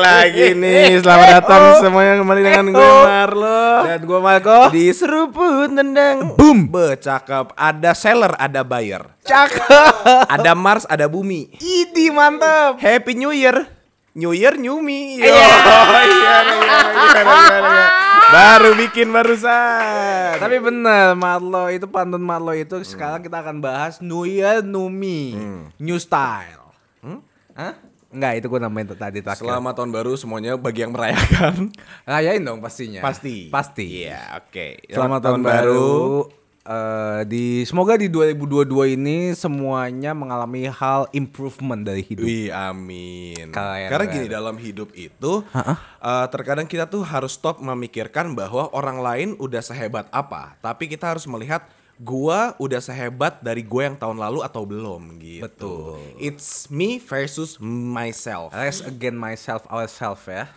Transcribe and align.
Lagi 0.00 0.46
nih. 0.56 0.98
Selamat 0.98 1.28
datang 1.34 1.62
Oh. 1.62 1.78
semuanya 1.78 2.14
kembali 2.16 2.40
dengan 2.42 2.64
gue 2.70 2.80
Oh. 2.82 3.04
Marlo. 3.04 3.62
Dan 3.84 4.00
gua 4.02 4.18
Marco. 4.18 4.60
Di 4.70 4.88
seruput 4.90 5.68
tendang. 5.68 6.34
Boom. 6.34 6.66
Be, 6.66 6.96
cakep. 6.96 7.52
Ada 7.52 7.92
seller, 7.92 8.32
ada 8.34 8.60
buyer. 8.62 9.04
Cakep. 9.22 9.92
Ada 10.26 10.52
Mars, 10.52 10.84
ada 10.86 11.04
bumi. 11.04 11.52
Idi 11.56 12.08
mantap. 12.08 12.76
Happy 12.76 13.12
New 13.14 13.30
Year. 13.30 13.68
New 14.10 14.32
Year, 14.32 14.56
new 14.56 14.80
me. 14.80 15.16
Yo, 15.16 15.22
Iya. 15.22 15.38
iya, 15.38 15.54
iya, 16.02 16.36
iya, 16.42 16.78
iya, 17.22 17.58
iya. 17.62 17.86
Baru 18.26 18.74
bikin 18.76 19.10
barusan. 19.10 20.34
Tapi 20.36 20.56
bener 20.58 21.14
Marlo 21.14 21.66
itu 21.66 21.86
pantun 21.86 22.18
Marlo 22.20 22.50
itu 22.50 22.78
sekarang 22.80 23.20
kita 23.20 23.38
akan 23.38 23.58
bahas 23.58 23.98
New 23.98 24.22
Year 24.22 24.62
New 24.62 24.86
Me, 24.86 25.34
New 25.76 25.98
Style. 25.98 26.74
Hmm? 27.00 27.22
Hah? 27.52 27.74
Enggak, 28.10 28.42
itu 28.42 28.46
gua 28.50 28.60
namain 28.66 28.86
tadi 28.90 29.22
terakhir. 29.22 29.46
Selamat 29.46 29.72
tahun 29.78 29.90
baru 29.94 30.12
semuanya 30.18 30.58
bagi 30.58 30.82
yang 30.82 30.90
merayakan. 30.90 31.70
Rayain 32.10 32.42
dong 32.42 32.58
pastinya. 32.58 32.98
Pasti. 32.98 33.46
Pasti. 33.54 34.10
Iya, 34.10 34.42
oke. 34.42 34.90
Selamat, 34.90 35.18
tahun, 35.22 35.40
baru. 35.46 36.26
Eh, 36.60 37.20
di 37.24 37.64
semoga 37.64 37.96
di 37.96 38.12
2022 38.12 38.98
ini 38.98 39.32
semuanya 39.32 40.12
mengalami 40.12 40.68
hal 40.68 41.08
improvement 41.16 41.80
dari 41.80 42.04
hidup. 42.04 42.26
Wih, 42.26 42.52
amin. 42.52 43.48
Keren, 43.48 43.88
Karena 43.88 44.06
gini 44.10 44.26
dalam 44.28 44.54
hidup 44.60 44.92
itu, 44.92 45.40
eh, 45.56 46.26
terkadang 46.28 46.68
kita 46.68 46.84
tuh 46.84 47.00
harus 47.00 47.32
stop 47.32 47.64
memikirkan 47.64 48.36
bahwa 48.36 48.68
orang 48.76 49.00
lain 49.00 49.28
udah 49.40 49.64
sehebat 49.64 50.12
apa, 50.12 50.60
tapi 50.60 50.84
kita 50.84 51.16
harus 51.16 51.24
melihat 51.24 51.64
gua 52.00 52.56
udah 52.56 52.80
sehebat 52.80 53.44
dari 53.44 53.60
gue 53.60 53.82
yang 53.84 53.92
tahun 53.92 54.16
lalu 54.16 54.40
atau 54.40 54.64
belum 54.64 55.20
gitu. 55.20 55.44
Betul. 55.44 56.00
It's 56.16 56.72
me 56.72 56.96
versus 56.96 57.60
myself. 57.60 58.56
Let's 58.56 58.80
again 58.80 59.20
myself 59.20 59.68
ourselves 59.68 60.24
ya. 60.24 60.48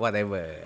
Whatever. 0.00 0.64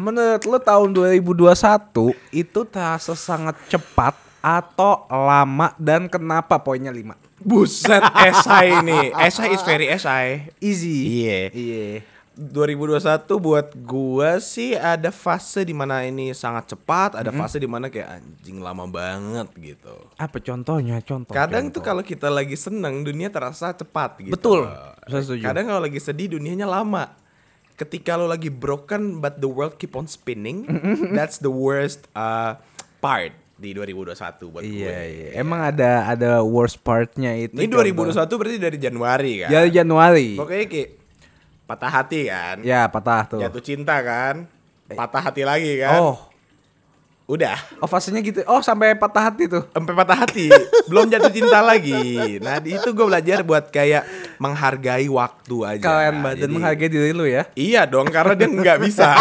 Menurut 0.00 0.42
lu 0.48 0.58
tahun 0.58 0.90
2021 0.96 2.16
itu 2.32 2.60
terasa 2.64 3.12
sangat 3.12 3.54
cepat 3.68 4.16
atau 4.42 5.06
lama 5.06 5.70
dan 5.78 6.08
kenapa 6.08 6.58
poinnya 6.58 6.90
5? 6.90 7.14
Buset, 7.42 8.02
esai 8.02 8.82
nih. 8.82 9.14
Esai 9.20 9.54
is 9.54 9.62
very 9.62 9.86
esai. 9.86 10.50
Easy. 10.58 11.22
Iya. 11.22 11.40
Iya. 11.52 11.86
2021 12.32 13.28
buat 13.36 13.68
gua 13.84 14.40
sih 14.40 14.72
ada 14.72 15.12
fase 15.12 15.68
di 15.68 15.76
mana 15.76 16.00
ini 16.08 16.32
sangat 16.32 16.72
cepat, 16.72 17.20
ada 17.20 17.28
fase 17.28 17.60
di 17.60 17.68
mana 17.68 17.92
kayak 17.92 18.08
anjing 18.08 18.64
lama 18.64 18.88
banget 18.88 19.52
gitu. 19.60 20.08
Apa 20.16 20.40
contohnya? 20.40 20.96
Contoh. 21.04 21.36
Kadang 21.36 21.68
contoh. 21.68 21.80
tuh 21.80 21.82
kalau 21.84 22.00
kita 22.00 22.32
lagi 22.32 22.56
seneng 22.56 23.04
dunia 23.04 23.28
terasa 23.28 23.76
cepat 23.76 24.24
gitu. 24.24 24.32
Betul. 24.32 24.64
Saya 25.04 25.20
setuju. 25.20 25.44
Kadang 25.44 25.64
kalau 25.68 25.80
lagi 25.84 26.00
sedih 26.00 26.40
dunianya 26.40 26.64
lama. 26.64 27.12
Ketika 27.76 28.16
lo 28.16 28.28
lagi 28.28 28.48
broken 28.48 29.20
but 29.20 29.40
the 29.40 29.48
world 29.48 29.76
keep 29.76 29.92
on 29.92 30.08
spinning, 30.08 30.64
that's 31.16 31.36
the 31.36 31.50
worst 31.52 32.08
uh, 32.16 32.56
part 33.02 33.36
di 33.60 33.76
2021 33.76 34.52
buat 34.52 34.62
gue. 34.62 34.72
Iya, 34.72 34.98
iya. 35.04 35.28
Emang 35.36 35.60
ada 35.60 36.08
ada 36.08 36.40
worst 36.40 36.80
partnya 36.80 37.36
itu. 37.36 37.60
Ini 37.60 37.68
2021 37.68 38.40
berarti 38.40 38.58
dari 38.60 38.78
Januari 38.80 39.32
kan? 39.44 39.50
Dari 39.52 39.70
Januari. 39.70 40.28
Pokoknya 40.36 40.66
kayak 40.68 41.01
patah 41.72 41.88
hati 41.88 42.28
kan? 42.28 42.60
Ya, 42.60 42.84
patah 42.92 43.24
tuh. 43.24 43.40
Jatuh 43.40 43.64
cinta 43.64 43.96
kan? 44.04 44.44
Patah 44.92 45.22
hati 45.24 45.40
lagi 45.40 45.80
kan? 45.80 45.96
Oh. 46.04 46.31
Udah. 47.32 47.56
Oh, 47.80 47.88
fasenya 47.88 48.20
gitu. 48.20 48.44
Oh, 48.44 48.60
sampai 48.60 48.92
patah 48.92 49.24
hati 49.24 49.48
tuh. 49.48 49.64
sampai 49.72 49.92
patah 49.94 50.18
hati 50.18 50.52
belum 50.84 51.08
jatuh 51.08 51.30
cinta 51.30 51.58
lagi 51.58 52.36
nah 52.38 52.58
di 52.58 52.74
itu 52.74 52.90
gue 52.90 53.02
belajar 53.02 53.40
buat 53.40 53.68
kayak 53.68 54.04
menghargai 54.36 55.06
waktu 55.06 55.56
aja 55.64 55.80
Kalian 55.80 56.16
banget 56.20 56.36
dan 56.38 56.50
menghargai 56.50 56.88
diri 56.88 57.10
lu 57.10 57.24
ya. 57.24 57.48
iya 57.54 57.82
dong 57.84 58.04
karena 58.06 58.34
dia 58.34 58.46
nggak 58.46 58.78
bisa 58.78 59.16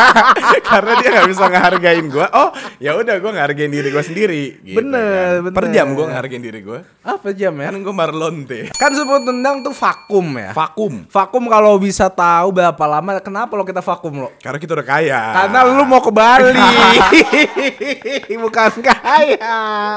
karena 0.70 0.92
dia 0.96 1.08
nggak 1.12 1.28
bisa 1.28 1.44
ngehargain 1.46 2.06
gue 2.06 2.26
oh 2.26 2.48
ya 2.78 2.94
udah 2.94 3.14
gue 3.14 3.30
ngehargain 3.30 3.68
diri 3.68 3.88
gue 3.88 4.02
sendiri 4.02 4.42
gitu 4.62 4.78
Bener, 4.78 5.42
kan. 5.42 5.52
per 5.52 5.64
bener. 5.64 5.74
jam 5.74 5.86
gue 5.90 6.06
ngehargain 6.06 6.42
diri 6.42 6.60
gue 6.60 6.80
Apa 7.02 7.28
jam 7.32 7.52
ya? 7.54 7.68
kan 7.68 7.78
gue 7.78 7.94
marlonte 7.94 8.60
Kan 8.72 8.90
sebut 8.92 9.20
tendang 9.22 9.60
tuh 9.60 9.74
vakum 9.74 10.26
ya. 10.32 10.50
vakum 10.52 11.04
Vakum 11.06 11.44
kalau 11.46 11.76
bisa 11.76 12.08
tahu 12.08 12.52
berapa 12.52 12.84
lama, 12.86 13.18
kenapa 13.20 13.52
lo 13.52 13.64
kita 13.64 13.80
vakum 13.80 14.14
lo? 14.18 14.28
karena 14.38 14.56
kita 14.56 14.72
udah 14.72 14.86
kaya 14.86 15.20
Karena 15.34 15.58
lu 15.66 15.84
mau 15.84 16.00
ke 16.00 16.10
Bali. 16.10 16.54
Bukan 18.44 18.72
kaya. 18.82 19.54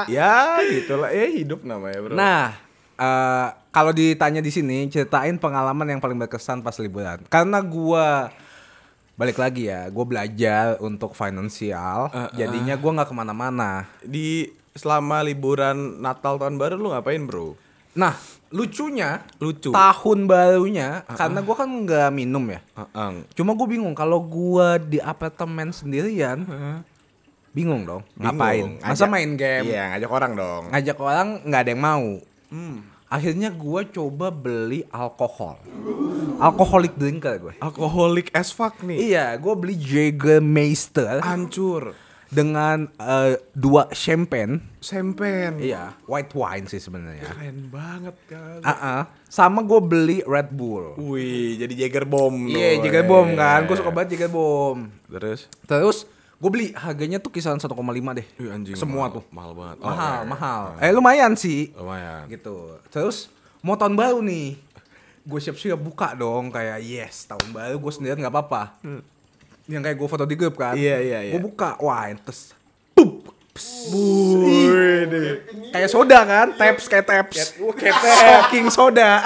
ya 0.08 0.60
gitulah 0.64 1.10
eh 1.10 1.42
hidup 1.42 1.62
namanya 1.62 1.98
bro 2.00 2.14
Nah, 2.14 2.54
eh, 2.98 3.48
kalau 3.74 3.90
ditanya 3.90 4.38
di 4.38 4.50
sini, 4.54 4.86
ceritain 4.86 5.34
pengalaman 5.38 5.96
yang 5.96 6.00
paling 6.00 6.18
berkesan 6.18 6.62
pas 6.62 6.76
liburan. 6.78 7.22
Karena 7.26 7.58
gua 7.58 8.30
balik 9.14 9.38
lagi 9.38 9.70
ya, 9.70 9.90
gua 9.90 10.04
belajar 10.06 10.78
untuk 10.78 11.14
finansial, 11.14 12.10
jadinya 12.34 12.74
gua 12.78 13.02
nggak 13.02 13.08
ke 13.10 13.16
mana-mana. 13.16 13.86
di 14.02 14.50
selama 14.74 15.22
liburan 15.22 16.02
Natal 16.02 16.34
tahun 16.34 16.58
baru 16.58 16.74
lu 16.74 16.90
ngapain 16.90 17.22
bro 17.22 17.54
Nah, 17.94 18.18
lucunya, 18.50 19.22
lucu 19.38 19.70
tahun 19.70 20.26
barunya, 20.26 21.06
karena 21.14 21.38
gua 21.46 21.62
kan 21.62 21.70
nggak 21.70 22.10
minum 22.10 22.42
ya. 22.50 22.58
Heeh. 22.74 23.22
Cuma 23.38 23.54
gue 23.54 23.66
bingung 23.70 23.94
kalau 23.94 24.18
gua 24.18 24.82
di 24.82 24.98
apartemen 24.98 25.70
sendirian, 25.70 26.42
bingung 27.54 27.86
dong. 27.86 28.02
Ngapain? 28.18 28.58
Bingung. 28.58 28.74
Masa 28.82 29.06
Ngajak- 29.06 29.12
main 29.14 29.30
game? 29.34 29.64
Iya, 29.70 29.82
ngajak 29.94 30.10
orang 30.10 30.32
dong. 30.34 30.62
Ngajak 30.68 30.98
orang 30.98 31.28
nggak 31.42 31.60
ada 31.62 31.70
yang 31.70 31.82
mau. 31.82 32.08
Hmm. 32.50 32.76
Akhirnya 33.06 33.48
gua 33.48 33.86
coba 33.86 34.26
beli 34.28 34.82
alkohol. 34.90 35.62
Alkoholik 36.34 36.98
drinker 36.98 37.38
gue. 37.38 37.54
Alkoholik 37.62 38.34
as 38.34 38.50
fuck 38.50 38.74
nih. 38.82 39.14
Iya, 39.14 39.38
gue 39.38 39.54
beli 39.54 39.78
Jägermeister 39.78 41.22
Hancur. 41.22 41.94
dengan 42.26 42.90
eh, 42.98 43.38
dua 43.54 43.86
champagne. 43.94 44.58
Sempen. 44.82 45.62
Iya, 45.62 45.94
white 46.10 46.34
wine 46.34 46.66
sih 46.66 46.82
sebenarnya. 46.82 47.22
Keren 47.22 47.70
banget 47.70 48.16
kan. 48.26 48.58
Ah, 48.66 48.74
ah. 48.74 49.02
sama 49.30 49.62
gue 49.62 49.78
beli 49.78 50.18
Red 50.26 50.50
Bull. 50.50 50.98
Wih, 50.98 51.54
jadi 51.56 51.86
Jager 51.86 52.02
bomb. 52.04 52.50
Iya, 52.50 52.82
tuh. 52.82 52.90
Jager 52.90 53.04
Bomb 53.06 53.30
kan. 53.32 53.62
Gue 53.64 53.76
suka 53.78 53.94
banget 53.94 54.18
Jager 54.18 54.30
Bomb. 54.34 54.90
Terus? 55.06 55.46
Terus 55.64 56.02
gue 56.44 56.50
beli 56.52 56.66
harganya 56.76 57.16
tuh 57.16 57.32
kisaran 57.32 57.56
1,5 57.56 57.72
deh. 58.12 58.26
Wih, 58.36 58.52
anjing. 58.52 58.76
Semua 58.76 59.08
mahal- 59.08 59.16
tuh. 59.16 59.24
Mahal 59.32 59.52
banget. 59.56 59.76
Oh, 59.80 59.88
mahal, 59.88 60.12
iya. 60.12 60.28
mahal. 60.28 60.62
Eh 60.76 60.92
lumayan 60.92 61.32
sih. 61.40 61.72
Lumayan. 61.72 62.28
Gitu. 62.28 62.76
Terus 62.92 63.32
mau 63.64 63.80
tahun 63.80 63.96
baru 63.96 64.20
nih. 64.20 64.60
Gue 65.24 65.40
siap-siap 65.40 65.80
buka 65.80 66.12
dong 66.12 66.52
kayak 66.52 66.84
yes 66.84 67.24
tahun 67.24 67.48
baru 67.48 67.80
gue 67.80 67.92
sendirian 67.96 68.20
nggak 68.20 68.28
apa-apa. 68.28 68.76
Yang 69.64 69.82
kayak 69.88 69.96
gue 69.96 70.08
foto 70.12 70.24
di 70.28 70.36
grup 70.36 70.60
kan. 70.60 70.76
Hmm. 70.76 70.84
Iya, 70.84 70.96
iya, 71.00 71.18
iya. 71.24 71.32
Gue 71.32 71.48
buka, 71.48 71.80
wah 71.80 72.12
terus 72.12 72.52
deh. 75.08 75.36
kayak 75.72 75.88
soda 75.88 76.20
kan, 76.28 76.52
taps 76.58 76.84
kayak 76.92 77.06
taps. 77.08 77.56
kayak 77.56 77.96
Fucking 77.96 78.68
soda. 78.68 79.24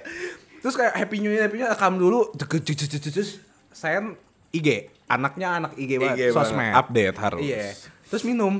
terus 0.66 0.74
kayak 0.74 0.98
happy 0.98 1.22
new 1.22 1.30
year, 1.30 1.46
happy 1.46 1.62
new 1.62 1.66
year, 1.66 1.70
rekam 1.70 1.94
dulu. 1.94 2.34
Terus 2.34 3.38
saya 3.70 4.02
IG, 4.50 4.90
anaknya 5.06 5.48
anak 5.56 5.72
IG 5.74 5.90
banget, 5.98 6.16
IG 6.18 6.34
sosmed. 6.34 6.58
banget. 6.58 6.74
Update 6.76 7.16
harus. 7.18 7.42
Iya. 7.42 7.66
Terus 8.06 8.22
minum, 8.22 8.54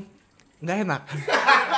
nggak 0.59 0.77
enak. 0.83 1.03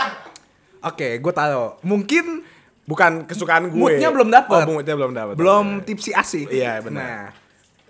Oke, 0.88 1.18
gue 1.18 1.32
tahu. 1.32 1.82
Mungkin 1.82 2.44
Bukan 2.88 3.28
kesukaan 3.28 3.68
gue. 3.68 3.76
Moodnya 3.76 4.08
belum 4.08 4.32
dapet. 4.32 4.64
Oh, 4.64 4.80
moodnya 4.80 4.96
belum 4.96 5.12
dapet. 5.12 5.34
belum 5.36 5.84
tipsi 5.84 6.16
asik. 6.16 6.48
Iya, 6.48 6.80
benar. 6.80 7.04
Nah, 7.04 7.24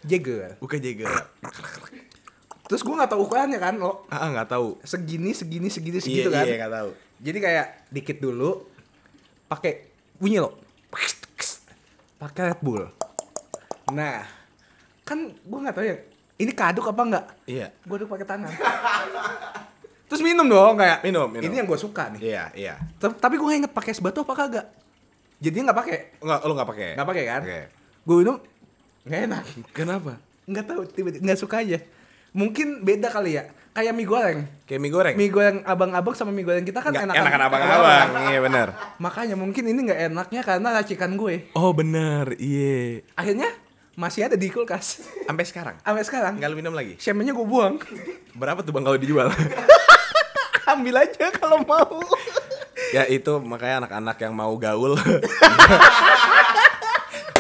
Jagger. 0.03 0.59
Bukan 0.59 0.83
Jager. 0.83 1.07
Terus 2.67 2.83
gue 2.83 2.95
nggak 2.99 3.15
tahu 3.15 3.23
ukurannya 3.23 3.63
kan, 3.63 3.79
lo 3.79 4.11
Ah, 4.11 4.27
nggak 4.27 4.51
tahu. 4.51 4.75
segini, 4.83 5.31
segini, 5.39 5.71
segini, 5.71 5.97
Iya, 5.97 6.05
segitu 6.05 6.29
kan. 6.35 6.45
iya, 6.45 6.55
nggak 6.59 6.75
tahu. 6.75 6.91
Jadi 7.23 7.39
kayak 7.39 7.67
dikit 7.89 8.19
dulu, 8.19 8.67
pakai 9.47 9.87
bunyi 10.19 10.43
lo, 10.43 10.59
pakai 12.19 12.53
Red 12.53 12.61
Bull. 12.61 12.83
Nah, 13.95 14.27
kan 15.07 15.31
gue 15.31 15.59
nggak 15.63 15.75
tahu 15.79 15.87
ya, 15.87 15.97
ini 16.39 16.53
kaduk 16.53 16.87
apa 16.87 17.03
enggak? 17.03 17.25
Iya. 17.45 17.75
Gue 17.83 17.97
aduk 17.99 18.09
pakai 18.09 18.27
tangan. 18.27 18.51
Terus 20.09 20.23
minum 20.25 20.47
dong 20.47 20.79
kayak. 20.79 21.05
Minum, 21.05 21.29
minum. 21.29 21.45
Ini 21.45 21.61
yang 21.61 21.69
gue 21.69 21.77
suka 21.77 22.09
nih. 22.17 22.21
Iya, 22.25 22.45
iya. 22.57 22.75
T- 22.97 23.13
Tapi 23.13 23.37
gue 23.37 23.45
nggak 23.45 23.61
inget 23.61 23.73
pakai 23.75 23.93
es 23.93 24.01
batu 24.01 24.23
apa 24.23 24.33
kagak. 24.35 24.67
Jadinya 25.39 25.71
nggak 25.71 25.79
pakai. 25.79 25.97
Enggak, 26.25 26.39
lu 26.43 26.53
nggak 26.57 26.69
pakai. 26.69 26.89
Nggak 26.97 27.09
pakai 27.09 27.25
kan? 27.27 27.43
Oke. 27.45 27.61
Gue 28.03 28.17
minum 28.17 28.37
nggak 29.05 29.21
enak. 29.29 29.45
Kenapa? 29.71 30.13
Nggak 30.49 30.65
tahu 30.65 30.81
tiba-tiba 30.89 31.21
nggak 31.23 31.39
suka 31.39 31.61
aja. 31.61 31.79
Mungkin 32.33 32.81
beda 32.81 33.13
kali 33.13 33.37
ya. 33.37 33.45
Kayak 33.69 33.95
mie 33.95 34.09
goreng. 34.09 34.39
Kayak 34.65 34.81
mie 34.81 34.91
goreng. 34.91 35.15
Mie 35.15 35.31
goreng 35.31 35.57
abang-abang 35.63 36.11
sama 36.11 36.33
mie 36.33 36.43
goreng 36.43 36.65
kita 36.65 36.81
kan 36.81 36.91
Nggak, 36.91 37.05
enakan. 37.05 37.23
enakan 37.23 37.41
abang-abang. 37.47 38.09
Iya, 38.33 38.39
benar. 38.43 38.69
Makanya 38.97 39.37
mungkin 39.37 39.65
ini 39.67 39.81
nggak 39.87 40.01
enaknya 40.11 40.41
karena 40.43 40.69
racikan 40.73 41.15
gue. 41.15 41.53
Oh, 41.53 41.71
benar. 41.71 42.33
Iya. 42.35 43.05
Akhirnya 43.15 43.53
masih 43.99 44.31
ada 44.31 44.39
di 44.39 44.47
kulkas. 44.47 45.03
Sampai 45.27 45.43
sekarang. 45.43 45.75
Sampai 45.83 46.07
sekarang. 46.07 46.39
Enggak 46.39 46.55
lu 46.55 46.57
minum 46.63 46.71
lagi. 46.71 46.95
Shampoo-nya 47.03 47.35
gue 47.35 47.43
buang. 47.43 47.83
Berapa 48.39 48.63
tuh 48.63 48.71
Bang 48.71 48.87
kalau 48.87 48.95
dijual? 48.95 49.27
Ambil 50.71 51.03
aja 51.03 51.35
kalau 51.35 51.67
mau. 51.67 51.99
ya 52.95 53.05
itu 53.11 53.43
makanya 53.43 53.85
anak-anak 53.85 54.17
yang 54.23 54.33
mau 54.33 54.55
gaul 54.57 54.97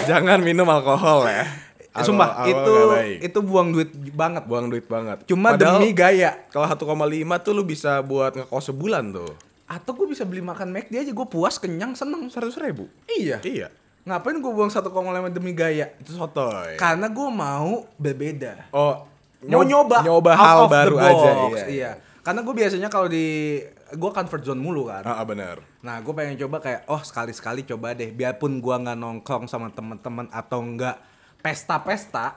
Jangan 0.08 0.42
minum 0.42 0.66
alkohol 0.66 1.30
ya. 1.30 1.46
Eh, 1.94 2.04
Sumpah, 2.04 2.42
Alkohol 2.42 2.50
itu 2.50 2.72
nggak 2.72 2.90
baik. 2.90 3.18
itu 3.22 3.38
buang 3.40 3.68
duit 3.72 3.90
banget. 4.12 4.42
buang 4.44 4.66
duit 4.66 4.86
banget. 4.90 5.18
Cuma 5.30 5.54
Padahal 5.54 5.78
demi 5.78 5.94
gaya. 5.94 6.42
Kalau 6.50 6.66
1,5 6.66 7.44
tuh 7.44 7.52
lu 7.54 7.62
bisa 7.62 8.02
buat 8.02 8.34
ngekos 8.34 8.74
sebulan 8.74 9.14
tuh. 9.14 9.30
Atau 9.68 9.94
gue 9.94 10.10
bisa 10.10 10.24
beli 10.24 10.40
makan 10.40 10.72
McD 10.72 11.06
aja, 11.06 11.12
gue 11.12 11.26
puas, 11.28 11.60
kenyang, 11.60 11.92
seneng. 11.92 12.32
Seratus 12.32 12.56
ribu. 12.56 12.88
Iya. 13.08 13.40
Iya. 13.44 13.68
Ngapain 14.08 14.40
gue 14.40 14.52
buang 14.56 14.72
1,5 14.72 14.88
demi 15.28 15.52
gaya? 15.52 15.92
Itu 16.00 16.16
sotoy. 16.16 16.80
Karena 16.80 17.12
gue 17.12 17.28
mau 17.28 17.84
berbeda. 18.00 18.72
Oh, 18.72 19.04
Mau 19.44 19.62
nyoba, 19.62 20.02
nyoba 20.02 20.32
hal 20.34 20.66
baru 20.66 20.96
box. 20.96 21.12
aja. 21.12 21.30
Iya. 21.68 21.90
Karena 22.24 22.40
gue 22.42 22.54
biasanya 22.56 22.88
kalau 22.88 23.06
di 23.06 23.60
gue 23.92 24.10
comfort 24.10 24.42
zone 24.42 24.58
mulu 24.58 24.88
kan. 24.88 25.04
Ah, 25.04 25.20
ah, 25.20 25.26
bener. 25.28 25.60
Nah, 25.84 26.00
gue 26.00 26.12
pengen 26.16 26.40
coba 26.40 26.58
kayak, 26.58 26.88
oh 26.88 26.98
sekali-sekali 27.04 27.68
coba 27.68 27.92
deh. 27.92 28.08
Biarpun 28.10 28.58
gue 28.58 28.74
nggak 28.74 28.96
nongkrong 28.96 29.44
sama 29.44 29.68
temen-temen 29.70 30.26
atau 30.32 30.64
nggak 30.64 30.96
pesta-pesta, 31.38 32.34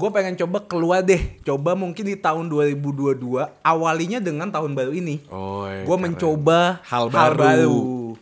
gue 0.00 0.10
pengen 0.16 0.32
coba 0.32 0.64
keluar 0.64 1.04
deh. 1.04 1.36
Coba 1.44 1.76
mungkin 1.76 2.08
di 2.08 2.16
tahun 2.16 2.48
2022, 2.48 3.20
awalinya 3.60 4.16
dengan 4.16 4.48
tahun 4.48 4.72
baru 4.72 4.96
ini. 4.96 5.20
Oh, 5.28 5.68
gue 5.68 5.96
mencoba 6.00 6.80
Hal 6.88 7.12
baru. 7.12 8.16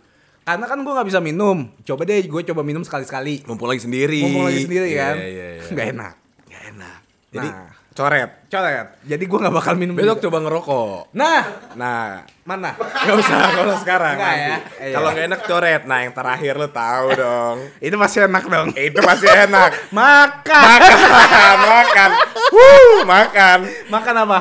Karena 0.49 0.65
kan 0.65 0.81
gue 0.81 0.89
nggak 0.91 1.09
bisa 1.13 1.21
minum. 1.21 1.69
Coba 1.85 2.03
deh, 2.03 2.25
gue 2.25 2.41
coba 2.43 2.65
minum 2.65 2.81
sekali-sekali. 2.81 3.45
Mumpung 3.45 3.69
lagi 3.69 3.85
sendiri. 3.85 4.25
Mumpung 4.25 4.49
lagi 4.49 4.65
sendiri 4.65 4.87
Iya, 4.89 5.01
kan, 5.05 5.15
Iya, 5.15 5.29
iya. 5.29 5.69
nggak 5.69 5.87
enak. 5.93 6.15
Nggak 6.43 6.63
enak. 6.73 6.99
Jadi 7.29 7.49
Nah. 7.53 7.69
coret. 7.93 8.31
Coret. 8.49 8.87
Jadi 9.05 9.25
gue 9.29 9.39
nggak 9.39 9.53
bakal 9.53 9.75
minum. 9.77 9.93
Besok 9.93 10.09
juga. 10.15 10.25
coba 10.25 10.39
ngerokok. 10.41 10.99
Nah, 11.13 11.41
Nah, 11.77 12.25
mana? 12.43 12.73
Gak 12.73 13.13
usah, 13.15 13.39
usah 13.61 13.79
sekarang. 13.79 14.17
Nggak 14.17 14.33
nanti. 14.33 14.49
ya? 14.49 14.57
Iya. 14.81 14.95
Kalau 14.97 15.09
nggak 15.13 15.27
enak 15.29 15.41
coret. 15.45 15.83
Nah, 15.85 15.99
yang 16.01 16.15
terakhir 16.17 16.53
lu 16.57 16.69
tahu 16.73 17.07
dong. 17.21 17.57
Itu 17.79 17.97
pasti 18.01 18.19
enak 18.19 18.45
dong. 18.49 18.69
Itu 18.73 19.01
pasti 19.05 19.27
enak. 19.29 19.71
Makan. 20.01 20.65
makan, 20.65 21.57
makan. 21.77 22.11
Wuh, 22.49 23.05
makan. 23.05 23.59
Makan 23.87 24.15
apa? 24.17 24.39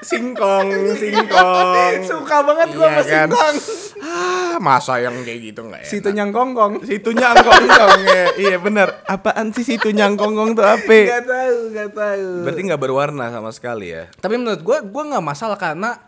Singkong, 0.00 0.68
singkong. 1.00 1.94
Suka 2.02 2.36
banget 2.40 2.68
gue 2.72 2.82
Iya 2.82 3.00
sama 3.00 3.04
kan? 3.04 3.28
singkong. 3.28 3.56
Ah, 4.00 4.56
masa 4.56 4.96
yang 4.96 5.12
kayak 5.20 5.52
gitu 5.52 5.60
nggak 5.62 5.84
ya? 5.84 5.88
Situ 5.88 6.08
nyangkongkong. 6.08 6.82
Situ 6.82 7.10
nyangkong 7.12 7.64
ya. 8.08 8.24
Iya 8.34 8.56
bener. 8.58 8.88
Apaan 9.04 9.52
sih 9.52 9.62
situ 9.62 9.92
nyangkong 9.92 10.56
tuh 10.56 10.64
apa? 10.64 10.98
Gak 11.12 11.24
tahu, 11.28 11.58
gak 11.70 11.90
tahu. 11.92 12.26
Berarti 12.48 12.60
nggak 12.64 12.80
berwarna 12.80 13.28
sama 13.28 13.52
sekali 13.52 13.92
ya? 13.92 14.08
Tapi 14.16 14.34
menurut 14.34 14.60
gue, 14.60 14.76
gue 14.82 15.02
nggak 15.04 15.24
masalah 15.24 15.60
karena 15.60 16.00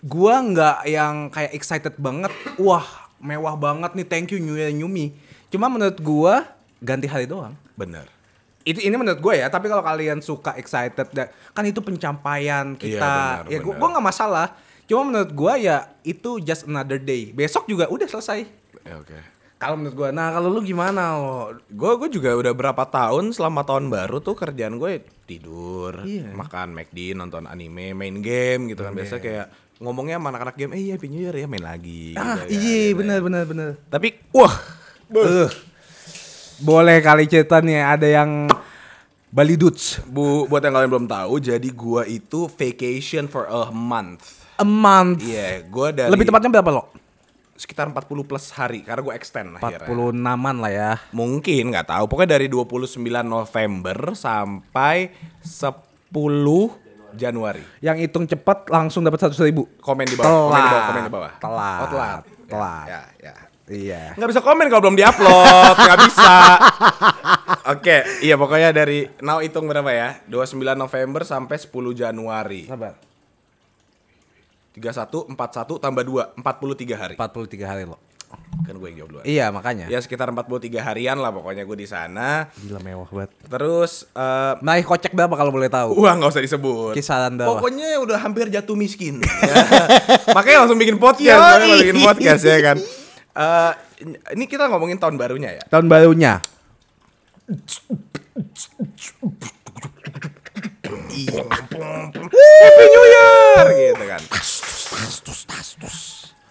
gue 0.00 0.34
nggak 0.54 0.78
yang 0.86 1.28
kayak 1.28 1.52
excited 1.52 1.98
banget. 1.98 2.30
Wah, 2.56 2.86
mewah 3.18 3.58
banget 3.58 3.92
nih. 3.92 4.06
Thank 4.06 4.32
you 4.32 4.38
New 4.38 4.54
Year 4.54 4.70
New 4.70 4.86
Me. 4.86 5.10
Cuma 5.48 5.66
menurut 5.66 5.98
gue 5.98 6.34
ganti 6.78 7.10
hari 7.10 7.26
doang. 7.26 7.58
Bener. 7.74 8.06
Itu 8.66 8.82
ini 8.82 8.92
menurut 8.92 9.22
gue 9.22 9.34
ya. 9.38 9.46
Tapi 9.46 9.70
kalau 9.70 9.80
kalian 9.80 10.18
suka 10.18 10.58
excited, 10.58 11.06
kan 11.54 11.62
itu 11.62 11.78
pencapaian 11.78 12.74
kita. 12.74 13.46
Iya, 13.46 13.46
benar, 13.46 13.52
ya 13.54 13.58
gue 13.62 13.88
nggak 13.94 14.04
masalah. 14.04 14.46
Cuma 14.84 15.06
menurut 15.06 15.30
gue 15.30 15.54
ya 15.62 15.86
itu 16.02 16.42
just 16.42 16.66
another 16.66 16.98
day. 16.98 17.30
Besok 17.30 17.66
juga 17.66 17.86
udah 17.86 18.06
selesai. 18.06 18.42
Ya, 18.82 18.98
Oke. 18.98 19.14
Kalau 19.56 19.80
menurut 19.80 19.96
gue, 19.96 20.08
nah 20.12 20.36
kalau 20.36 20.52
lu 20.52 20.60
gimana 20.60 21.16
lo? 21.16 21.56
Gue 21.72 21.96
gue 21.96 22.12
juga 22.12 22.36
udah 22.36 22.52
berapa 22.52 22.84
tahun 22.84 23.32
selama 23.32 23.64
tahun 23.64 23.88
baru 23.88 24.20
tuh 24.20 24.36
kerjaan 24.36 24.76
gue 24.76 25.00
tidur, 25.24 26.04
Iya. 26.04 26.28
makan 26.36 26.76
McD, 26.76 27.16
nonton 27.16 27.48
anime, 27.48 27.96
main 27.96 28.20
game 28.20 28.68
gitu 28.68 28.84
kan. 28.84 28.92
Biasa 28.92 29.16
kayak 29.16 29.48
ngomongnya 29.80 30.20
sama 30.20 30.28
anak-anak 30.28 30.56
game, 30.60 30.72
eh 30.76 30.92
iya 30.92 30.96
Year 31.00 31.34
ya 31.34 31.46
main 31.48 31.64
lagi. 31.64 32.12
Ah 32.14 32.44
gitu 32.44 32.52
kan, 32.52 32.52
iya 32.52 32.84
gitu. 32.84 32.98
benar 33.00 33.18
benar 33.24 33.42
benar. 33.48 33.70
Tapi 33.88 34.08
wah, 34.28 34.54
Eh, 35.06 35.48
boleh 36.58 36.98
kali 37.00 37.24
cerita 37.26 37.60
nih 37.60 37.80
ada 37.80 38.06
yang 38.06 38.48
Bali 39.26 39.58
Dudes. 39.58 40.00
bu 40.06 40.48
buat 40.48 40.64
yang 40.64 40.72
kalian 40.72 40.90
belum 40.90 41.06
tahu, 41.10 41.34
jadi 41.38 41.68
gue 41.68 42.02
itu 42.08 42.48
vacation 42.48 43.28
for 43.28 43.44
a 43.44 43.68
month. 43.68 44.46
A 44.56 44.64
month. 44.64 45.20
Iya, 45.20 45.66
gue 45.68 45.88
dari 45.92 46.08
Lebih 46.08 46.32
tepatnya 46.32 46.48
berapa 46.48 46.70
lo? 46.72 46.84
sekitar 47.56 47.88
40 47.88 48.28
plus 48.28 48.52
hari 48.52 48.84
karena 48.84 49.00
gue 49.00 49.14
extend 49.16 49.56
akhirnya. 49.56 49.88
46-an 49.88 50.56
lah 50.60 50.72
ya. 50.72 50.92
Mungkin 51.08 51.72
nggak 51.72 51.88
tahu. 51.88 52.04
Pokoknya 52.04 52.36
dari 52.36 52.52
29 52.52 53.00
November 53.24 54.12
sampai 54.12 55.16
10 55.40 55.72
Januari. 57.16 57.64
Yang 57.80 57.96
hitung 58.04 58.28
cepat 58.28 58.68
langsung 58.68 59.00
dapat 59.00 59.32
100 59.32 59.40
ribu. 59.48 59.64
Komen 59.80 60.04
di 60.04 60.16
bawah, 60.20 60.52
komen 60.52 60.60
di 60.60 60.68
bawah, 60.68 60.68
Telat. 60.68 60.84
komen 60.84 61.00
di 61.00 61.12
bawah. 61.12 61.32
Telat. 61.40 61.80
Oh, 61.80 61.88
telat. 61.88 62.22
Telat. 62.46 62.86
Ya, 62.86 63.02
ya. 63.24 63.34
Iya. 63.66 64.14
Nggak 64.14 64.30
bisa 64.30 64.42
komen 64.46 64.70
kalau 64.70 64.82
belum 64.86 64.96
diupload, 64.98 65.74
nggak 65.74 66.00
bisa. 66.06 66.34
Oke, 67.74 68.06
iya 68.22 68.38
pokoknya 68.38 68.70
dari 68.70 69.10
now 69.18 69.42
hitung 69.42 69.66
berapa 69.66 69.90
ya? 69.90 70.22
29 70.30 70.78
November 70.78 71.26
sampai 71.26 71.58
10 71.58 71.74
Januari. 71.98 72.70
Sabar. 72.70 72.94
31, 74.76 75.34
41 75.34 75.82
tambah 75.82 76.02
2, 76.04 76.38
43 76.38 76.94
hari. 76.94 77.14
43 77.18 77.66
hari 77.66 77.84
lo. 77.90 77.98
Kan 78.66 78.74
gue 78.82 78.88
yang 78.90 78.98
jawab 79.02 79.10
duluan. 79.18 79.24
Iya 79.26 79.46
makanya. 79.54 79.86
Ya 79.86 79.98
sekitar 80.02 80.30
43 80.30 80.82
harian 80.82 81.16
lah 81.18 81.30
pokoknya 81.30 81.62
gue 81.62 81.78
di 81.78 81.88
sana. 81.88 82.50
Gila 82.58 82.82
mewah 82.82 83.08
banget. 83.10 83.30
Terus 83.46 84.10
eh 84.14 84.54
Naik 84.62 84.84
kocek 84.86 85.14
berapa 85.14 85.34
kalau 85.38 85.54
boleh 85.54 85.70
tahu? 85.70 85.94
Uang 85.94 86.22
nggak 86.22 86.34
usah 86.34 86.42
disebut. 86.42 86.92
Kisaran 86.94 87.38
berapa? 87.38 87.56
Pokoknya 87.56 87.98
udah 88.02 88.18
hampir 88.22 88.50
jatuh 88.50 88.74
miskin. 88.78 89.22
Ya. 89.46 89.62
Makanya 90.34 90.66
langsung 90.66 90.78
bikin 90.78 90.98
podcast, 90.98 91.62
bikin 91.62 92.02
podcast 92.02 92.42
ya 92.42 92.58
kan. 92.62 92.76
Eh, 93.36 93.72
ini 94.32 94.48
kita 94.48 94.64
ngomongin 94.66 94.96
tahun 94.96 95.20
barunya 95.20 95.52
ya. 95.52 95.64
Tahun 95.68 95.86
barunya. 95.86 96.40
Happy 101.46 102.84
New 102.86 103.04
Year 103.06 103.66
gitu 103.72 104.04
kan. 104.04 104.22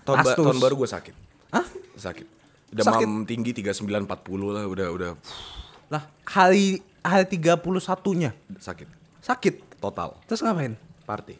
Tahun, 0.05 0.17
ba- 0.21 0.37
tahun 0.37 0.57
baru 0.61 0.73
gue 0.77 0.89
sakit. 0.89 1.15
Hah? 1.51 1.65
Sakit. 1.97 2.27
Demam 2.69 2.93
Sakit? 2.93 3.07
tinggi 3.25 3.51
3940 3.55 4.51
lah 4.51 4.63
udah 4.67 4.87
udah 4.91 5.09
Lah, 5.87 6.03
hari 6.27 6.81
hari 6.99 7.25
31-nya 7.29 8.33
sakit 8.57 8.89
sakit. 9.21 9.79
total. 9.79 10.17
Terus 10.25 10.41
ngapain? 10.41 10.73
Party. 11.05 11.37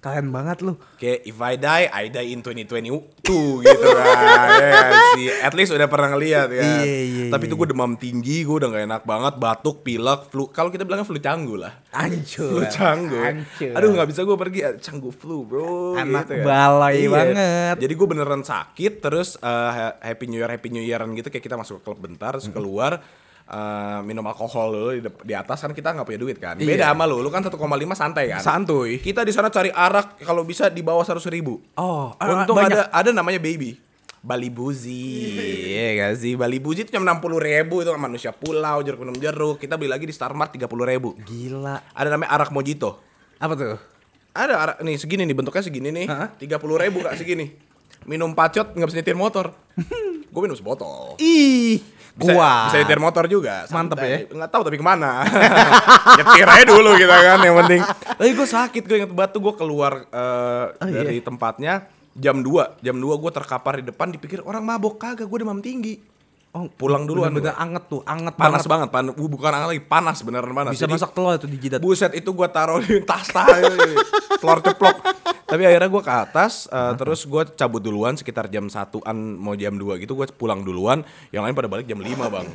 Keren 0.00 0.32
banget 0.32 0.64
lu. 0.64 0.80
Kayak 0.96 1.28
if 1.28 1.36
I 1.36 1.54
die, 1.60 1.84
I 1.92 2.04
die 2.08 2.32
in 2.32 2.40
2022 2.40 3.20
gitu 3.60 3.86
kan. 3.92 4.48
ya 4.56 4.68
kan 4.72 4.92
sih. 5.12 5.28
At 5.44 5.52
least 5.52 5.76
udah 5.76 5.92
pernah 5.92 6.16
ngeliat 6.16 6.48
ya. 6.48 6.64
Iya, 6.64 6.98
iya, 7.04 7.24
Tapi 7.28 7.44
iya, 7.44 7.50
itu 7.52 7.54
gue 7.54 7.68
demam 7.68 7.92
tinggi, 8.00 8.40
gue 8.40 8.56
udah 8.64 8.68
gak 8.72 8.84
enak 8.88 9.02
banget, 9.04 9.34
batuk, 9.36 9.84
pilek, 9.84 10.32
flu. 10.32 10.48
Kalau 10.48 10.72
kita 10.72 10.88
bilangnya 10.88 11.04
flu 11.04 11.20
canggu 11.20 11.60
lah. 11.60 11.84
Hancur. 11.92 12.48
Flu 12.48 12.64
canggu. 12.72 13.20
Hancur. 13.20 13.72
Aduh 13.76 13.88
nggak 13.92 14.08
bisa 14.08 14.20
gue 14.24 14.36
pergi 14.40 14.60
ah, 14.64 14.74
canggu 14.80 15.12
flu 15.12 15.44
bro. 15.44 15.92
Anak 15.92 16.32
gitu 16.32 16.32
kan. 16.40 16.44
balai 16.48 17.04
banget. 17.04 17.76
Jadi 17.84 17.92
gue 17.92 18.06
beneran 18.08 18.40
sakit, 18.40 18.92
terus 19.04 19.36
eh, 19.36 19.70
ha- 19.70 20.00
Happy 20.00 20.32
New 20.32 20.40
Year, 20.40 20.48
Happy 20.48 20.72
New 20.72 20.80
Yearan 20.80 21.12
gitu 21.12 21.28
kayak 21.28 21.44
kita 21.44 21.60
masuk 21.60 21.84
ke 21.84 21.92
klub 21.92 22.00
bentar, 22.00 22.40
terus 22.40 22.48
keluar. 22.48 23.04
Eh, 23.50 23.98
minum 24.00 24.22
alkohol 24.22 24.68
dulu 24.70 24.88
di, 24.94 25.00
di 25.24 25.34
atas 25.34 25.58
kan 25.58 25.70
kita 25.70 25.90
nggak 25.90 26.04
punya 26.04 26.20
duit 26.20 26.36
kan 26.36 26.54
beda 26.54 26.70
Iya. 26.80 26.86
sama 26.88 27.04
lu 27.04 27.18
lu 27.18 27.28
kan 27.28 27.42
1,5 27.42 27.50
santai 27.92 28.30
kan 28.30 28.40
Santuy. 28.40 28.96
kita 28.96 29.20
di 29.20 29.30
sana 29.30 29.48
cari 29.48 29.68
arak 29.68 30.18
kalau 30.20 30.42
bisa 30.42 30.66
di 30.66 30.80
bawah 30.80 31.02
seratus 31.02 31.26
ribu 31.26 31.58
Oh, 31.74 32.14
Untung 32.16 32.54
banyak. 32.54 32.70
ada 32.70 32.82
ada 32.88 33.10
namanya 33.10 33.38
baby. 33.38 33.74
Bali 34.20 34.52
Buzi, 34.52 35.32
iya 35.72 35.96
gak 35.98 36.20
sih? 36.20 36.36
Bali 36.36 36.60
Buzi 36.60 36.84
itu 36.84 36.92
cuma 36.92 37.06
enam 37.06 37.18
puluh 37.18 37.40
ribu 37.40 37.80
itu 37.80 37.88
manusia 37.96 38.30
pulau 38.30 38.76
jeruk 38.80 39.00
minum 39.00 39.16
jeruk. 39.16 39.56
Kita 39.56 39.74
beli 39.74 39.88
lagi 39.88 40.04
di 40.04 40.12
Star 40.12 40.30
Mart 40.30 40.52
tiga 40.52 40.64
puluh 40.64 40.84
ribu. 40.84 41.16
Gila. 41.18 41.80
Ada 41.90 42.08
namanya 42.10 42.28
arak 42.30 42.52
mojito. 42.52 43.00
Apa 43.36 43.56
tuh? 43.56 43.80
Ada 44.30 44.54
arak 44.54 44.76
nih 44.80 44.94
segini 44.94 45.24
nih 45.24 45.32
bentuknya 45.32 45.64
segini 45.64 45.88
nih, 45.90 46.04
tiga 46.36 46.54
puluh 46.54 46.76
ribu 46.76 47.00
kak 47.00 47.16
segini. 47.16 47.48
Minum 48.04 48.30
pacot 48.30 48.70
nggak 48.70 48.86
bisa 48.86 48.98
nyetir 48.98 49.16
motor. 49.16 49.56
Gue 50.30 50.40
minum 50.40 50.54
sebotol. 50.54 51.16
Ih, 51.16 51.80
Bisa, 52.20 52.32
gua. 52.36 52.52
bisa 52.68 52.76
nyetir 52.84 53.00
motor 53.00 53.24
juga. 53.24 53.64
Mantep 53.72 53.98
ya. 53.98 54.18
Nggak 54.28 54.50
tahu 54.52 54.62
tapi 54.68 54.76
ke 54.76 54.84
mana. 54.84 55.24
nyetir 56.20 56.46
aja 56.46 56.64
dulu 56.68 56.90
kita 56.94 57.16
kan 57.16 57.38
yang 57.40 57.56
penting. 57.64 57.80
Tapi 57.88 58.30
gue 58.36 58.48
sakit 58.48 58.82
gue 58.84 58.96
inget 59.00 59.12
batu 59.12 59.40
gue 59.40 59.54
keluar 59.56 60.04
eh, 60.06 60.64
Oh, 60.76 60.86
iya. 60.86 61.00
dari 61.02 61.18
tempatnya 61.24 61.88
jam 62.12 62.44
2 62.44 62.84
jam 62.84 62.96
2 62.98 63.00
gue 63.00 63.30
terkapar 63.32 63.80
di 63.80 63.88
depan 63.88 64.12
dipikir 64.12 64.44
orang 64.44 64.60
mabok 64.60 65.00
kagak 65.00 65.24
gue 65.24 65.38
demam 65.40 65.64
tinggi. 65.64 66.09
Oh, 66.50 66.66
Pulang 66.66 67.06
duluan 67.06 67.30
Bener-bener 67.30 67.54
gua. 67.54 67.62
anget 67.62 67.84
tuh, 67.86 68.02
anget 68.02 68.34
Panas 68.34 68.66
banget. 68.66 68.66
banget, 68.66 68.88
pan 68.90 69.06
uh, 69.14 69.28
bukan 69.30 69.52
anget 69.54 69.68
lagi, 69.70 69.82
panas 69.86 70.18
beneran 70.26 70.50
panas. 70.50 70.74
Bisa 70.74 70.90
Jadi, 70.90 70.98
masak 70.98 71.10
telur 71.14 71.38
tuh 71.38 71.46
di 71.46 71.58
jidat. 71.62 71.78
Buset 71.78 72.10
itu 72.10 72.26
gue 72.26 72.48
taruh 72.50 72.82
di 72.82 72.98
tas 73.06 73.30
tas 73.30 73.46
telur 74.42 74.58
ceplok. 74.58 74.96
Tapi 75.46 75.62
akhirnya 75.62 75.86
gue 75.86 76.02
ke 76.02 76.10
atas, 76.10 76.66
eh, 76.66 76.92
terus 76.98 77.22
gue 77.22 77.42
cabut 77.54 77.78
duluan 77.78 78.18
sekitar 78.18 78.50
jam 78.50 78.66
satuan 78.66 79.14
mau 79.38 79.54
jam 79.54 79.78
2 79.78 80.02
gitu 80.02 80.18
gue 80.18 80.26
pulang 80.34 80.66
duluan. 80.66 81.06
Yang 81.30 81.42
lain 81.46 81.54
pada 81.54 81.68
balik 81.70 81.86
jam 81.86 82.02
5 82.02 82.10
bang. 82.26 82.46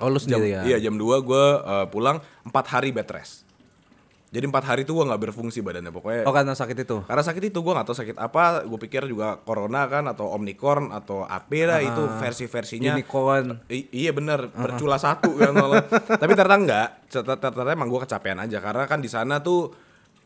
Oh, 0.00 0.08
lu 0.08 0.16
Jam, 0.16 0.40
sendiri 0.40 0.56
ya? 0.56 0.60
Iya 0.64 0.88
jam 0.88 0.96
2 0.96 1.04
gue 1.20 1.44
eh, 1.60 1.86
pulang 1.92 2.24
4 2.48 2.72
hari 2.72 2.88
bed 2.88 3.08
rest. 3.12 3.44
Jadi 4.30 4.46
empat 4.46 4.62
hari 4.62 4.82
tuh 4.86 5.02
gue 5.02 5.04
nggak 5.10 5.22
berfungsi 5.26 5.58
badannya 5.58 5.90
pokoknya. 5.90 6.22
Oh 6.22 6.30
karena 6.30 6.54
sakit 6.54 6.86
itu. 6.86 7.02
Karena 7.02 7.22
sakit 7.26 7.50
itu 7.50 7.58
gue 7.58 7.72
gak 7.74 7.86
tahu 7.90 7.98
sakit 7.98 8.14
apa. 8.14 8.62
Gue 8.62 8.78
pikir 8.78 9.02
juga 9.10 9.42
corona 9.42 9.90
kan 9.90 10.06
atau 10.06 10.30
omnicorn 10.30 10.94
atau 10.94 11.26
apa 11.26 11.60
lah 11.66 11.82
itu 11.82 12.02
versi-versinya. 12.22 12.94
Unicorn. 12.94 13.66
I- 13.66 13.90
iya 13.90 14.14
bener 14.14 14.54
bercula 14.54 15.02
satu 15.02 15.34
kan 15.34 15.50
tapi 16.22 16.32
ternyata 16.38 16.56
enggak 16.56 16.88
ternyata, 17.10 17.46
ternyata 17.50 17.70
emang 17.74 17.90
gue 17.90 18.00
kecapean 18.06 18.38
aja 18.38 18.58
karena 18.62 18.84
kan 18.86 19.02
di 19.02 19.10
sana 19.10 19.42
tuh 19.42 19.74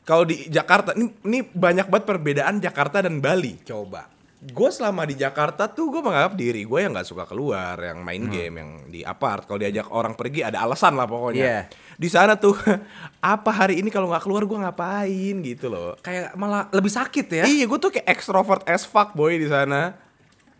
kalau 0.04 0.28
di 0.28 0.52
Jakarta 0.52 0.92
ini, 0.92 1.08
ini 1.24 1.40
banyak 1.40 1.88
banget 1.88 2.04
perbedaan 2.04 2.60
Jakarta 2.60 3.00
dan 3.00 3.24
Bali 3.24 3.56
Coba. 3.64 4.13
Gue 4.44 4.68
selama 4.68 5.02
di 5.02 5.16
Jakarta 5.16 5.64
tuh 5.66 5.88
gue 5.88 5.98
menganggap 5.98 6.36
diri 6.36 6.62
gue 6.62 6.76
yang 6.78 6.92
nggak 6.92 7.08
suka 7.08 7.24
keluar 7.24 7.80
yang 7.80 8.04
main 8.04 8.28
game 8.28 8.54
yang 8.54 8.70
di 8.84 9.00
apart 9.00 9.44
kalau 9.44 9.56
diajak 9.56 9.88
orang 9.88 10.12
pergi 10.12 10.44
ada 10.44 10.60
alasan 10.60 10.92
lah 10.92 11.04
pokoknya 11.04 11.40
Iya. 11.40 11.60
di 11.96 12.08
sana 12.08 12.36
tuh 12.36 12.52
apa 13.24 13.50
hari 13.50 13.80
ini 13.80 13.88
kalau 13.88 14.06
nggak 14.06 14.20
keluar 14.20 14.44
gue 14.44 14.58
ngapain 14.60 15.36
gitu 15.40 15.66
loh 15.66 15.96
Kayak 15.98 16.36
malah 16.36 16.68
lebih 16.68 16.92
sakit 16.92 17.26
ya. 17.26 17.44
Iya, 17.44 17.64
gue 17.64 17.78
tuh 17.78 17.88
kayak 17.88 18.04
extrovert 18.04 18.68
as 18.68 18.84
fuck 18.84 19.16
boy 19.16 19.32
di 19.34 19.48
sana. 19.48 19.96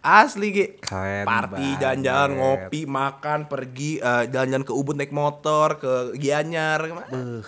Asli. 0.01 0.77
Keren 0.81 1.25
Party, 1.25 1.81
jalan-jalan, 1.81 2.37
ngopi, 2.37 2.85
makan, 2.85 3.49
pergi, 3.49 3.97
eh, 3.97 4.29
jalan-jalan 4.29 4.61
ke 4.61 4.73
Ubud 4.73 4.97
naik 4.97 5.13
motor, 5.13 5.81
ke 5.81 5.93
Gianyar, 6.15 6.81
ke 6.83 6.93
mana. 6.93 7.41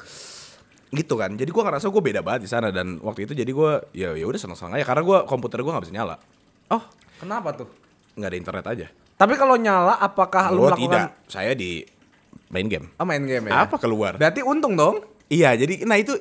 Gitu 0.94 1.14
kan. 1.18 1.34
Jadi 1.34 1.50
gua 1.50 1.66
ngerasa 1.66 1.90
gue 1.90 2.02
beda 2.02 2.20
banget 2.22 2.46
di 2.46 2.50
sana 2.50 2.70
dan 2.70 3.02
waktu 3.02 3.26
itu 3.26 3.32
jadi 3.34 3.50
gue 3.50 3.72
ya 3.96 4.14
ya 4.14 4.26
udah 4.26 4.38
seneng-seneng 4.38 4.78
aja 4.78 4.86
karena 4.86 5.02
gua 5.02 5.18
komputer 5.26 5.62
gua 5.62 5.78
nggak 5.78 5.84
bisa 5.90 5.94
nyala. 5.94 6.16
Oh, 6.70 6.82
kenapa 7.18 7.54
tuh? 7.54 7.68
nggak 8.16 8.30
ada 8.32 8.38
internet 8.40 8.64
aja. 8.66 8.86
Tapi 9.16 9.34
kalau 9.36 9.56
nyala 9.60 10.00
apakah 10.00 10.48
lu 10.52 10.64
Oh 10.64 10.72
melakukan 10.72 11.12
tidak, 11.12 11.28
saya 11.28 11.52
di 11.52 11.84
main 12.48 12.68
game. 12.68 12.88
Oh, 12.96 13.04
main 13.04 13.20
game 13.24 13.52
ya? 13.52 13.68
Apa 13.68 13.76
keluar? 13.76 14.16
Berarti 14.16 14.40
untung 14.40 14.72
dong. 14.72 15.04
Iya, 15.26 15.58
jadi 15.58 15.82
nah 15.84 15.98
itu 15.98 16.14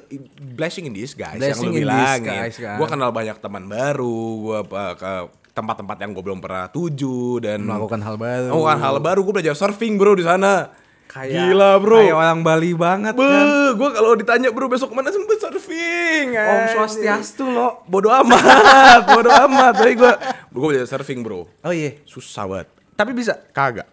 blessing 0.57 0.89
in 0.89 0.93
disguise 0.97 1.37
Blessing 1.37 1.69
yang 1.71 1.85
lu 1.85 1.93
disguise, 1.93 2.57
kan. 2.57 2.75
Gua 2.81 2.87
kenal 2.89 3.09
banyak 3.15 3.37
teman 3.39 3.63
baru, 3.69 4.19
gua 4.43 4.57
apa, 4.65 4.83
ke 4.97 5.11
tempat-tempat 5.55 5.97
yang 6.03 6.11
gue 6.11 6.19
belum 6.19 6.43
pernah 6.43 6.67
tuju 6.67 7.39
dan 7.39 7.63
Melakukan 7.63 8.03
hal 8.03 8.19
baru. 8.19 8.51
melakukan 8.51 8.79
hal 8.83 8.95
baru. 8.99 9.19
Gue 9.23 9.33
belajar 9.39 9.55
surfing 9.55 9.95
bro 9.95 10.11
di 10.19 10.27
sana. 10.27 10.67
Kayak 11.15 11.47
Gila 11.47 11.71
bro. 11.79 12.03
Kayak 12.03 12.17
orang 12.19 12.39
Bali 12.43 12.71
banget 12.75 13.15
Be, 13.15 13.23
kan. 13.23 13.47
gue 13.79 13.89
kalau 13.95 14.11
ditanya 14.19 14.51
bro 14.51 14.67
besok 14.67 14.91
ke 14.91 14.95
mana 14.99 15.15
sempet 15.15 15.39
surfing. 15.39 16.35
Om. 16.35 16.63
Swastiastu 16.75 17.47
lo. 17.47 17.87
Bodoh 17.87 18.11
amat, 18.11 19.07
bodoh 19.15 19.31
amat. 19.47 19.79
Tapi 19.79 19.95
gue, 19.95 20.11
gue 20.51 20.59
belajar 20.59 20.91
surfing 20.91 21.23
bro. 21.23 21.47
Oh 21.47 21.71
iya. 21.71 21.95
Susah 22.03 22.43
banget. 22.43 22.67
Tapi 22.99 23.15
bisa. 23.15 23.31
Kagak. 23.55 23.87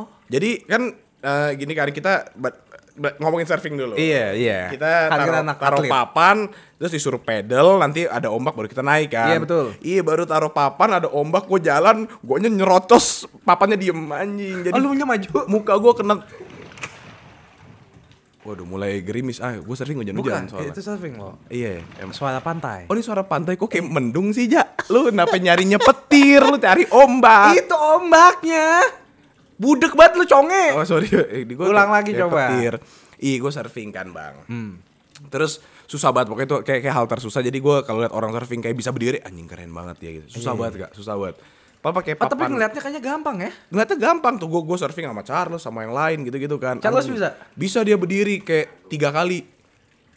Oh. 0.00 0.08
Jadi 0.32 0.64
kan 0.64 0.96
eh, 1.20 1.50
gini 1.60 1.76
kan 1.76 1.92
kita 1.92 2.32
ngomongin 2.96 3.44
surfing 3.44 3.76
dulu. 3.76 3.94
Iya, 3.94 4.32
iya. 4.32 4.60
Kita 4.68 5.08
taruh, 5.08 5.40
anak 5.44 5.56
taruh 5.56 5.78
atlet. 5.80 5.90
papan, 5.92 6.36
terus 6.76 6.92
disuruh 6.92 7.20
pedal, 7.20 7.76
nanti 7.76 8.04
ada 8.04 8.28
ombak 8.28 8.52
baru 8.52 8.66
kita 8.66 8.80
naik 8.80 9.12
kan. 9.12 9.28
Iya, 9.28 9.38
betul. 9.38 9.66
Iya 9.78 10.00
baru 10.00 10.24
taruh 10.24 10.50
papan, 10.50 10.98
ada 10.98 11.08
ombak, 11.08 11.44
gue 11.44 11.60
jalan, 11.62 12.08
gue 12.08 12.36
nyerocos, 12.42 13.28
papannya 13.44 13.76
diem 13.76 14.00
anjing. 14.08 14.64
Jadi 14.64 14.74
Oh, 14.74 14.80
lu 14.80 14.96
maju. 14.96 15.28
muka 15.46 15.72
gue 15.76 15.92
kena. 15.94 16.14
Waduh 18.46 18.62
mulai 18.62 19.02
gerimis, 19.02 19.42
ah 19.42 19.58
gue 19.58 19.74
surfing 19.74 19.98
hujan-hujan 19.98 20.22
Bukan, 20.22 20.42
soalnya. 20.46 20.70
itu 20.70 20.78
surfing 20.78 21.18
lo. 21.18 21.34
Iya, 21.50 21.82
em- 21.98 22.14
Suara 22.14 22.38
pantai. 22.38 22.86
Oh 22.86 22.94
ini 22.94 23.02
suara 23.02 23.26
pantai 23.26 23.58
kok 23.58 23.66
kayak 23.66 23.82
mendung 23.82 24.30
sih 24.30 24.46
Ja 24.46 24.62
Lu 24.86 25.10
kenapa 25.10 25.34
nyarinya 25.34 25.82
petir 25.82 26.46
Lu 26.46 26.54
cari 26.54 26.86
ombak 26.86 27.58
Itu 27.58 27.74
ombaknya. 27.74 28.86
Budek 29.56 29.92
banget 29.92 30.14
lu 30.14 30.24
conge. 30.24 30.64
Oh 30.72 30.84
sorry, 30.84 31.08
eh, 31.34 31.42
di 31.42 31.52
gua 31.52 31.66
Ulang 31.66 31.88
kayak- 31.88 31.96
lagi 31.96 32.10
kayak 32.10 32.22
coba. 32.22 32.40
Petir. 32.46 32.74
Ih, 33.16 33.36
gue 33.36 33.48
surfing 33.48 33.88
kan 33.88 34.06
bang. 34.10 34.34
Terus 35.26 35.56
susah 35.86 36.12
banget 36.12 36.28
pokoknya 36.28 36.44
itu 36.46 36.56
kayak 36.62 36.80
kayak 36.82 36.94
hal 36.94 37.06
tersusah. 37.06 37.40
Jadi 37.40 37.56
gue 37.56 37.76
kalau 37.82 38.00
lihat 38.00 38.12
orang 38.12 38.28
surfing 38.30 38.60
kayak 38.60 38.74
bisa 38.74 38.92
berdiri, 38.92 39.16
anjing 39.18 39.44
keren 39.44 39.72
banget 39.72 39.96
ya 39.98 40.10
gitu. 40.14 40.26
Susah 40.30 40.52
banget 40.52 40.72
gak? 40.78 40.90
Susah 40.92 41.16
banget. 41.16 41.40
Apa 41.78 41.94
pakai 41.94 42.12
Oh, 42.12 42.18
papan? 42.18 42.30
tapi 42.30 42.42
ngeliatnya 42.50 42.80
kayaknya 42.82 43.00
gampang 43.00 43.36
ya. 43.40 43.50
Ngeliatnya 43.70 43.96
gampang 43.96 44.34
tuh. 44.36 44.46
Gue 44.46 44.60
gue 44.60 44.76
surfing 44.76 45.06
sama 45.06 45.22
Charles 45.22 45.62
sama 45.62 45.80
yang 45.80 45.94
lain 45.94 46.18
gitu-gitu 46.22 46.58
kan. 46.58 46.76
Charles 46.76 47.06
Anjing. 47.06 47.16
bisa? 47.16 47.28
Bisa 47.54 47.78
dia 47.80 47.96
berdiri 47.96 48.42
kayak 48.42 48.84
tiga 48.86 49.08
kali. 49.08 49.48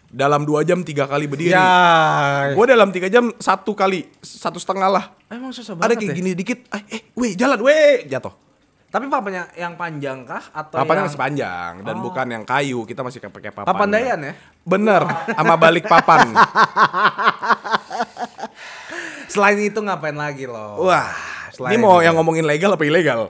Dalam 0.09 0.41
dua 0.41 0.65
jam 0.65 0.81
tiga 0.81 1.05
kali 1.05 1.29
berdiri. 1.29 1.53
Ya. 1.53 2.51
Gue 2.51 2.65
dalam 2.65 2.89
tiga 2.89 3.07
jam 3.07 3.31
satu 3.37 3.71
kali, 3.71 4.09
satu 4.19 4.57
setengah 4.57 4.89
lah. 4.89 5.05
Emang 5.29 5.53
susah 5.53 5.71
Ada 5.71 5.85
banget 5.85 5.97
kayak 6.01 6.11
ya? 6.11 6.17
gini 6.17 6.31
dikit, 6.33 6.59
eh, 6.67 6.83
eh, 6.91 7.01
weh 7.13 7.31
jalan, 7.31 7.61
weh, 7.61 8.03
jatuh. 8.03 8.33
Tapi 8.89 9.05
papannya 9.05 9.53
yang 9.53 9.73
panjang 9.73 10.25
kah 10.25 10.41
atau 10.49 10.81
Papannya 10.81 11.05
yang 11.05 11.07
masih 11.07 11.21
panjang 11.21 11.71
dan 11.83 11.95
Oh. 11.95 12.01
bukan 12.01 12.25
yang 12.27 12.41
kayu, 12.41 12.81
kita 12.83 13.01
masih 13.01 13.21
pakai 13.21 13.53
papan. 13.53 13.69
papan 13.69 13.87
dayan 13.87 14.19
ya? 14.19 14.33
Bener, 14.63 15.05
sama 15.29 15.55
balik 15.55 15.85
papan. 15.85 16.25
Selain 19.29 19.59
itu 19.59 19.77
ngapain 19.77 20.15
lagi 20.15 20.49
lo? 20.49 20.81
Wah, 20.81 21.13
Selain 21.53 21.69
ini 21.69 21.77
mau 21.77 22.01
itu. 22.01 22.09
yang 22.09 22.17
ngomongin 22.17 22.41
legal 22.43 22.73
apa 22.73 22.81
ilegal? 22.81 23.29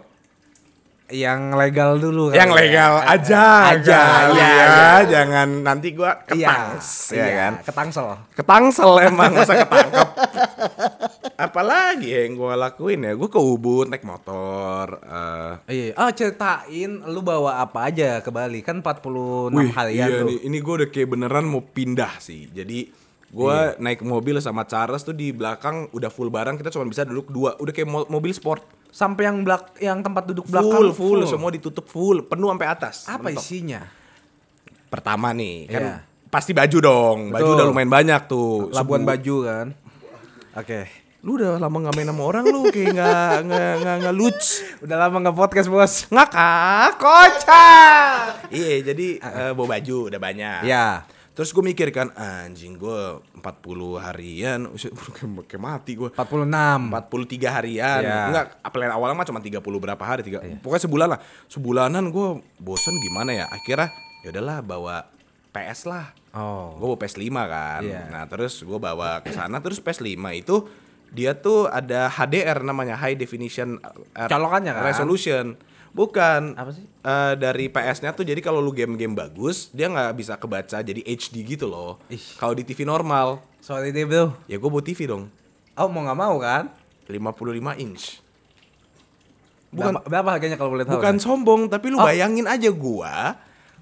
Yang 1.09 1.41
legal 1.57 1.91
dulu 1.97 2.29
yang 2.31 2.47
kali 2.47 2.55
ya. 2.55 2.63
legal 2.63 2.93
aja, 3.01 3.43
Aja, 3.73 3.99
kali 3.99 4.37
iya, 4.37 4.45
ya. 4.45 4.53
iya. 4.55 4.89
Jangan 5.09 5.47
nanti 5.59 5.87
gua 5.91 6.21
Iya, 6.29 6.47
ketangs, 6.47 6.87
ya 7.09 7.17
iya, 7.17 7.35
kan? 7.35 7.53
Ketangsel. 7.65 8.07
Ketangsel 8.31 8.91
emang 9.03 9.31
masa 9.33 9.53
ketangkep. 9.57 10.07
Apalagi 11.39 12.11
yang 12.11 12.35
gua 12.35 12.53
lakuin 12.53 12.99
ya, 12.99 13.15
gua 13.15 13.25
ke 13.25 13.39
Ubud 13.39 13.87
naik 13.87 14.03
motor. 14.03 14.99
eh, 14.99 15.53
Iya. 15.65 15.85
Oh, 15.95 16.11
ceritain 16.11 16.91
lu 17.05 17.21
bawa 17.21 17.59
apa 17.59 17.87
aja 17.87 18.19
ke 18.19 18.27
Bali? 18.27 18.59
Kan 18.59 18.79
46 18.79 19.55
Wih, 19.55 19.71
harian 19.71 20.03
iya 20.05 20.19
tuh. 20.19 20.27
nih, 20.27 20.39
ini 20.43 20.57
gue 20.59 20.73
udah 20.75 20.89
kayak 20.89 21.09
beneran 21.09 21.45
mau 21.45 21.63
pindah 21.63 22.19
sih. 22.19 22.49
Jadi 22.49 22.91
gue 23.25 23.55
Iya. 23.55 23.77
naik 23.77 24.01
mobil 24.01 24.35
sama 24.37 24.63
Charles 24.63 24.99
tuh 25.01 25.13
di 25.13 25.31
belakang 25.31 25.87
udah 25.89 26.09
full 26.09 26.27
barang 26.27 26.55
kita 26.55 26.69
cuma 26.69 26.83
bisa 26.83 27.01
duduk 27.01 27.29
dua. 27.29 27.55
Udah 27.55 27.71
kayak 27.71 27.87
mo- 27.87 28.09
mobil 28.09 28.29
sport. 28.29 28.61
Sampai 28.85 29.23
yang 29.23 29.39
belak 29.39 29.77
yang 29.77 30.01
tempat 30.01 30.25
duduk 30.25 30.43
Full, 30.43 30.51
belakang 30.51 30.91
full, 30.91 31.21
semua 31.23 31.49
ditutup 31.49 31.85
full, 31.85 32.19
penuh 32.21 32.49
sampai 32.49 32.67
atas. 32.67 33.05
Apa 33.05 33.29
Mentok. 33.29 33.39
isinya? 33.39 33.81
Pertama 34.87 35.29
nih, 35.31 35.57
kan 35.65 35.79
Iya. 35.79 35.95
pasti 36.27 36.51
baju 36.51 36.77
dong. 36.79 37.17
Baju 37.29 37.37
Betul. 37.39 37.55
udah 37.55 37.65
lumayan 37.65 37.87
banyak 37.87 38.21
tuh. 38.25 38.67
Labuan 38.71 38.99
Sebu- 38.99 39.07
baju 39.07 39.35
kan. 39.45 39.67
Oke. 40.55 40.79
Lu 41.19 41.35
udah 41.35 41.59
lama 41.59 41.83
gak 41.83 41.95
main 41.99 42.07
sama 42.07 42.23
orang 42.23 42.47
lu 42.47 42.71
kayak 42.71 42.95
nggak 42.95 43.35
nggak 43.43 43.73
nggak 43.83 43.95
nggak 44.07 44.15
lucu. 44.15 44.63
Udah 44.87 44.95
lama 44.95 45.17
nge 45.19 45.33
podcast 45.35 45.67
bos. 45.67 45.93
Ngakak. 46.07 46.95
Kocak. 46.95 48.47
Iya, 48.47 48.93
jadi 48.93 49.07
eh, 49.19 49.51
bawa 49.51 49.75
baju 49.75 50.07
udah 50.07 50.19
banyak. 50.19 50.63
Ya. 50.63 51.03
Terus 51.35 51.55
gue 51.55 51.63
mikir 51.63 51.87
kan, 51.95 52.11
anjing 52.19 52.75
gue 52.75 52.99
40 53.39 53.39
harian, 54.03 54.59
kayak, 55.47 55.55
mati 55.55 55.95
gue. 55.95 56.11
46. 56.11 56.91
43 56.91 57.55
harian. 57.55 58.01
Iya. 58.03 58.19
Enggak, 58.27 58.45
plan 58.75 58.91
awalnya 58.91 59.15
mah 59.15 59.23
cuma 59.23 59.39
30 59.39 59.63
berapa 59.63 60.03
hari, 60.03 60.27
tiga. 60.27 60.43
Pokoknya 60.59 60.83
sebulan 60.83 61.07
lah. 61.15 61.19
Sebulanan 61.47 62.11
gue 62.11 62.43
bosen 62.59 62.91
gimana 62.99 63.31
ya? 63.31 63.47
Akhirnya 63.47 63.87
ya 64.27 64.35
udahlah 64.35 64.59
bawa 64.59 65.07
PS 65.55 65.87
lah. 65.87 66.11
Oh. 66.35 66.75
Gue 66.75 66.91
bawa 66.91 66.99
PS5 67.07 67.31
kan. 67.31 67.81
Iya. 67.87 68.01
Nah, 68.11 68.23
terus 68.27 68.59
gue 68.59 68.79
bawa 68.79 69.23
ke 69.23 69.31
sana 69.31 69.63
terus 69.63 69.79
PS5 69.79 70.19
itu 70.35 70.55
dia 71.09 71.33
tuh 71.33 71.65
ada 71.65 72.05
HDR 72.07 72.61
namanya 72.61 72.93
High 72.95 73.15
Definition 73.15 73.77
uh, 73.77 74.27
Colokannya 74.27 74.71
kan? 74.71 74.83
Resolution. 74.85 75.45
Bukan. 75.89 76.53
Apa 76.53 76.69
sih? 76.69 76.85
Eh, 76.85 77.33
dari 77.35 77.65
PS-nya 77.65 78.13
tuh 78.13 78.21
jadi 78.21 78.37
kalau 78.39 78.57
lu 78.57 78.69
game-game 78.69 79.11
bagus, 79.11 79.69
dia 79.69 79.89
nggak 79.89 80.13
bisa 80.13 80.37
kebaca 80.37 80.79
jadi 80.79 81.01
HD 81.01 81.41
gitu 81.43 81.65
loh. 81.65 81.97
Kalau 82.37 82.53
di 82.53 82.61
TV 82.61 82.85
normal, 82.85 83.41
Sorry 83.57 83.89
deh 83.89 84.05
bro. 84.05 84.37
ya 84.45 84.55
gue 84.55 84.69
bawa 84.69 84.81
TV 84.81 85.05
dong. 85.05 85.33
Oh 85.73 85.87
mau 85.87 86.03
nggak 86.03 86.19
mau 86.19 86.37
kan? 86.37 86.69
55 87.07 87.25
inch. 87.79 88.21
Bukan 89.69 89.93
Berapa, 89.95 90.05
berapa 90.05 90.29
harganya 90.33 90.57
kalau 90.57 90.71
boleh 90.73 90.85
tahu? 90.85 90.97
bukan 90.97 91.15
kan? 91.15 91.21
sombong, 91.21 91.61
tapi 91.67 91.89
lu 91.89 91.97
Oh. 91.97 92.05
bayangin 92.05 92.45
aja 92.45 92.69
gua 92.69 93.37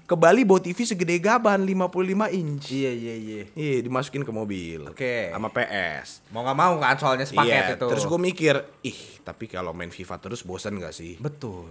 ke 0.08 0.16
Bali 0.16 0.40
bawa 0.40 0.56
TV 0.56 0.88
segede 0.88 1.20
gaban 1.20 1.60
55 1.60 2.32
inch. 2.32 2.72
Iya 2.72 2.92
iya 2.96 3.14
iya. 3.14 3.42
Iya, 3.52 3.84
dimasukin 3.84 4.24
ke 4.24 4.32
mobil. 4.32 4.88
Oke. 4.88 5.28
Sama 5.28 5.52
PS. 5.52 6.24
Mau 6.32 6.40
nggak 6.40 6.56
mau 6.56 6.80
kan 6.80 6.96
soalnya 6.96 7.28
sepaket 7.28 7.52
Iya, 7.52 7.76
itu. 7.76 7.86
terus 7.92 8.08
gue 8.08 8.16
mikir, 8.16 8.56
ih, 8.80 9.00
tapi 9.20 9.44
kalau 9.44 9.76
main 9.76 9.92
FIFA 9.92 10.16
terus 10.16 10.40
bosan 10.40 10.80
gak 10.80 10.96
sih? 10.96 11.20
betul. 11.20 11.68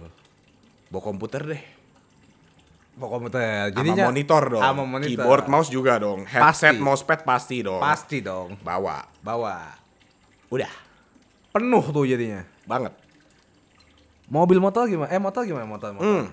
Bawa 0.86 1.02
komputer 1.02 1.42
deh. 1.44 1.62
Bawa 2.94 3.18
komputer. 3.18 3.42
Sama 3.68 3.74
Jadinya 3.74 4.04
monitor 4.06 4.42
dong. 4.48 4.62
Sama 4.62 4.82
monitor. 4.86 5.10
Keyboard, 5.18 5.44
mouse 5.50 5.68
juga 5.68 5.98
dong. 5.98 6.22
Headset, 6.22 6.78
Pasti. 6.78 6.78
mousepad 6.78 7.20
pasti 7.26 7.56
dong. 7.60 7.82
Pasti 7.82 8.18
dong. 8.22 8.54
Bawa. 8.62 9.02
Bawa. 9.20 9.74
Udah. 10.48 10.70
Penuh 11.50 11.84
tuh 11.90 12.06
jadinya. 12.06 12.46
Banget. 12.64 12.94
Mobil 14.30 14.62
motor 14.62 14.86
gimana? 14.86 15.10
Eh 15.10 15.18
motor 15.18 15.42
gimana 15.42 15.66
motor? 15.66 15.90
motor? 15.92 16.06
Hmm. 16.06 16.26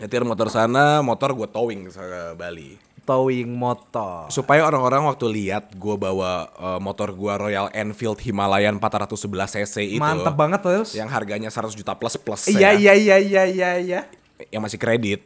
Nyetir 0.00 0.24
motor 0.24 0.48
sana, 0.48 1.04
motor 1.04 1.36
gue 1.36 1.44
towing 1.44 1.92
ke 1.92 2.00
Bali. 2.32 2.80
Towing 3.04 3.52
motor. 3.52 4.32
Supaya 4.32 4.64
orang-orang 4.64 5.04
waktu 5.04 5.28
lihat 5.28 5.76
gue 5.76 5.92
bawa 5.92 6.48
eh, 6.48 6.80
motor 6.80 7.12
gue 7.12 7.32
Royal 7.36 7.68
Enfield 7.76 8.16
Himalayan 8.24 8.80
411 8.80 9.60
cc 9.60 9.76
itu. 9.84 10.00
Mantap 10.00 10.32
banget 10.32 10.64
terus. 10.64 10.96
Yang 10.96 11.08
harganya 11.12 11.52
100 11.52 11.76
juta 11.76 11.92
plus 11.92 12.16
plus 12.16 12.48
Iya 12.48 12.72
ya. 12.72 12.80
iya 12.80 12.92
iya 12.96 13.16
iya 13.20 13.42
iya 13.44 13.70
iya. 13.76 14.00
Yang 14.48 14.62
masih 14.72 14.78
kredit. 14.80 15.20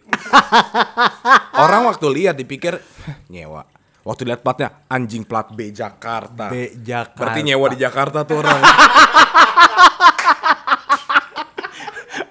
orang 1.64 1.86
waktu 1.86 2.06
lihat 2.10 2.34
dipikir 2.34 2.82
"Hah, 3.06 3.16
nyewa. 3.30 3.62
Waktu 4.02 4.26
lihat 4.26 4.42
platnya 4.42 4.84
anjing 4.90 5.22
plat 5.22 5.54
B 5.54 5.70
Jakarta. 5.70 6.50
B 6.50 6.74
Jakarta. 6.82 7.20
Berarti 7.22 7.40
nyewa 7.46 7.66
di 7.70 7.78
Jakarta 7.78 8.26
tuh 8.26 8.42
orang. 8.42 8.58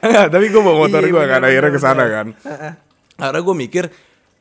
Tapi 0.33 0.45
gue 0.45 0.61
bawa 0.61 0.77
motor 0.79 0.99
Iya, 0.99 1.09
gue 1.09 1.23
kan 1.25 1.41
akhirnya 1.41 1.71
ke 1.71 1.79
sana 1.79 2.03
kan. 2.05 2.27
Karena 3.13 3.39
gue 3.39 3.55
mikir 3.57 3.85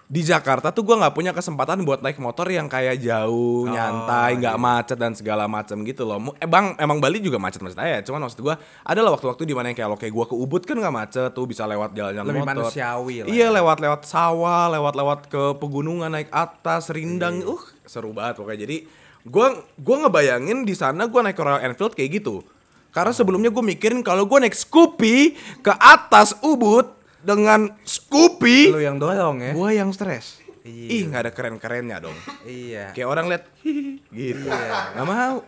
di 0.04 0.20
Jakarta 0.20 0.68
tuh 0.68 0.84
gue 0.84 0.92
nggak 0.92 1.14
punya 1.14 1.32
kesempatan 1.32 1.80
buat 1.82 2.00
naik 2.00 2.20
motor 2.20 2.44
yang 2.44 2.68
kayak 2.68 3.00
jauh, 3.00 3.64
nyantai, 3.64 4.36
nggak 4.36 4.56
macet 4.56 4.94
dan 4.94 5.12
segala 5.12 5.48
macam 5.48 5.80
gitu 5.80 6.04
loh. 6.04 6.20
Mu- 6.20 6.36
Eh 6.36 6.44
bang, 6.44 6.76
emang 6.76 7.00
Bali 7.00 7.16
juga 7.16 7.40
macet-macet 7.40 7.78
aja. 7.78 8.04
Cuman 8.04 8.20
maksud 8.22 8.38
gue 8.38 8.52
adalah 8.82 9.08
waktu-waktu 9.10 9.42
di 9.42 9.54
mana 9.54 9.72
yang 9.72 9.78
kayak 9.78 9.88
lo 9.88 9.96
kayak 9.96 10.12
gue 10.12 10.26
ke 10.26 10.36
Ubud 10.36 10.62
kan 10.62 10.76
nggak 10.76 10.92
macet 10.92 11.30
tuh 11.30 11.48
bisa 11.48 11.64
lewat 11.64 11.96
jalan-jalan 11.96 12.28
Lebih 12.28 12.44
motor. 12.44 12.52
manusiawi 12.60 13.16
lah 13.22 13.26
Iya 13.26 13.46
ya. 13.46 13.54
lewat-lewat 13.54 14.00
sawah, 14.04 14.68
lewat-lewat 14.70 15.20
ke 15.26 15.42
pegunungan 15.56 16.10
naik 16.10 16.28
atas, 16.28 16.92
rindang, 16.92 17.40
uh 17.42 17.62
seru 17.82 18.12
banget 18.12 18.36
pokoknya. 18.36 18.60
Jadi 18.62 18.76
gue 19.22 19.46
gua 19.76 19.96
ngebayangin 19.98 20.66
di 20.66 20.74
sana 20.74 21.06
gue 21.06 21.20
naik 21.22 21.38
Royal 21.38 21.64
Enfield 21.64 21.94
kayak 21.94 22.20
gitu. 22.20 22.44
Karena 22.92 23.10
sebelumnya 23.10 23.48
gue 23.48 23.64
mikirin 23.64 24.04
kalau 24.04 24.28
gue 24.28 24.38
naik 24.38 24.52
Scoopy 24.52 25.32
ke 25.64 25.72
atas 25.72 26.36
Ubud 26.44 26.92
dengan 27.24 27.72
Scoopy, 27.82 28.68
Lu 28.68 28.84
yang 28.84 29.00
dorong 29.00 29.40
ya. 29.40 29.52
gue 29.56 29.70
yang 29.72 29.88
stres. 29.96 30.44
Iya. 30.62 30.88
Ih 30.92 31.02
nggak 31.08 31.20
ada 31.26 31.32
keren-kerennya 31.32 31.98
dong. 31.98 32.14
Iya. 32.44 32.92
Kayak 32.92 33.08
orang 33.08 33.26
lihat 33.32 33.44
"Hihi," 33.64 33.98
gitu. 34.12 34.46
Gak 34.46 35.06
mau. 35.08 35.42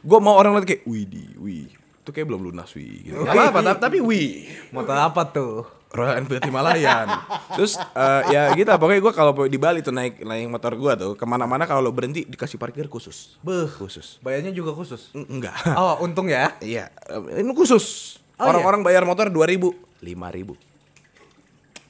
Gue 0.00 0.18
mau 0.22 0.34
orang 0.38 0.54
lihat 0.54 0.66
kayak 0.68 0.82
wih 0.86 1.04
di 1.08 1.24
wih. 1.40 1.66
Itu 2.04 2.12
kayak 2.12 2.28
belum 2.30 2.52
lunas 2.52 2.70
wih. 2.76 3.08
Gitu. 3.08 3.16
Gak 3.16 3.34
apa-apa 3.34 3.80
tapi, 3.80 3.98
wih. 3.98 4.46
Motor 4.70 4.96
apa 5.00 5.26
tuh? 5.26 5.79
Royal 5.90 6.22
Enfield 6.22 6.46
Himalayan. 6.46 7.10
Terus 7.52 7.74
eh, 7.74 8.22
ya 8.30 8.42
gitu 8.54 8.70
pokoknya 8.70 9.02
gue 9.02 9.12
kalau 9.12 9.34
di 9.44 9.58
Bali 9.58 9.82
tuh 9.82 9.90
naik 9.90 10.22
naik 10.22 10.46
motor 10.46 10.72
gue 10.72 10.92
tuh 10.94 11.12
ke 11.14 11.24
mana-mana 11.24 11.66
kalau 11.66 11.82
lo 11.82 11.90
berhenti 11.90 12.22
dikasih 12.22 12.56
parkir 12.56 12.86
khusus. 12.86 13.34
Beuh. 13.40 13.66
Khusus. 13.66 14.18
Bayarnya 14.20 14.50
juga 14.50 14.70
khusus. 14.70 15.10
En- 15.12 15.26
Enggak. 15.28 15.54
Oh, 15.74 15.98
untung 16.00 16.30
ya. 16.30 16.54
Iya, 16.58 16.94
eh, 17.06 17.42
ini 17.42 17.50
khusus. 17.50 18.16
Oh, 18.38 18.46
Orang-orang 18.46 18.80
bayar 18.80 19.02
motor 19.02 19.26
2000, 19.28 19.74
5000. 19.98 20.54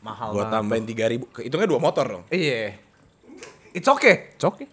Mahal 0.00 0.28
Gua 0.32 0.44
tambahin 0.48 0.82
3000. 0.82 1.28
Ke- 1.28 1.44
Hitungnya 1.44 1.68
dua 1.68 1.78
motor 1.78 2.04
dong. 2.08 2.24
Iya. 2.32 2.80
It's 3.70 3.86
okay. 3.86 4.32
Cok. 4.34 4.64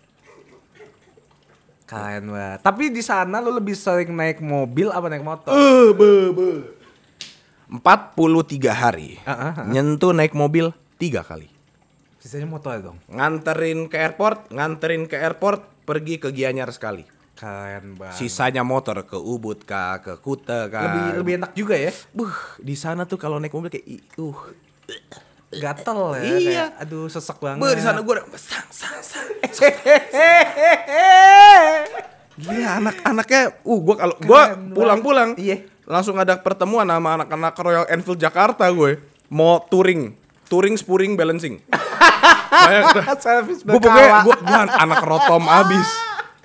Keren 1.83 2.27
banget. 2.27 2.59
Tapi 2.59 2.83
di 2.89 2.99
sana 2.99 3.39
lu 3.39 3.51
lebih 3.51 3.71
sering 3.71 4.11
naik 4.11 4.39
mobil 4.39 4.87
apa 4.87 5.07
naik 5.07 5.23
motor? 5.23 5.51
Eh, 5.51 5.91
be, 5.91 6.11
be. 6.31 6.47
43 7.67 8.71
hari. 8.71 9.19
Ah, 9.27 9.31
ah, 9.31 9.51
ah. 9.59 9.65
Nyentuh 9.67 10.15
naik 10.15 10.31
mobil 10.31 10.71
tiga 10.95 11.19
kali. 11.23 11.51
Sisanya 12.23 12.47
motor 12.47 12.75
dong. 12.79 12.97
Nganterin 13.11 13.91
ke 13.91 13.99
airport, 13.99 14.51
nganterin 14.51 15.07
ke 15.07 15.19
airport, 15.19 15.63
pergi 15.83 16.19
ke 16.19 16.31
Gianyar 16.31 16.71
sekali. 16.71 17.03
Keren 17.37 17.99
banget. 17.99 18.17
Sisanya 18.17 18.65
motor 18.65 19.03
ke 19.05 19.15
Ubud 19.19 19.61
kah, 19.67 20.01
ke 20.01 20.17
Kuta 20.17 20.71
kah. 20.71 20.83
lebih 20.89 21.03
lebih 21.21 21.33
enak 21.43 21.51
juga 21.53 21.75
ya. 21.77 21.91
Buh, 22.15 22.33
di 22.57 22.73
sana 22.73 23.05
tuh 23.05 23.19
kalau 23.19 23.37
naik 23.37 23.53
mobil 23.53 23.69
kayak 23.69 23.85
uh. 24.17 24.39
Gatel 25.47 25.99
ya. 26.17 26.23
Iya. 26.23 26.35
kayak, 26.43 26.69
aduh 26.83 27.07
sesek 27.07 27.37
banget. 27.39 27.61
Buh, 27.63 27.71
di 27.71 27.83
sana 27.83 27.99
gue 28.03 28.13
udah 28.15 28.25
sang 28.35 28.67
sang 28.67 28.99
sang. 28.99 29.27
Gila 32.37 32.69
anak-anaknya, 32.83 33.41
uh 33.65 33.79
gua 33.81 33.95
kalau 33.97 34.15
gua 34.21 34.41
pulang-pulang. 34.53 35.33
Iya. 35.39 35.76
Langsung 35.87 36.19
ada 36.19 36.35
pertemuan 36.35 36.83
sama 36.83 37.23
anak-anak 37.23 37.55
Royal 37.55 37.85
Enfield 37.87 38.19
Jakarta 38.19 38.67
gue, 38.67 38.99
mau 39.31 39.63
touring, 39.71 40.13
touring 40.51 40.75
spuring 40.75 41.15
balancing. 41.15 41.63
Gue 42.57 43.79
pokoknya 43.79 44.27
gue 44.27 44.35
gue 44.43 44.59
anak 44.59 44.99
rotom 45.05 45.45
abis, 45.47 45.87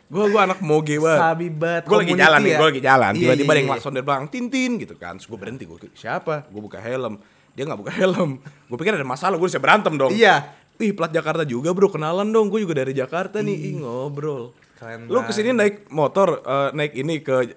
gue 0.06 0.24
gue 0.30 0.40
anak 0.40 0.58
moge 0.62 1.00
banget. 1.00 1.20
Sabi 1.24 1.46
banget. 1.50 1.82
Gue 1.88 1.96
lagi 1.98 2.12
community 2.14 2.22
jalan 2.22 2.40
nih, 2.42 2.52
ya. 2.52 2.58
gue 2.58 2.68
lagi 2.68 2.82
jalan. 2.82 3.12
Tiba-tiba 3.16 3.32
iya, 3.32 3.42
ada 3.42 3.58
yang 3.58 3.66
iya. 3.66 3.72
klakson 3.74 3.92
dari 3.96 4.04
belakang, 4.06 4.28
tintin 4.30 4.70
gitu 4.78 4.94
kan. 5.00 5.14
Terus 5.18 5.26
gue 5.26 5.38
berhenti, 5.40 5.64
gue 5.66 5.78
siapa? 5.96 6.46
Gue 6.52 6.62
buka 6.62 6.78
helm. 6.78 7.14
Dia 7.58 7.64
nggak 7.66 7.80
buka 7.80 7.92
helm. 7.96 8.30
Gue 8.42 8.76
pikir 8.78 8.92
ada 8.94 9.08
masalah, 9.08 9.36
gue 9.40 9.48
bisa 9.48 9.58
berantem 9.62 9.94
dong. 9.98 10.12
Iya. 10.14 10.52
Ih 10.78 10.92
plat 10.94 11.10
Jakarta 11.10 11.42
juga 11.42 11.70
bro, 11.74 11.88
kenalan 11.90 12.28
dong. 12.30 12.46
Gue 12.52 12.62
juga 12.62 12.78
dari 12.78 12.92
Jakarta 12.94 13.42
nih, 13.42 13.56
Ih, 13.72 13.74
ngobrol. 13.82 14.54
Keren 14.78 15.06
Lu 15.10 15.22
ke 15.26 15.32
sini 15.34 15.54
naik 15.54 15.90
motor, 15.90 16.42
eh, 16.42 16.68
naik 16.76 16.92
ini 16.94 17.22
ke... 17.22 17.56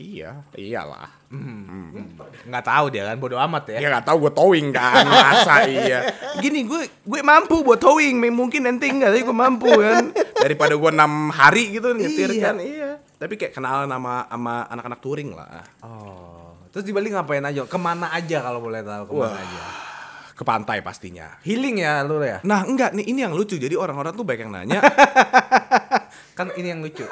Iya, 0.00 0.40
iyalah. 0.56 1.12
Nggak 2.48 2.64
tahu 2.64 2.84
dia 2.88 3.04
kan 3.04 3.20
bodo 3.20 3.36
amat 3.36 3.76
ya. 3.76 3.84
Ya 3.84 3.88
nggak 3.92 4.08
tahu 4.08 4.16
gue 4.24 4.32
towing 4.32 4.72
kan, 4.72 5.04
masa 5.04 5.68
iya. 5.68 6.08
Gini 6.40 6.64
gue 6.64 6.88
gue 7.04 7.20
mampu 7.20 7.60
buat 7.60 7.76
towing, 7.76 8.16
mungkin 8.32 8.64
nanti 8.64 8.88
enggak, 8.88 9.12
tapi 9.12 9.28
gue 9.28 9.36
mampu 9.36 9.68
kan. 9.68 10.08
Daripada 10.40 10.72
gue 10.72 10.90
enam 10.90 11.28
hari 11.28 11.76
gitu 11.76 11.92
nyetir 11.92 12.32
Iya. 12.32 12.42
kan, 12.48 12.56
iya. 12.64 12.90
Tapi 13.20 13.36
kayak 13.36 13.52
kenalan 13.52 13.92
sama 13.92 14.24
sama 14.24 14.54
anak-anak 14.72 15.00
touring 15.04 15.36
lah. 15.36 15.60
Oh. 15.84 16.56
Terus 16.72 16.88
di 16.88 16.96
Bali 16.96 17.12
ngapain 17.12 17.44
aja? 17.44 17.68
Ke 17.68 17.76
mana 17.76 18.08
aja 18.08 18.40
kalau 18.40 18.64
boleh 18.64 18.80
tahu 18.80 19.04
ke 19.04 19.12
mana 19.12 19.28
Wah. 19.28 19.36
aja? 19.36 19.62
Ke 20.32 20.42
pantai 20.48 20.80
pastinya. 20.80 21.36
Healing 21.44 21.76
ya 21.76 22.00
lu 22.00 22.24
ya? 22.24 22.40
Nah 22.40 22.64
enggak 22.64 22.96
nih 22.96 23.04
ini 23.04 23.20
yang 23.20 23.36
lucu 23.36 23.60
jadi 23.60 23.76
orang-orang 23.76 24.16
tuh 24.16 24.24
banyak 24.24 24.48
yang 24.48 24.52
nanya 24.56 24.80
Kan 26.40 26.48
ini 26.56 26.72
yang 26.72 26.80
lucu. 26.80 27.04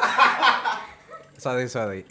sorry 1.45 1.69
sorry. 1.69 2.09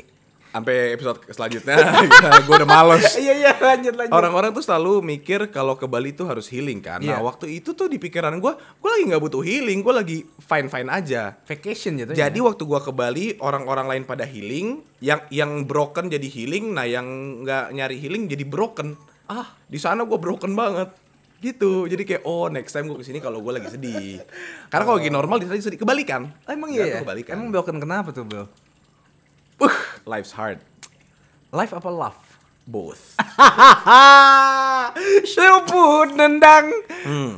Sampai 0.58 0.76
episode 0.92 1.18
selanjutnya 1.30 1.76
gue 2.48 2.56
udah 2.58 2.66
males. 2.66 3.06
Iya 3.18 3.34
iya 3.34 3.52
lanjut 3.54 3.94
lanjut. 3.94 4.14
Orang-orang 4.14 4.50
tuh 4.52 4.62
selalu 4.62 5.00
mikir 5.02 5.50
kalau 5.50 5.78
ke 5.78 5.86
Bali 5.86 6.12
tuh 6.12 6.26
harus 6.26 6.50
healing 6.50 6.82
kan. 6.82 6.98
Nah 7.00 7.18
Iya. 7.18 7.22
waktu 7.22 7.54
itu 7.54 7.72
tuh 7.72 7.86
di 7.86 7.98
pikiran 7.98 8.34
gue, 8.38 8.52
gue 8.58 8.90
lagi 8.90 9.04
nggak 9.06 9.22
butuh 9.22 9.42
healing, 9.42 9.80
gue 9.80 9.94
lagi 9.94 10.18
fine 10.38 10.68
fine 10.68 10.90
aja. 10.90 11.38
vacation 11.44 11.94
gitu 11.96 12.12
Jadi 12.12 12.40
ya? 12.40 12.44
waktu 12.44 12.64
gua 12.64 12.80
ke 12.80 12.90
Bali, 12.90 13.38
orang-orang 13.38 13.86
lain 13.88 14.04
pada 14.04 14.24
healing, 14.24 14.82
yang 15.00 15.22
yang 15.30 15.64
broken 15.64 16.08
jadi 16.08 16.26
healing, 16.26 16.74
nah 16.74 16.84
yang 16.84 17.06
nggak 17.44 17.72
nyari 17.72 17.98
healing 17.98 18.26
jadi 18.26 18.44
broken. 18.44 18.98
Ah, 19.26 19.54
di 19.64 19.78
sana 19.78 20.04
gua 20.04 20.18
broken 20.18 20.54
banget. 20.54 20.90
Gitu. 21.38 21.86
Jadi 21.86 22.02
kayak 22.02 22.24
oh 22.24 22.50
next 22.50 22.74
time 22.74 22.90
gua 22.90 22.98
ke 22.98 23.06
sini 23.06 23.20
kalau 23.20 23.40
gua 23.40 23.58
lagi 23.58 23.70
sedih. 23.70 24.24
Karena 24.68 24.84
kalau 24.84 24.98
lagi 24.98 25.12
normal 25.12 25.38
di 25.38 25.46
sana 25.46 25.60
sedih 25.60 25.78
kebalikan. 25.78 26.26
Oh, 26.48 26.52
emang 26.52 26.72
iya 26.72 26.86
ya? 26.88 27.06
Kebalikan. 27.06 27.38
Emang 27.38 27.50
broken 27.52 27.78
kenapa 27.78 28.10
tuh 28.10 28.26
bro? 28.26 28.46
Uh, 29.58 29.74
life's 30.06 30.32
hard. 30.32 30.62
Life 31.50 31.72
apa 31.72 31.90
love? 31.90 32.20
Both. 32.64 33.16
Seruput 35.26 36.14
nendang. 36.14 36.70
hmm. 37.06 37.34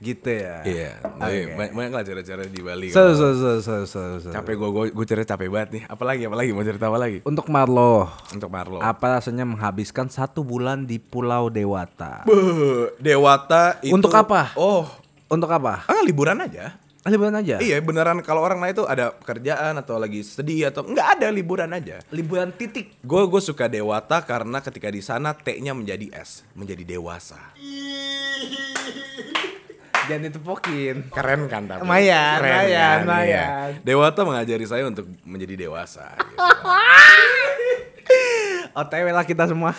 Gitu 0.00 0.32
ya. 0.32 0.64
Iya. 0.64 0.92
Oke. 1.04 1.60
Banyak, 1.60 1.72
banyak 1.76 1.92
lah 1.92 2.00
cara-cara 2.00 2.48
di 2.48 2.64
Bali. 2.64 2.88
So, 2.88 3.12
so, 3.12 3.36
so, 3.36 3.60
so, 3.60 3.74
so, 3.84 4.00
so. 4.16 4.28
Capek 4.32 4.56
gua, 4.56 4.72
gua, 4.72 4.84
gua 4.88 5.04
cerita 5.04 5.36
capek 5.36 5.52
banget 5.52 5.68
nih. 5.76 5.82
Apalagi, 5.92 6.24
apalagi 6.24 6.56
mau 6.56 6.64
cerita 6.64 6.88
apa 6.88 6.96
lagi? 6.96 7.20
Untuk 7.20 7.52
Marlo, 7.52 8.08
Untuk 8.32 8.48
Marlo. 8.48 8.80
apa 8.80 9.20
rasanya 9.20 9.44
menghabiskan 9.44 10.08
satu 10.08 10.40
bulan 10.40 10.88
di 10.88 10.96
Pulau 10.96 11.52
Dewata? 11.52 12.24
Beuh, 12.24 12.96
Dewata 12.96 13.76
itu. 13.84 13.92
Untuk 13.92 14.16
apa? 14.16 14.56
Oh, 14.56 14.88
Untuk 15.28 15.52
apa? 15.52 15.84
ah 15.84 16.00
liburan 16.00 16.40
aja. 16.40 16.80
Liburan 17.00 17.32
aja. 17.32 17.56
Iya 17.64 17.80
beneran 17.80 18.20
kalau 18.20 18.44
orang 18.44 18.60
lain 18.60 18.76
itu 18.76 18.84
ada 18.84 19.16
pekerjaan 19.16 19.72
atau 19.80 19.96
lagi 19.96 20.20
sedih 20.20 20.68
atau 20.68 20.84
nggak 20.84 21.08
ada 21.16 21.32
liburan 21.32 21.72
aja. 21.72 22.04
Liburan 22.12 22.52
titik. 22.52 23.00
Gue 23.00 23.24
gue 23.24 23.40
suka 23.40 23.72
Dewata 23.72 24.20
karena 24.20 24.60
ketika 24.60 24.92
di 24.92 25.00
sana 25.00 25.32
T-nya 25.32 25.72
menjadi 25.72 26.12
S, 26.12 26.44
menjadi 26.52 26.84
dewasa. 26.84 27.40
Jangan 30.12 30.28
ditepokin. 30.28 31.08
Keren 31.08 31.48
kan 31.48 31.64
tapi? 31.70 31.86
Lumayan, 31.86 32.42
Keren 32.42 32.52
lumayan, 32.52 32.98
kan? 33.08 33.24
Iya. 33.24 33.44
Dewata 33.80 34.20
mengajari 34.28 34.66
saya 34.68 34.84
untuk 34.84 35.08
menjadi 35.24 35.56
dewasa. 35.56 36.20
Gitu. 36.20 36.36
OTW 38.80 39.06
lah 39.08 39.24
kita 39.24 39.48
semua. 39.48 39.72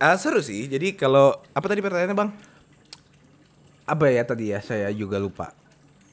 Ah, 0.00 0.16
seru 0.16 0.40
sih. 0.40 0.72
Jadi 0.72 0.96
kalau 0.96 1.36
apa 1.52 1.68
tadi 1.68 1.84
pertanyaannya 1.84 2.16
bang? 2.16 2.30
Apa 3.84 4.08
ya 4.08 4.24
tadi 4.24 4.56
ya? 4.56 4.64
Saya 4.64 4.88
juga 4.96 5.20
lupa. 5.20 5.59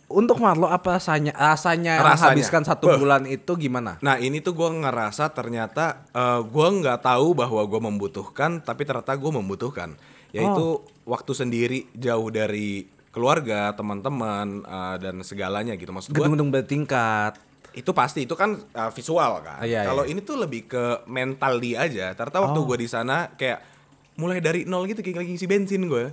Untuk 0.08 0.39
Marlo 0.39 0.65
apa 0.65 0.96
rasanya 0.96 1.36
rasanya, 1.36 2.00
Rasanya. 2.00 2.32
menghabiskan 2.32 2.63
satu 2.63 2.88
Beuh. 2.88 2.96
bulan 2.98 3.28
itu 3.28 3.52
gimana? 3.54 4.00
Nah 4.00 4.15
ini 4.15 4.39
tuh 4.39 4.56
gue 4.56 4.70
ngerasa 4.72 5.28
ternyata 5.30 6.08
eh, 6.10 6.39
gue 6.39 6.67
nggak 6.74 7.04
tahu 7.04 7.36
bahwa 7.36 7.60
gue 7.60 7.82
membutuhkan, 7.82 8.63
tapi 8.63 8.88
ternyata 8.88 9.12
gue 9.13 9.28
membutuhkan. 9.30 10.00
Yaitu 10.32 10.80
waktu 11.04 11.32
sendiri 11.34 11.80
jauh 11.91 12.28
dari 12.30 12.88
keluarga, 13.12 13.74
teman-teman 13.74 14.63
eh, 14.63 14.96
dan 14.98 15.20
segalanya 15.22 15.76
gitu. 15.76 15.91
Maksud 15.91 16.10
gue 16.10 16.17
Gedung-gedung 16.17 16.52
bertingkat. 16.52 17.43
itu 17.74 17.93
pasti 17.93 18.26
itu 18.26 18.34
kan 18.34 18.58
uh, 18.74 18.89
visual 18.89 19.38
kan. 19.46 19.62
Ah, 19.62 19.67
iya, 19.70 19.86
Kalau 19.86 20.02
iya. 20.02 20.10
ini 20.10 20.26
tuh 20.26 20.34
lebih 20.34 20.65
ke 20.65 21.06
mental 21.06 21.62
dia 21.62 21.86
aja. 21.86 22.10
Ternyata 22.10 22.41
waktu 22.41 22.58
Oh. 22.58 22.65
gue 22.65 22.78
di 22.80 22.89
sana 22.89 23.30
kayak 23.32 23.62
mulai 24.17 24.41
dari 24.41 24.65
nol 24.65 24.89
gitu 24.89 25.06
kayak 25.06 25.22
lagi 25.22 25.38
ngisi 25.38 25.46
bensin 25.46 25.86
gue. 25.86 26.10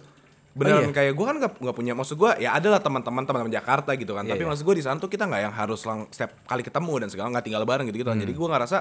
Beneran 0.55 0.87
iya? 0.87 0.95
kayak 0.95 1.13
gue 1.13 1.25
kan 1.25 1.37
gak, 1.37 1.53
nggak 1.59 1.75
punya 1.75 1.93
maksud 1.93 2.15
gue 2.15 2.31
ya 2.39 2.55
adalah 2.55 2.79
teman-teman 2.79 3.23
teman-teman 3.23 3.51
Jakarta 3.51 3.91
gitu 3.93 4.15
kan. 4.15 4.23
Iya, 4.23 4.33
Tapi 4.33 4.43
iya. 4.43 4.49
maksud 4.49 4.63
gue 4.63 4.77
di 4.79 4.85
sana 4.85 4.97
tuh 4.97 5.09
kita 5.09 5.27
nggak 5.27 5.43
yang 5.43 5.53
harus 5.53 5.83
lang 5.83 6.07
setiap 6.09 6.31
kali 6.45 6.63
ketemu 6.63 6.95
dan 6.97 7.09
segala 7.09 7.27
nggak 7.31 7.45
tinggal 7.45 7.63
bareng 7.65 7.87
gitu 7.87 7.99
gitu 7.99 8.07
kan. 8.07 8.17
Jadi 8.17 8.31
Hmm. 8.31 8.41
gue 8.41 8.49
ngerasa 8.49 8.79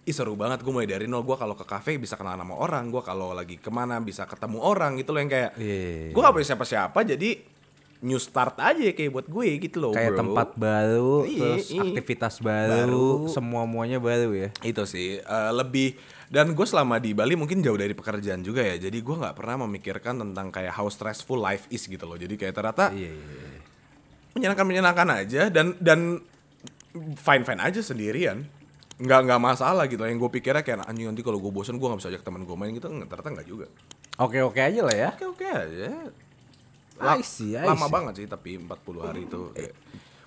Ih 0.00 0.16
seru 0.16 0.32
banget 0.34 0.64
gue 0.64 0.72
mulai 0.72 0.88
dari 0.88 1.04
nol 1.04 1.20
gue 1.20 1.36
kalau 1.36 1.52
ke 1.52 1.62
kafe 1.62 1.96
bisa 1.96 2.16
kenal 2.16 2.32
sama 2.32 2.56
orang 2.56 2.88
gue 2.88 2.98
kalau 2.98 3.30
lagi 3.30 3.56
ke 3.56 3.68
mana 3.68 4.00
bisa 4.00 4.24
ketemu 4.24 4.56
orang 4.58 4.96
gitu 4.96 5.12
loh 5.12 5.20
yang 5.20 5.28
kayak 5.28 5.52
Iya. 5.54 6.10
gue 6.10 6.18
gak 6.18 6.32
punya 6.32 6.48
siapa-siapa 6.48 6.98
jadi 7.04 7.30
new 8.00 8.16
start 8.16 8.56
aja 8.56 8.88
kayak 8.88 9.10
buat 9.12 9.26
gue 9.26 9.60
gitu 9.60 9.76
loh 9.78 9.92
Kayak 9.92 10.14
bro. 10.14 10.20
tempat 10.22 10.48
baru, 10.54 11.14
Iya, 11.20 11.40
terus 11.52 11.66
iya. 11.68 11.82
aktivitas 11.84 12.34
baru, 12.40 12.72
Baru. 12.72 13.28
semua 13.28 13.62
muanya 13.64 13.98
baru 13.98 14.32
ya. 14.32 14.48
itu 14.62 14.80
sih 14.84 15.18
eh, 15.18 15.50
lebih 15.52 15.98
dan 16.28 16.52
gue 16.52 16.66
selama 16.68 17.00
di 17.00 17.16
Bali 17.16 17.32
mungkin 17.40 17.64
jauh 17.64 17.76
dari 17.76 17.96
pekerjaan 17.96 18.44
juga 18.44 18.60
ya. 18.60 18.76
Jadi 18.76 19.00
gue 19.00 19.16
nggak 19.16 19.32
pernah 19.32 19.64
memikirkan 19.64 20.20
tentang 20.20 20.52
kayak 20.52 20.76
how 20.76 20.84
stressful 20.92 21.40
life 21.40 21.64
is 21.72 21.88
gitu 21.88 22.04
loh. 22.04 22.20
Jadi 22.20 22.36
kayak 22.36 22.52
ternyata 22.52 22.92
Iya 22.92 23.16
iya. 23.16 23.60
menyenangkan 24.36 24.66
menyenangkan 24.68 25.08
aja 25.24 25.48
dan 25.48 25.72
dan 25.80 26.20
fine 27.16 27.44
fine 27.48 27.60
aja 27.64 27.80
sendirian. 27.80 28.44
Nggak 29.00 29.20
nggak 29.24 29.40
masalah 29.40 29.88
gitu. 29.88 30.04
Yang 30.04 30.28
gue 30.28 30.30
pikirnya 30.36 30.60
kayak 30.60 30.84
anjing 30.84 31.08
nanti 31.08 31.24
kalau 31.24 31.40
gue 31.40 31.48
bosan 31.48 31.80
gue 31.80 31.88
nggak 31.88 32.00
bisa 32.04 32.12
ajak 32.12 32.20
teman 32.20 32.44
gue 32.44 32.56
main 32.60 32.76
gitu. 32.76 32.92
Ternyata 32.92 33.28
nggak 33.32 33.48
juga. 33.48 33.66
Oke 34.20 34.44
oke 34.44 34.60
aja 34.60 34.80
lah 34.84 34.96
ya. 34.96 35.10
oke 35.16 35.24
oke 35.32 35.46
aja. 35.48 35.90
I 36.98 37.22
see, 37.22 37.54
I 37.54 37.62
lama 37.62 37.86
see. 37.86 37.94
banget 37.94 38.12
sih 38.20 38.26
tapi 38.28 38.58
40 38.58 38.68
hari 39.00 39.24
itu. 39.24 39.54
Kayak 39.56 39.72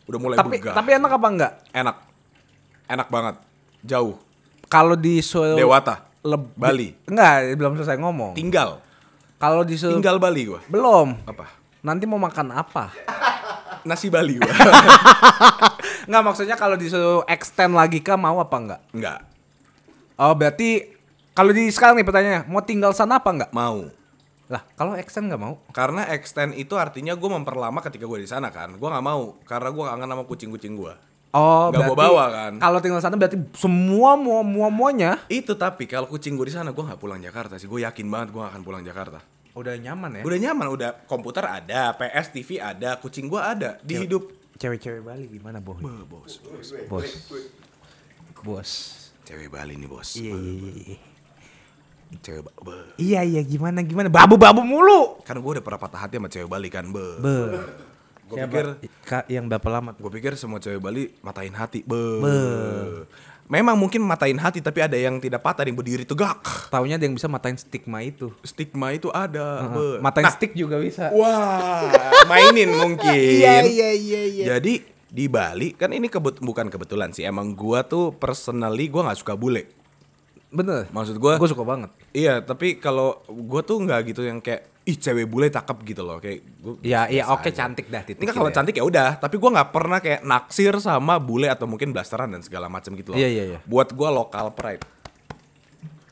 udah 0.09 0.17
mulai 0.17 0.35
Tapi 0.41 0.49
begah 0.57 0.73
tapi 0.73 0.89
enak 0.97 1.11
apa 1.13 1.27
enggak? 1.29 1.53
enak. 1.77 1.97
Enak 2.89 3.07
banget. 3.13 3.35
Jauh 3.85 4.17
Kalau 4.71 4.95
disuruh 4.95 5.53
Dewata 5.53 6.07
leb- 6.21 6.55
Bali 6.55 6.95
Enggak, 7.03 7.53
belum 7.53 7.75
selesai 7.75 7.97
ngomong. 7.97 8.33
tinggal 8.33 8.79
Kalau 9.35 9.61
disuruh 9.61 9.93
tinggal 9.93 10.15
Bali 10.15 10.47
gue 10.47 10.61
belum. 10.65 11.27
apa 11.27 11.51
Nanti 11.81 12.05
mau 12.05 12.15
makan 12.15 12.53
apa? 12.53 12.93
nasi 13.83 14.07
Bali 14.07 14.37
gue 14.37 14.47
Enggak 16.07 16.23
maksudnya 16.23 16.55
kalau 16.55 16.75
disuruh 16.75 17.25
extend 17.25 17.73
lagi 17.73 17.99
kah 17.99 18.15
mau 18.15 18.37
apa 18.37 18.55
enggak? 18.55 18.81
nggak 18.91 19.19
Oh, 20.15 20.31
berarti 20.31 20.85
kalau 21.31 21.49
di 21.49 21.65
sekarang 21.65 21.95
nih 21.95 22.03
pertanyaannya, 22.03 22.41
mau 22.45 22.61
tinggal 22.61 22.91
sana 22.91 23.17
apa 23.17 23.29
enggak? 23.29 23.51
mau 23.51 23.89
Lah, 24.47 24.61
kalau 24.73 24.93
extend 24.93 25.25
enggak 25.25 25.41
mau? 25.41 25.55
karena 25.69 26.05
extend 26.09 26.53
itu 26.53 26.75
artinya 26.75 27.11
gue 27.11 27.29
memperlama 27.31 27.79
ketika 27.81 28.03
gue 28.03 28.19
di 28.19 28.29
sana 28.29 28.47
kan 28.47 28.71
gue 28.71 28.83
nggak 28.85 29.01
mau 29.01 29.35
karena 29.41 29.67
gue 29.67 29.83
kangen 29.85 30.07
sama 30.07 30.23
kucing-kucing 30.23 30.75
gue 30.75 30.93
Oh, 31.31 31.71
Nggak 31.71 31.79
berarti 31.79 31.91
gua 31.93 32.03
bawa 32.03 32.25
kan. 32.27 32.53
Kalau 32.59 32.79
tinggal 32.79 32.99
sana 32.99 33.15
berarti 33.15 33.39
semua 33.55 34.13
mua 34.13 34.43
mua 34.43 34.67
muanya 34.67 35.15
itu 35.25 35.55
tapi 35.55 35.85
kalau 35.85 36.03
kucing 36.05 36.35
gue 36.35 36.45
di 36.45 36.53
sana 36.53 36.69
gue 36.69 36.83
nggak 36.83 36.97
pulang 36.97 37.17
Jakarta 37.17 37.55
sih 37.55 37.65
gue 37.65 37.79
yakin 37.81 38.03
banget 38.05 38.29
gue 38.29 38.39
gak 38.39 38.51
akan 38.51 38.61
pulang 38.61 38.83
Jakarta 38.83 39.23
udah 39.51 39.75
nyaman 39.75 40.19
ya. 40.19 40.23
udah 40.23 40.39
nyaman 40.41 40.67
udah 40.69 40.89
komputer 41.05 41.43
ada 41.43 41.91
PS 41.93 42.31
TV 42.31 42.55
ada 42.55 42.95
kucing 42.95 43.27
gue 43.27 43.35
ada 43.37 43.79
di 43.79 43.95
hidup 43.97 44.27
Cewek-cewek 44.55 45.01
Bali 45.01 45.25
gimana, 45.25 45.57
Boy? 45.57 45.79
Beh, 45.79 46.05
bos 46.05 46.37
bos 46.37 46.67
Bos. 46.85 47.09
Bos. 48.37 48.71
cewek 49.21 49.47
Bali 49.47 49.73
nih 49.73 49.87
bos 49.87 50.09
Iya, 50.13 50.35
iya, 50.35 50.71
iya. 50.85 50.97
cewek 52.17 52.41
ba- 52.43 52.55
beh. 52.61 52.83
Iya, 52.95 53.21
iya, 53.23 53.41
gimana 53.41 53.79
gimana? 53.81 54.07
Babu-babu 54.07 54.61
mulu. 54.61 55.19
kan 55.21 55.33
gue 55.33 55.51
udah 55.53 55.63
pernah 55.63 55.79
patah 55.79 55.99
hati 56.01 56.15
sama 56.15 56.27
cewek 56.27 56.45
Bali 56.45 56.67
kan 56.67 56.87
be 56.87 57.05
Be. 57.17 57.35
Gue 58.31 58.39
pikir 58.41 58.65
Kak 59.03 59.25
yang 59.27 59.45
berapa 59.45 59.67
lama? 59.67 59.91
gue 59.91 60.11
pikir 60.13 60.33
semua 60.33 60.57
cewek 60.57 60.79
Bali 60.79 61.11
matain 61.19 61.51
hati 61.51 61.83
be. 61.83 61.99
Be. 62.17 62.39
memang 63.45 63.75
mungkin 63.75 63.99
matain 63.99 64.39
hati 64.39 64.63
tapi 64.63 64.79
ada 64.79 64.95
yang 64.95 65.19
tidak 65.19 65.43
patah 65.43 65.67
yang 65.67 65.75
berdiri 65.75 66.07
tegak 66.07 66.39
Taunya 66.71 66.95
ada 66.95 67.03
yang 67.03 67.11
bisa 67.11 67.27
matain 67.27 67.59
stigma 67.59 67.99
itu. 67.99 68.31
stigma 68.41 68.95
itu 68.95 69.11
ada 69.11 69.67
be. 69.67 69.99
Matain 69.99 70.23
Nah, 70.23 70.31
stick 70.31 70.55
juga 70.55 70.79
bisa. 70.79 71.11
Wah, 71.11 71.91
mainin 72.25 72.71
mungkin. 72.81 73.11
Iya, 73.11 73.67
iya, 73.67 73.89
iya, 73.91 74.21
iya. 74.23 74.45
Jadi 74.55 74.79
di 75.11 75.27
Bali 75.27 75.75
kan 75.75 75.91
ini 75.91 76.07
kebet 76.07 76.39
bukan 76.39 76.71
kebetulan 76.71 77.11
sih. 77.11 77.27
Emang 77.27 77.51
gua 77.51 77.83
tuh 77.83 78.15
personally 78.15 78.87
gua 78.87 79.11
nggak 79.11 79.19
suka 79.19 79.35
bule. 79.35 79.67
Bener. 80.51 80.83
Maksud 80.87 81.15
gua 81.15 81.39
Gue 81.39 81.47
suka 81.47 81.63
banget. 81.63 81.89
Iya, 82.11 82.43
tapi 82.43 82.75
kalau 82.75 83.23
gua 83.25 83.59
tuh 83.61 83.79
nggak 83.79 83.99
gitu 84.05 84.21
yang 84.21 84.37
kayak 84.37 84.67
ih 84.81 84.97
cewek 84.97 85.25
bule 85.25 85.47
cakep 85.47 85.77
gitu 85.85 86.01
loh 86.01 86.17
kayak 86.17 86.43
gua 86.59 86.75
Iya, 86.81 87.01
iya, 87.07 87.23
biasa 87.23 87.33
oke 87.33 87.47
aja. 87.47 87.57
cantik 87.57 87.87
dah 87.87 88.01
titik. 88.01 88.19
Ini 88.19 88.27
kan 88.27 88.35
kalau 88.35 88.45
gitu 88.45 88.51
ya. 88.51 88.57
cantik 88.59 88.75
ya 88.75 88.83
udah, 88.83 89.09
tapi 89.15 89.35
gua 89.35 89.49
nggak 89.53 89.69
pernah 89.71 89.99
kayak 89.99 90.21
naksir 90.21 90.73
sama 90.77 91.15
bule 91.17 91.47
atau 91.47 91.65
mungkin 91.65 91.89
blasteran 91.89 92.27
dan 92.27 92.41
segala 92.41 92.67
macam 92.67 92.91
gitu 92.93 93.11
loh. 93.11 93.17
Iya, 93.17 93.29
iya, 93.29 93.43
iya. 93.47 93.59
Buat 93.63 93.91
gua 93.91 94.11
lokal 94.11 94.51
pride. 94.51 94.83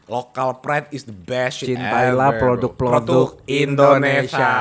Local 0.09 0.57
pride 0.57 0.89
is 0.89 1.05
the 1.05 1.13
best 1.13 1.61
shit 1.61 1.69
Cintailah 1.69 2.33
produk-produk 2.41 3.45
Indonesia 3.45 4.41
Indonesia. 4.41 4.53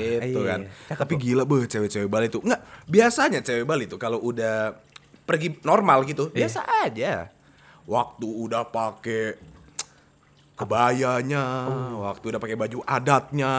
gitu 0.00 0.40
Iya, 0.40 0.48
kan. 0.48 0.60
iya. 0.64 0.94
Tapi 0.96 1.12
gila 1.18 1.42
beuh 1.44 1.66
cewek-cewek 1.66 2.08
Bali 2.08 2.32
tuh. 2.32 2.40
Enggak, 2.40 2.64
biasanya 2.86 3.44
cewek 3.44 3.68
Bali 3.68 3.84
tuh 3.84 4.00
kalau 4.00 4.16
udah 4.16 4.72
pergi 5.20 5.60
normal 5.60 6.06
gitu, 6.06 6.32
Iya. 6.32 6.48
biasa 6.48 6.60
aja. 6.86 7.12
Waktu 7.84 8.24
udah 8.24 8.64
pakai 8.72 9.36
kebayanya, 10.54 11.68
waktu 12.00 12.24
udah 12.30 12.40
pakai 12.40 12.56
baju 12.56 12.78
adatnya. 12.86 13.52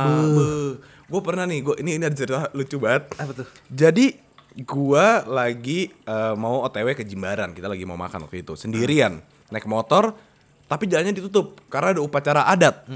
Gue 1.06 1.22
pernah 1.22 1.46
nih, 1.46 1.60
gua 1.62 1.76
ini 1.78 2.02
ini 2.02 2.04
ada 2.08 2.18
cerita 2.18 2.50
lucu 2.58 2.82
banget. 2.82 3.14
Apa 3.22 3.32
tuh? 3.38 3.48
Jadi 3.70 4.18
gua 4.66 5.22
lagi 5.28 5.92
eh, 5.92 6.34
mau 6.34 6.66
OTW 6.66 6.98
ke 6.98 7.06
Jimbaran, 7.06 7.54
kita 7.54 7.70
lagi 7.70 7.86
mau 7.86 8.00
makan 8.00 8.26
waktu 8.26 8.42
itu 8.42 8.58
sendirian, 8.58 9.22
naik 9.54 9.70
motor, 9.70 10.18
tapi 10.66 10.90
jalannya 10.90 11.14
ditutup 11.14 11.62
karena 11.70 11.94
ada 11.94 12.02
upacara 12.02 12.42
adat. 12.50 12.88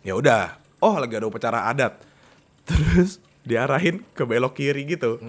Ya 0.00 0.16
udah, 0.16 0.56
oh 0.80 0.96
lagi 0.96 1.18
ada 1.20 1.28
upacara 1.28 1.68
adat, 1.68 2.00
terus 2.64 3.20
diarahin 3.44 4.00
ke 4.16 4.24
belok 4.24 4.56
kiri 4.56 4.88
gitu. 4.88 5.20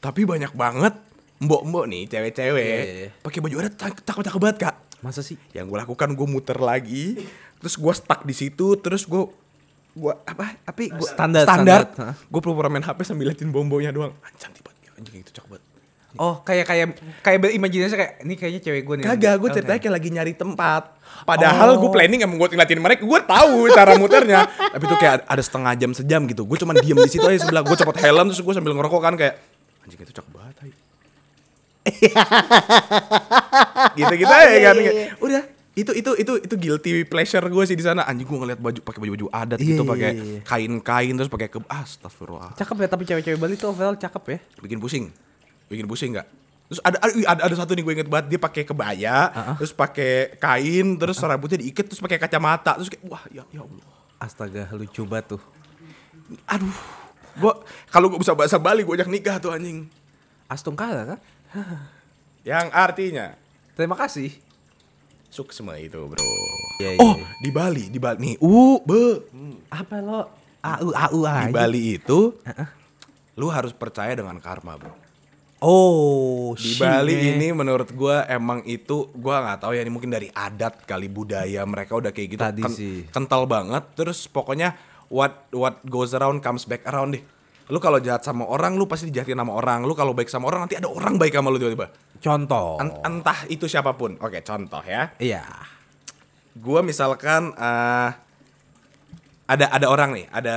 Tapi 0.00 0.24
banyak 0.24 0.56
banget 0.56 0.96
mbok-mbok 1.42 1.84
nih, 1.84 2.02
cewek-cewek, 2.06 2.62
Iya, 2.62 2.78
iya, 2.80 2.94
iya. 2.96 3.08
pakai 3.18 3.38
baju 3.38 3.56
adat 3.58 3.74
cak- 3.74 4.00
cakep-cakep 4.00 4.38
banget 4.38 4.58
kak. 4.62 4.74
Masa 5.00 5.20
sih? 5.20 5.34
Yang 5.50 5.66
gue 5.66 5.78
lakukan 5.80 6.08
gue 6.08 6.26
muter 6.26 6.56
lagi, 6.56 7.18
terus 7.58 7.74
gue 7.74 7.92
stuck 7.92 8.22
di 8.22 8.32
situ, 8.32 8.76
terus 8.76 9.02
gue 9.04 9.26
gua 9.92 10.16
apa 10.24 10.56
tapi 10.62 10.88
gua 10.88 11.04
Standar, 11.04 11.44
standar, 11.44 11.80
gue 12.08 12.40
pura-pura 12.40 12.66
main 12.66 12.80
HP 12.80 13.04
sambil 13.04 13.28
liatin 13.28 13.50
bombonya 13.50 13.92
doang 13.92 14.16
Ah, 14.18 14.32
cantik 14.32 14.62
banget 14.62 14.88
anjing 14.90 15.20
itu 15.20 15.28
cakep 15.30 15.50
banget 15.50 15.64
Oh, 16.14 16.40
kayak 16.40 16.64
kayak 16.64 16.86
kayak 17.20 17.38
berimajinasi 17.38 17.92
kayak 17.92 18.12
ini 18.20 18.34
kayaknya 18.34 18.60
cewek 18.62 18.82
gue 18.82 18.94
nih. 18.96 19.04
kagak 19.06 19.34
gue 19.34 19.48
ceritanya 19.50 19.76
kayak 19.78 19.92
lagi 19.92 20.08
nyari 20.08 20.32
tempat 20.32 20.96
padahal 21.22 21.68
Oh. 21.70 21.78
gue 21.78 21.90
planning 21.90 22.20
emang 22.20 22.36
gue 22.36 22.48
ngeliatin 22.48 22.80
mereka 22.80 23.00
gue 23.02 23.20
tahu 23.22 23.56
cara 23.70 23.92
muternya 23.94 24.40
tapi 24.48 24.84
tuh 24.86 24.96
kayak 24.98 25.24
ada- 25.26 25.40
setengah 25.42 25.72
jam 25.74 25.92
sejam 25.92 26.20
gitu 26.24 26.42
gue 26.42 26.56
cuma 26.56 26.72
diem 26.74 26.96
di 26.98 27.10
situ 27.10 27.24
aja 27.24 27.40
sebelah 27.42 27.60
gue 27.60 27.76
copot 27.78 27.96
helm 27.98 28.26
terus 28.26 28.40
gue 28.40 28.54
sambil 28.54 28.72
ngerokok 28.72 29.00
kan 29.02 29.14
kayak 29.14 29.34
anjing 29.82 29.98
itu 29.98 30.12
cakep 30.14 30.30
banget 30.30 30.56
ay. 30.62 30.70
gitu-gitu 33.98 34.32
aja 34.32 34.58
kan? 34.70 34.76
Kayak, 34.78 35.18
udah 35.18 35.42
itu 35.72 35.88
itu 35.96 36.10
itu 36.20 36.32
itu 36.44 36.54
guilty 36.60 36.90
pleasure 37.08 37.42
gue 37.42 37.64
sih 37.64 37.76
di 37.76 37.84
sana. 37.84 38.04
Anjing 38.04 38.28
gue 38.28 38.38
ngeliat 38.38 38.60
baju 38.60 38.80
pakai 38.84 38.98
baju 39.00 39.12
baju 39.16 39.26
adat 39.32 39.58
Iya, 39.58 39.68
gitu 39.72 39.82
iya, 39.82 39.90
pakai 39.90 40.10
iya. 40.12 40.40
kain-kain 40.44 41.14
terus 41.16 41.30
pakai 41.32 41.48
ke 41.48 41.58
astagfirullah. 41.64 42.52
Cakep 42.60 42.76
ya 42.76 42.88
tapi 42.92 43.02
cewek-cewek 43.08 43.38
Bali 43.40 43.56
tuh 43.56 43.72
overall 43.72 43.96
cakep 43.96 44.22
ya. 44.28 44.38
bikin 44.60 44.78
pusing. 44.78 45.04
Bikin 45.72 45.88
pusing 45.88 46.12
nggak? 46.12 46.28
Terus 46.68 46.80
ada 46.84 46.96
ada 47.04 47.40
ada, 47.48 47.54
satu 47.56 47.72
nih 47.76 47.84
gue 47.84 47.92
inget 48.00 48.08
banget 48.08 48.26
dia 48.32 48.40
pakai 48.40 48.62
kebaya 48.64 49.28
terus 49.60 49.76
pakai 49.76 50.40
kain 50.40 50.96
terus 50.96 51.20
rambutnya 51.20 51.60
diikat 51.60 51.84
terus 51.84 52.00
pakai 52.00 52.16
kacamata 52.16 52.80
terus 52.80 52.88
kayak 52.88 53.04
wah 53.08 53.24
ya 53.28 53.44
ya 53.52 53.60
allah. 53.60 53.84
Astaga, 54.16 54.72
lucu 54.72 55.04
banget 55.04 55.36
tuh. 55.36 55.42
aduh 56.48 56.72
gue 57.36 57.52
kalau 57.92 58.08
gue 58.08 58.20
bisa 58.20 58.32
bahasa 58.32 58.56
Bali 58.56 58.88
gue 58.88 58.94
ajak 58.96 59.08
nikah 59.08 59.36
tuh 59.36 59.52
anjing. 59.52 59.84
Astungkara 60.48 61.16
kan? 61.16 61.18
Yang 62.42 62.68
artinya 62.72 63.36
Terima 63.72 63.96
kasih. 63.96 64.28
suksma 65.32 65.80
itu 65.80 65.96
bro. 65.96 66.20
Iya, 66.76 66.92
iya, 66.92 67.00
oh 67.00 67.16
di 67.40 67.48
Bali 67.48 67.88
di 67.88 67.96
Bali. 67.96 68.18
Nih 68.20 68.34
uh 68.36 68.76
be 68.84 69.24
Apa 69.72 69.96
lo? 70.04 70.28
AU 70.60 70.92
AU 70.92 71.18
aja. 71.24 71.48
di 71.48 71.52
Bali 71.56 71.82
itu 71.96 72.36
lu 73.32 73.48
harus 73.48 73.72
percaya 73.72 74.12
dengan 74.12 74.36
karma 74.38 74.76
bro. 74.76 74.92
Oh, 75.62 76.58
di 76.58 76.74
shit, 76.74 76.82
Bali 76.82 77.32
ini 77.32 77.54
menurut 77.54 77.94
gua 77.94 78.26
emang 78.26 78.66
itu 78.66 79.08
gua 79.14 79.46
nggak 79.46 79.58
tahu 79.62 79.72
ya 79.78 79.86
ini 79.86 79.94
mungkin 79.94 80.10
dari 80.10 80.26
adat 80.34 80.82
kali 80.84 81.06
budaya 81.06 81.62
mereka 81.62 81.94
udah 81.96 82.10
kayak 82.10 82.28
gitu. 82.34 82.42
Tadi 82.42 82.62
sih. 82.68 82.96
kental 83.08 83.46
banget. 83.46 83.86
Terus 83.94 84.26
pokoknya 84.26 84.74
what 85.06 85.48
what 85.54 85.78
goes 85.86 86.12
around 86.12 86.42
comes 86.42 86.66
back 86.66 86.82
around 86.84 87.14
deh 87.14 87.22
lu 87.68 87.78
kalau 87.78 87.98
jahat 87.98 88.20
sama 88.20 88.42
orang 88.42 88.74
lu 88.74 88.84
pasti 88.84 89.06
dijahatin 89.06 89.36
sama 89.36 89.52
orang 89.52 89.82
lu 89.82 89.92
kalau 89.92 90.10
baik 90.12 90.26
sama 90.26 90.46
orang 90.46 90.66
nanti 90.66 90.74
ada 90.74 90.86
orang 90.86 91.14
baik 91.14 91.30
sama 91.30 91.48
lu 91.48 91.58
tiba-tiba 91.58 91.88
contoh. 92.18 92.78
En- 92.78 92.98
entah 93.02 93.38
itu 93.46 93.66
siapa 93.66 93.92
pun 93.92 94.14
oke 94.16 94.38
contoh 94.40 94.82
ya 94.82 95.14
Iya. 95.16 95.42
gua 96.54 96.80
misalkan 96.80 97.52
eh, 97.52 98.10
ada 99.44 99.66
ada 99.68 99.86
orang 99.86 100.10
nih 100.12 100.26
ada 100.28 100.56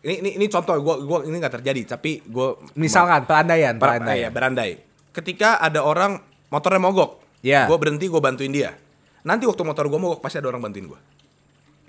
ini 0.00 0.14
ini, 0.18 0.30
ini 0.36 0.46
contoh 0.46 0.74
gua 0.78 0.98
gua 0.98 1.18
ini 1.22 1.36
nggak 1.36 1.54
terjadi 1.56 1.82
tapi 1.88 2.22
gua 2.24 2.58
Misalkan 2.74 3.22
perandaian, 3.22 3.74
Per- 3.74 3.86
perandaian. 3.88 4.18
iya, 4.18 4.28
berandai. 4.28 4.72
Ketika 5.12 5.58
ada 5.58 5.80
orang 5.80 6.18
motornya 6.48 6.80
mogok, 6.80 7.20
Iya. 7.40 7.66
gue 7.66 7.76
berhenti, 7.76 8.06
gue 8.06 8.16
bantuin 8.16 8.48
dia. 8.48 8.72
Nanti 9.22 9.44
waktu 9.44 9.60
motor 9.60 9.86
gue 9.86 9.96
mogok 9.96 10.18
pasti 10.18 10.40
ada 10.40 10.48
orang 10.48 10.62
bantuin 10.62 10.88
gue. 10.88 11.00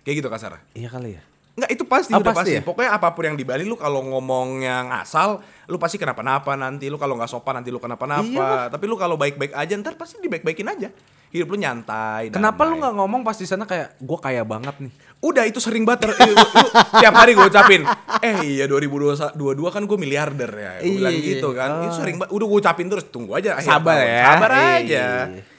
Kayak 0.01 0.15
gitu 0.19 0.27
kasar. 0.27 0.59
Iya 0.73 0.91
kali 0.91 1.15
ya. 1.15 1.23
Enggak 1.53 1.69
itu 1.69 1.83
pasti 1.85 2.09
Oh, 2.09 2.17
udah 2.17 2.33
pasti 2.33 2.39
pasti. 2.41 2.57
ya? 2.57 2.61
Pokoknya 2.61 2.91
apa 2.91 3.13
pun 3.13 3.23
yang 3.23 3.37
di 3.37 3.45
Bali 3.45 3.61
lu 3.61 3.75
kalau 3.75 4.01
ngomong 4.03 4.59
yang 4.59 4.89
asal, 4.89 5.37
lu 5.63 5.77
pasti 5.77 5.95
kenapa-napa 5.95 6.53
nanti. 6.53 6.89
Lu 6.89 6.97
kalau 6.97 7.13
nggak 7.13 7.29
sopan 7.29 7.61
nanti 7.61 7.69
lu 7.69 7.77
kenapa-napa. 7.77 8.25
Iya. 8.25 8.73
Tapi 8.73 8.85
lu 8.85 8.95
kalau 8.95 9.13
baik-baik 9.13 9.53
aja 9.53 9.73
ntar 9.75 9.93
pasti 9.93 10.17
dibaik-baikin 10.17 10.65
aja. 10.67 10.89
Hidup 11.29 11.47
lu 11.47 11.57
nyantai. 11.57 12.29
Kenapa 12.29 12.61
lu 12.63 12.77
nggak 12.77 12.93
ngomong 12.95 13.21
pas 13.21 13.33
di 13.33 13.45
sana 13.45 13.63
kayak 13.63 13.97
gue 13.97 14.17
kaya 14.19 14.41
banget 14.41 14.73
nih? 14.79 14.91
Udah 15.19 15.45
itu 15.45 15.57
sering 15.57 15.81
banget. 15.83 16.09
lu- 16.09 16.33
lu 16.33 16.67
tiap 16.95 17.13
hari 17.13 17.33
gue 17.33 17.45
ucapin. 17.45 17.85
Eh 18.19 18.57
iya 18.57 18.65
2022 18.65 19.37
kan 19.69 19.81
gue 19.83 19.97
miliarder 19.99 20.49
ya. 20.49 20.73
Gue 20.75 20.89
Iya, 20.89 20.97
bilang 20.99 21.13
iya. 21.15 21.25
gitu 21.27 21.47
kan. 21.51 21.69
Oh. 21.71 21.85
Itu 21.85 21.95
sering 21.95 22.17
banget. 22.17 22.31
Udah 22.33 22.45
gue 22.49 22.59
ucapin 22.59 22.87
terus. 22.87 23.05
Tunggu 23.07 23.33
aja. 23.33 23.57
Sabar 23.59 23.93
tahun. 23.95 24.09
ya. 24.09 24.25
Sabar 24.27 24.51
Iya. 24.51 24.65
aja. 24.75 25.05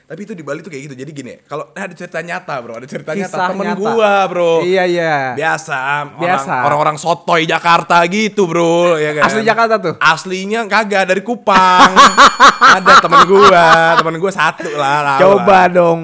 Tapi 0.05 0.21
itu 0.29 0.37
di 0.37 0.45
Bali 0.45 0.61
tuh 0.61 0.69
kayak 0.69 0.93
gitu. 0.93 0.95
Jadi 1.01 1.11
gini. 1.17 1.33
Kalau 1.49 1.73
nah, 1.73 1.88
ada 1.88 1.95
cerita 1.97 2.21
nyata 2.21 2.55
bro. 2.61 2.77
Ada 2.77 2.85
cerita 2.85 3.17
nyata. 3.17 3.25
Kisah 3.33 3.49
Temen 3.49 3.67
nyata. 3.73 3.81
gua 3.81 4.12
bro. 4.29 4.55
Iya 4.61 4.85
iya. 4.85 5.17
Biasa, 5.33 5.79
Biasa. 6.21 6.55
orang-orang 6.69 6.97
sotoy 7.01 7.49
Jakarta 7.49 8.05
gitu 8.05 8.45
bro, 8.45 9.01
ya 9.01 9.17
kan? 9.17 9.33
Asli 9.33 9.43
Jakarta 9.49 9.75
tuh? 9.81 9.95
Aslinya 9.97 10.69
kagak 10.69 11.09
dari 11.09 11.25
Kupang. 11.25 11.88
Ada 12.77 13.01
temen 13.01 13.25
gua, 13.25 13.97
temen 13.97 14.14
gua 14.21 14.33
satu 14.33 14.69
lah. 14.77 15.17
Coba 15.17 15.64
lah. 15.64 15.64
dong. 15.73 16.01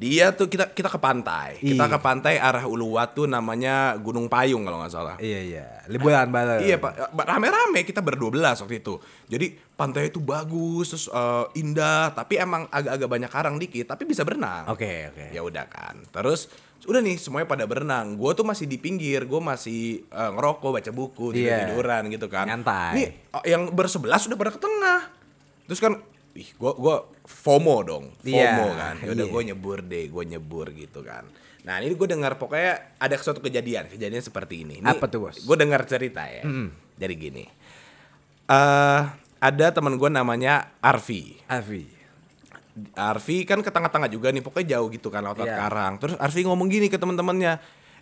Dia 0.00 0.32
tuh 0.32 0.48
kita 0.48 0.72
kita 0.72 0.88
ke 0.88 0.96
pantai, 0.96 1.60
kita 1.60 1.84
Iya. 1.84 1.92
ke 1.92 1.98
pantai 2.00 2.34
arah 2.40 2.64
Uluwatu 2.64 3.28
namanya 3.28 4.00
Gunung 4.00 4.32
Payung 4.32 4.64
kalau 4.64 4.80
nggak 4.80 4.88
salah. 4.90 5.16
Iya 5.20 5.40
iya. 5.44 5.66
Liburan 5.92 6.32
bareng. 6.32 6.64
Iya 6.64 6.80
pak, 6.80 7.12
rame-rame 7.12 7.84
kita 7.84 8.00
berdua 8.00 8.32
belas 8.32 8.56
waktu 8.58 8.80
itu. 8.80 8.96
Jadi 9.28 9.52
pantai 9.76 10.08
itu 10.08 10.16
bagus, 10.16 10.88
terus 10.88 11.06
eh, 11.06 11.60
indah, 11.60 12.16
tapi 12.16 12.40
emang 12.40 12.64
agak-agak 12.72 13.08
banyak 13.10 13.28
karang 13.28 13.56
dikit, 13.60 13.92
tapi 13.92 14.08
bisa 14.08 14.24
berenang. 14.24 14.72
Oke 14.72 15.12
oke. 15.12 15.36
Ya 15.36 15.44
udah 15.44 15.68
kan. 15.68 16.00
Terus 16.08 16.48
udah 16.88 17.04
nih 17.04 17.20
semuanya 17.20 17.44
pada 17.44 17.68
berenang. 17.68 18.16
Gue 18.16 18.32
tuh 18.32 18.48
masih 18.48 18.64
di 18.64 18.80
pinggir, 18.80 19.28
gue 19.28 19.40
masih 19.44 20.08
eh, 20.08 20.30
ngerokok, 20.32 20.80
baca 20.80 20.90
buku, 20.90 21.36
tidur 21.36 21.44
Iya. 21.44 21.68
tiduran 21.68 22.02
gitu 22.08 22.24
kan. 22.24 22.48
Nyantai. 22.48 22.92
Nih 22.96 23.08
yang 23.44 23.68
bersebelas 23.68 24.24
udah 24.24 24.38
pada 24.38 24.48
ke 24.48 24.56
tengah. 24.56 25.12
Terus 25.68 25.76
kan, 25.78 25.92
ih 26.32 26.48
gue 26.48 26.72
gua 26.74 27.04
FOMO 27.22 27.76
dong, 27.82 28.04
FOMO 28.16 28.66
Iya, 28.66 28.74
kan. 28.74 28.94
Ya 29.00 29.10
udah 29.12 29.26
iya. 29.26 29.32
gue 29.32 29.42
nyebur 29.48 29.78
deh, 29.80 30.04
gue 30.06 30.24
nyebur 30.26 30.66
gitu 30.70 31.00
kan. 31.00 31.26
Nah 31.60 31.78
ini 31.78 31.92
gue 31.92 32.08
dengar 32.08 32.34
pokoknya 32.34 32.96
ada 32.96 33.14
suatu 33.16 33.38
kejadian, 33.38 33.86
kejadian 33.86 34.18
seperti 34.18 34.62
ini. 34.62 34.80
Apa 34.80 35.06
tuh, 35.06 35.28
Bos? 35.28 35.42
Gue 35.42 35.54
dengar 35.54 35.82
cerita 35.84 36.24
ya. 36.24 36.42
Jadi 36.96 37.14
gini. 37.14 37.44
eh 38.46 39.02
ada 39.40 39.66
teman 39.70 39.94
gue 39.94 40.10
namanya 40.10 40.74
Arfi. 40.80 41.38
Avi. 41.46 41.86
Arfi 42.92 43.44
kan 43.44 43.60
ke 43.60 43.68
tengah-tengah 43.68 44.08
juga 44.08 44.30
nih, 44.30 44.40
pokoknya 44.40 44.76
jauh 44.76 44.88
gitu 44.88 45.08
kan 45.08 45.22
laut 45.22 45.38
Iya. 45.38 45.54
karang. 45.56 45.96
Terus 45.96 46.14
Arfi 46.16 46.44
ngomong 46.44 46.66
gini 46.66 46.86
ke 46.86 46.96
teman-temannya, 46.96 47.56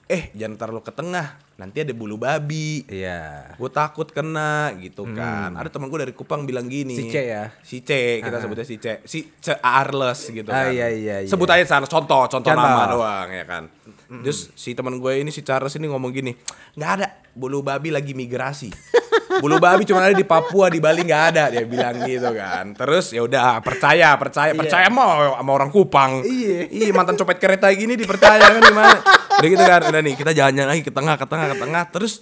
eh 0.08 0.32
jangan 0.32 0.56
taruh 0.56 0.80
ke 0.80 0.88
tengah, 0.88 1.36
nanti 1.54 1.84
ada 1.84 1.92
bulu 1.92 2.16
babi. 2.16 2.80
Iya. 2.88 3.52
Gue 3.54 3.68
takut 3.68 4.08
kena 4.08 4.72
gitu 4.80 5.04
kan. 5.06 5.52
Ada 5.52 5.68
teman 5.68 5.86
gue 5.86 6.00
dari 6.00 6.14
Kupang 6.16 6.42
bilang 6.42 6.64
gini. 6.64 6.96
Si 6.96 7.04
C 7.06 7.16
ya? 7.28 7.52
Si 7.60 7.84
C, 7.84 7.90
kita 8.18 8.40
sebutnya 8.40 8.64
si 8.64 8.80
C. 8.80 9.04
Si 9.04 9.28
C 9.36 9.52
Arles 9.54 10.20
gitu 10.26 10.48
Ah, 10.48 10.64
kan. 10.64 10.72
iya, 10.72 10.88
iya, 10.88 11.16
iya. 11.20 11.28
Sebut 11.28 11.44
aja 11.46 11.60
sana 11.62 11.84
contoh, 11.84 12.24
contoh, 12.24 12.40
Contoh. 12.40 12.56
nama 12.56 12.88
doang 12.88 13.28
ya 13.28 13.44
kan. 13.44 13.68
Terus 14.08 14.48
si 14.56 14.72
teman 14.72 14.96
gue 14.96 15.20
ini 15.20 15.28
si 15.28 15.44
Charles 15.44 15.76
ini 15.76 15.86
ngomong 15.86 16.08
gini, 16.08 16.32
nggak 16.74 16.90
ada 16.96 17.06
bulu 17.36 17.60
babi 17.60 17.92
lagi 17.92 18.16
migrasi. 18.16 18.72
Bulu 19.28 19.60
babi 19.60 19.84
cuma 19.84 20.00
ada 20.00 20.16
di 20.16 20.24
Papua, 20.24 20.72
di 20.72 20.80
Bali 20.80 21.04
nggak 21.04 21.22
ada 21.30 21.44
dia 21.48 21.62
bilang 21.62 22.00
gitu 22.02 22.32
kan. 22.32 22.72
Terus 22.72 23.12
ya 23.12 23.20
udah 23.20 23.60
percaya, 23.60 24.16
percaya, 24.16 24.56
percaya 24.56 24.88
mau 24.88 25.36
sama 25.36 25.50
orang 25.52 25.68
Kupang. 25.68 26.24
Iya. 26.24 26.88
Mantan 26.90 27.14
copet 27.14 27.36
kereta 27.36 27.68
gini 27.70 27.94
dipercaya 27.94 28.40
kan 28.40 28.62
gimana? 28.64 28.98
Udah 29.38 29.48
gitu 29.48 29.64
kan, 29.64 29.80
udah 29.86 30.00
nih 30.00 30.14
kita 30.16 30.32
jalan-jalan 30.32 30.70
lagi 30.72 30.82
ke 30.82 30.90
tengah, 30.90 31.14
ke 31.14 31.26
tengah, 31.28 31.46
ke 31.52 31.56
tengah. 31.60 31.82
Terus 31.92 32.12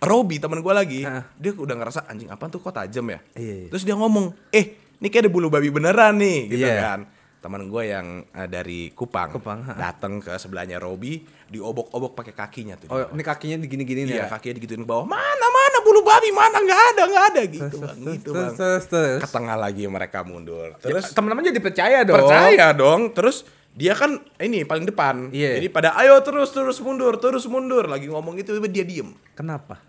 Robi 0.00 0.36
temen 0.36 0.60
gue 0.60 0.74
lagi, 0.74 1.00
Hah. 1.06 1.24
dia 1.38 1.54
udah 1.54 1.76
ngerasa 1.78 2.04
anjing 2.04 2.28
apa 2.28 2.44
tuh 2.48 2.60
kok 2.60 2.74
tajam 2.74 3.08
ya? 3.08 3.20
Iya, 3.32 3.54
iya. 3.56 3.68
Terus 3.72 3.82
dia 3.84 3.96
ngomong, 3.96 4.36
eh 4.52 4.64
ini 5.00 5.08
kayak 5.08 5.24
ada 5.24 5.30
bulu 5.32 5.48
babi 5.48 5.72
beneran 5.72 6.20
nih, 6.20 6.38
gitu 6.50 6.66
Iya. 6.66 6.76
kan. 6.82 7.00
Temen 7.40 7.68
gue 7.68 7.82
yang 7.88 8.06
eh, 8.26 8.48
dari 8.48 8.92
Kupang, 8.92 9.32
Kupang, 9.32 9.64
datang 9.76 10.20
ke 10.20 10.32
sebelahnya 10.34 10.76
Robi, 10.76 11.24
diobok-obok 11.46 12.16
pakai 12.16 12.32
kakinya 12.32 12.76
tuh. 12.76 12.88
Oh 12.88 13.00
ini 13.12 13.20
kakinya 13.20 13.56
digini-gini 13.60 14.04
nih 14.04 14.16
Iya, 14.16 14.24
ya? 14.24 14.32
kakinya 14.32 14.54
digituin 14.56 14.80
ke 14.80 14.88
bawah. 14.88 15.04
Mana 15.04 15.46
mana 15.48 15.73
bulu 15.84 16.00
babi 16.00 16.30
mana 16.30 16.56
nggak 16.58 16.82
ada 16.88 17.02
nggak 17.04 17.24
ada 17.28 17.42
gitu 17.46 17.76
bang, 17.78 17.96
gitu 18.10 18.30
bang. 18.32 18.50
terus, 18.50 18.84
terus. 18.86 19.20
Ke 19.20 19.28
tengah 19.28 19.54
lagi 19.54 19.84
mereka 19.86 20.20
mundur. 20.20 20.72
Terus 20.76 21.04
Terus 21.04 21.04
teman-teman 21.12 21.44
jadi 21.44 21.60
percaya 21.60 21.98
dong. 22.02 22.16
percaya 22.16 22.66
dong 22.72 23.00
terus 23.10 23.44
dia 23.70 23.92
kan 23.92 24.16
ini 24.38 24.62
paling 24.62 24.84
depan 24.84 25.28
Iya. 25.28 25.58
jadi 25.58 25.66
pada 25.68 25.92
ayo 25.96 26.16
terus 26.20 26.48
terus 26.48 26.78
mundur 26.78 27.18
terus 27.18 27.42
mundur 27.44 27.84
lagi 27.84 28.06
ngomong 28.06 28.34
itu 28.36 28.54
dia 28.64 28.82
diem 28.82 29.10
Kenapa? 29.32 29.82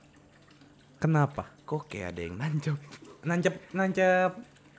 Kenapa? 0.97 1.53
kok 1.61 1.85
kayak 1.85 2.11
ada 2.11 2.21
yang 2.21 2.35
nancep 2.35 2.77
Nancep, 3.21 3.53
nancep. 3.71 4.31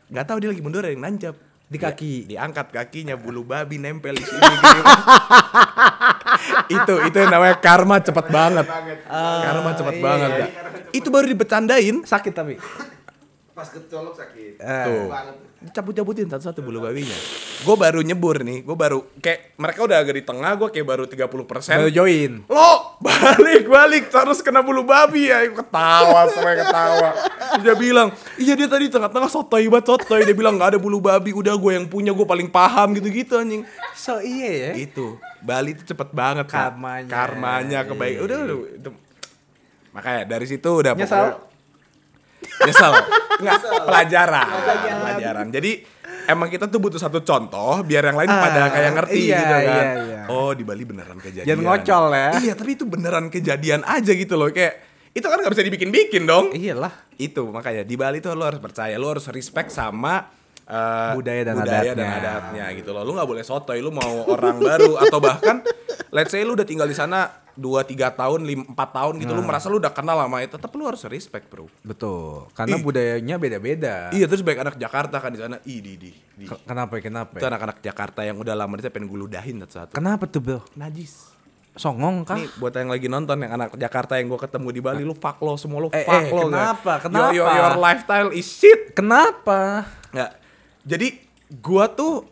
nggak 0.07 0.25
tahu 0.25 0.39
dia 0.39 0.51
lagi 0.51 0.59
mundur 0.61 0.83
ada 0.83 0.91
yang 0.91 1.03
nancep 1.03 1.35
Di 1.67 1.77
Dia- 1.77 1.91
kaki. 1.91 2.15
diangkat 2.27 2.67
kakinya 2.71 3.15
bulu 3.15 3.43
babi 3.43 3.75
nempel 3.77 4.15
di 4.15 4.23
sini 4.23 4.39
gini. 4.39 4.83
itu 6.79 6.95
itu 7.03 7.17
yang 7.17 7.33
namanya 7.33 7.57
karma 7.57 7.97
cepet 7.99 8.27
banget 8.29 8.67
karma 9.09 9.71
cepet 9.73 9.95
iya, 9.95 10.03
banget 10.05 10.31
iya. 10.33 10.47
Itu 10.97 11.09
baru 11.13 11.27
dibecandain 11.29 12.03
Sakit 12.03 12.33
tapi. 12.33 12.55
Pas 13.57 13.73
kecolok 13.73 14.13
sakit. 14.13 14.61
Eh. 14.61 14.85
Tuh. 14.85 15.09
Banget. 15.09 15.37
Cabut-cabutin 15.73 16.29
satu-satu 16.29 16.61
bulu 16.61 16.85
babinya. 16.85 17.17
Gue 17.65 17.73
baru 17.81 18.05
nyebur 18.05 18.45
nih. 18.45 18.61
Gue 18.61 18.77
baru 18.77 19.01
kayak 19.25 19.57
mereka 19.57 19.81
udah 19.89 19.97
agak 19.97 20.15
di 20.21 20.25
tengah. 20.29 20.53
Gue 20.61 20.69
kayak 20.69 20.85
baru 20.85 21.09
30% 21.09 21.81
Baru 21.81 21.89
join. 21.89 22.45
Lo 22.53 23.01
balik 23.01 23.65
balik 23.65 24.13
terus 24.13 24.45
kena 24.45 24.61
bulu 24.61 24.85
babi 24.85 25.33
ya. 25.33 25.49
Ketawa 25.49 26.29
sampai 26.29 26.61
ketawa. 26.61 27.17
Dia 27.65 27.73
bilang, 27.81 28.13
iya 28.37 28.53
dia 28.53 28.69
tadi 28.69 28.93
tengah-tengah 28.93 29.33
sotoy 29.33 29.65
banget 29.73 29.89
sotoy. 29.89 30.29
Dia 30.29 30.37
bilang 30.37 30.61
nggak 30.61 30.77
ada 30.77 30.79
bulu 30.79 31.01
babi. 31.01 31.33
Udah 31.33 31.57
gue 31.57 31.73
yang 31.73 31.89
punya 31.89 32.13
gue 32.13 32.27
paling 32.29 32.53
paham 32.53 32.93
gitu-gitu 32.93 33.41
anjing. 33.41 33.65
So 33.97 34.21
iya 34.21 34.69
ya. 34.69 34.73
Itu 34.77 35.17
Bali 35.41 35.73
itu 35.73 35.83
cepet 35.89 36.13
banget. 36.13 36.53
Karmanya. 36.53 37.09
Karmanya 37.09 37.81
kebaik. 37.89 38.21
Iya. 38.21 38.25
Udah, 38.29 38.37
udah 38.45 38.57
itu. 38.69 38.91
Makanya 39.97 40.29
dari 40.29 40.45
situ 40.45 40.69
udah 40.69 40.93
Nyesal? 40.93 41.33
pokoknya- 41.33 41.45
Nyesel. 42.63 42.93
Enggak, 43.37 43.61
pelajaran. 43.89 44.47
Pelajaran. 45.03 45.47
Jadi 45.49 45.71
emang 46.27 46.49
kita 46.49 46.67
tuh 46.67 46.79
butuh 46.79 46.97
satu 46.97 47.21
contoh 47.21 47.81
biar 47.81 48.05
yang 48.05 48.17
lain 48.17 48.29
Ah, 48.29 48.41
pada 48.41 48.63
kayak 48.69 48.93
ngerti 48.95 49.21
iya, 49.23 49.39
gitu 49.39 49.55
kan. 49.55 49.63
iya, 49.65 49.91
iya. 49.99 50.21
Oh, 50.29 50.51
di 50.53 50.63
Bali 50.63 50.85
beneran 50.85 51.17
kejadian. 51.17 51.47
Jangan 51.47 51.65
ngocol 51.65 52.05
ya. 52.11 52.29
Iya, 52.39 52.53
tapi 52.55 52.71
itu 52.73 52.85
beneran 52.85 53.27
kejadian 53.29 53.81
aja 53.83 54.13
gitu 54.13 54.35
loh. 54.35 54.49
Kayak 54.49 54.85
itu 55.13 55.25
kan 55.25 55.39
nggak 55.39 55.53
bisa 55.53 55.65
dibikin-bikin 55.65 56.23
dong. 56.25 56.53
Iyalah. 56.53 56.93
Itu 57.15 57.49
makanya 57.49 57.83
di 57.83 57.97
Bali 57.97 58.21
tuh 58.21 58.33
lo 58.33 58.45
harus 58.45 58.61
percaya, 58.61 58.93
lo 58.95 59.09
harus 59.09 59.25
respect 59.29 59.71
sama 59.71 60.29
eh, 60.63 61.13
Budaya 61.15 61.41
dan 61.43 61.55
budaya 61.57 61.93
dan 61.93 62.05
adatnya. 62.11 62.11
adatnya 62.19 62.65
gitu 62.75 62.91
loh. 62.91 63.01
Lu 63.01 63.15
nggak 63.15 63.25
boleh 63.27 63.41
sotoy, 63.41 63.79
lu 63.79 63.89
mau 63.89 64.27
orang 64.27 64.59
baru 64.59 64.99
atau 64.99 65.17
bahkan 65.19 65.63
let's 66.11 66.29
say 66.29 66.43
lu 66.43 66.53
udah 66.53 66.65
tinggal 66.65 66.85
di 66.85 66.93
sana 66.93 67.46
2 67.57 67.81
3 67.83 68.13
tahun, 68.13 68.41
5 68.41 68.63
4 68.69 68.91
tahun 68.93 69.15
gitu 69.17 69.33
lu 69.33 69.41
Nah. 69.41 69.49
merasa 69.49 69.67
lu 69.67 69.77
udah 69.77 69.89
kenal 69.89 70.15
sama 70.15 70.39
itu, 70.41 70.53
tetap 70.53 70.71
lu 70.71 70.85
harus 70.85 71.01
respect, 71.03 71.49
Bro. 71.49 71.73
Betul. 71.81 72.47
Karena 72.53 72.77
Ih. 72.77 72.83
budayanya 72.83 73.37
beda-beda. 73.37 73.95
Iya, 74.11 74.25
terus 74.25 74.41
baik 74.41 74.61
anak 74.61 74.77
Jakarta 74.77 75.17
kan 75.17 75.31
di 75.31 75.41
sana. 75.41 75.57
Ih, 75.63 75.81
di 75.81 75.97
di. 75.97 76.13
di. 76.35 76.45
Ke- 76.45 76.61
Kenapa? 76.63 76.97
Kenapa? 76.99 77.33
Itu 77.33 77.45
anak-anak 77.45 77.81
Jakarta 77.81 78.21
yang 78.21 78.37
udah 78.37 78.53
lama 78.53 78.77
dia 78.77 78.87
pengen 78.87 79.07
gue 79.07 79.19
ludahin 79.19 79.57
satu-satu. 79.59 79.93
Kenapa 79.93 80.25
tuh, 80.25 80.39
Bro? 80.39 80.61
Najis. 80.75 81.33
Songong 81.73 82.25
kah? 82.25 82.37
Nih 82.37 82.49
buat 82.57 82.73
yang 82.73 82.89
lagi 82.89 83.05
nonton 83.05 83.37
yang 83.37 83.53
anak 83.53 83.73
Jakarta 83.75 84.17
yang 84.17 84.29
gue 84.29 84.41
ketemu 84.41 84.69
di 84.71 84.81
Bali, 84.81 85.03
lu 85.03 85.13
fuck 85.13 85.37
lo 85.39 85.57
semua 85.57 85.79
lu 85.79 85.89
Eh, 85.91 86.03
fuck 86.03 86.23
eh, 86.23 86.31
lo. 86.31 86.49
kenapa? 86.49 86.93
guys. 86.95 87.03
Kenapa? 87.03 87.29
Your, 87.31 87.45
your, 87.45 87.49
your 87.53 87.77
lifestyle 87.77 88.31
is 88.31 88.47
shit. 88.47 88.93
Kenapa? 88.93 89.85
Nggak. 90.09 90.33
Jadi 90.83 91.09
gua 91.57 91.85
tuh 91.87 92.25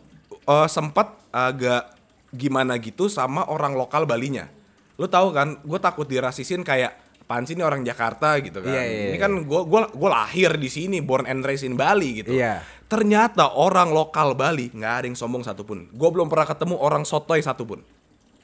eh, 0.43 0.67
sempat 0.67 1.13
agak 1.29 1.93
gimana 2.29 2.73
gitu 2.75 3.05
sama 3.05 3.45
orang 3.45 3.73
lokal 3.73 4.03
Balinya. 4.03 4.49
Lu 4.95 5.05
tahu 5.11 5.35
kan, 5.35 5.59
gue 5.59 5.79
takut 5.79 6.07
dirasisin 6.07 6.63
kayak 6.63 7.05
apaan 7.25 7.41
sih 7.41 7.57
ini 7.57 7.65
orang 7.65 7.81
Jakarta 7.81 8.37
gitu 8.37 8.61
kan. 8.61 8.69
Iya, 8.69 8.83
iya, 8.85 9.03
ini 9.09 9.17
iya. 9.17 9.25
kan 9.25 9.33
gua 9.49 9.65
gua 9.65 9.89
gua 9.89 10.09
lahir 10.13 10.53
di 10.61 10.69
sini, 10.69 11.01
born 11.01 11.25
and 11.25 11.41
raised 11.41 11.65
in 11.65 11.73
Bali 11.73 12.21
gitu. 12.21 12.37
Iya. 12.37 12.61
Ternyata 12.85 13.57
orang 13.57 13.89
lokal 13.89 14.37
Bali 14.37 14.69
nggak 14.69 14.93
ada 15.01 15.05
yang 15.09 15.17
sombong 15.17 15.41
satupun. 15.41 15.89
Gue 15.89 16.09
belum 16.13 16.29
pernah 16.29 16.45
ketemu 16.45 16.77
orang 16.77 17.01
sotoy 17.01 17.41
satupun. 17.41 17.81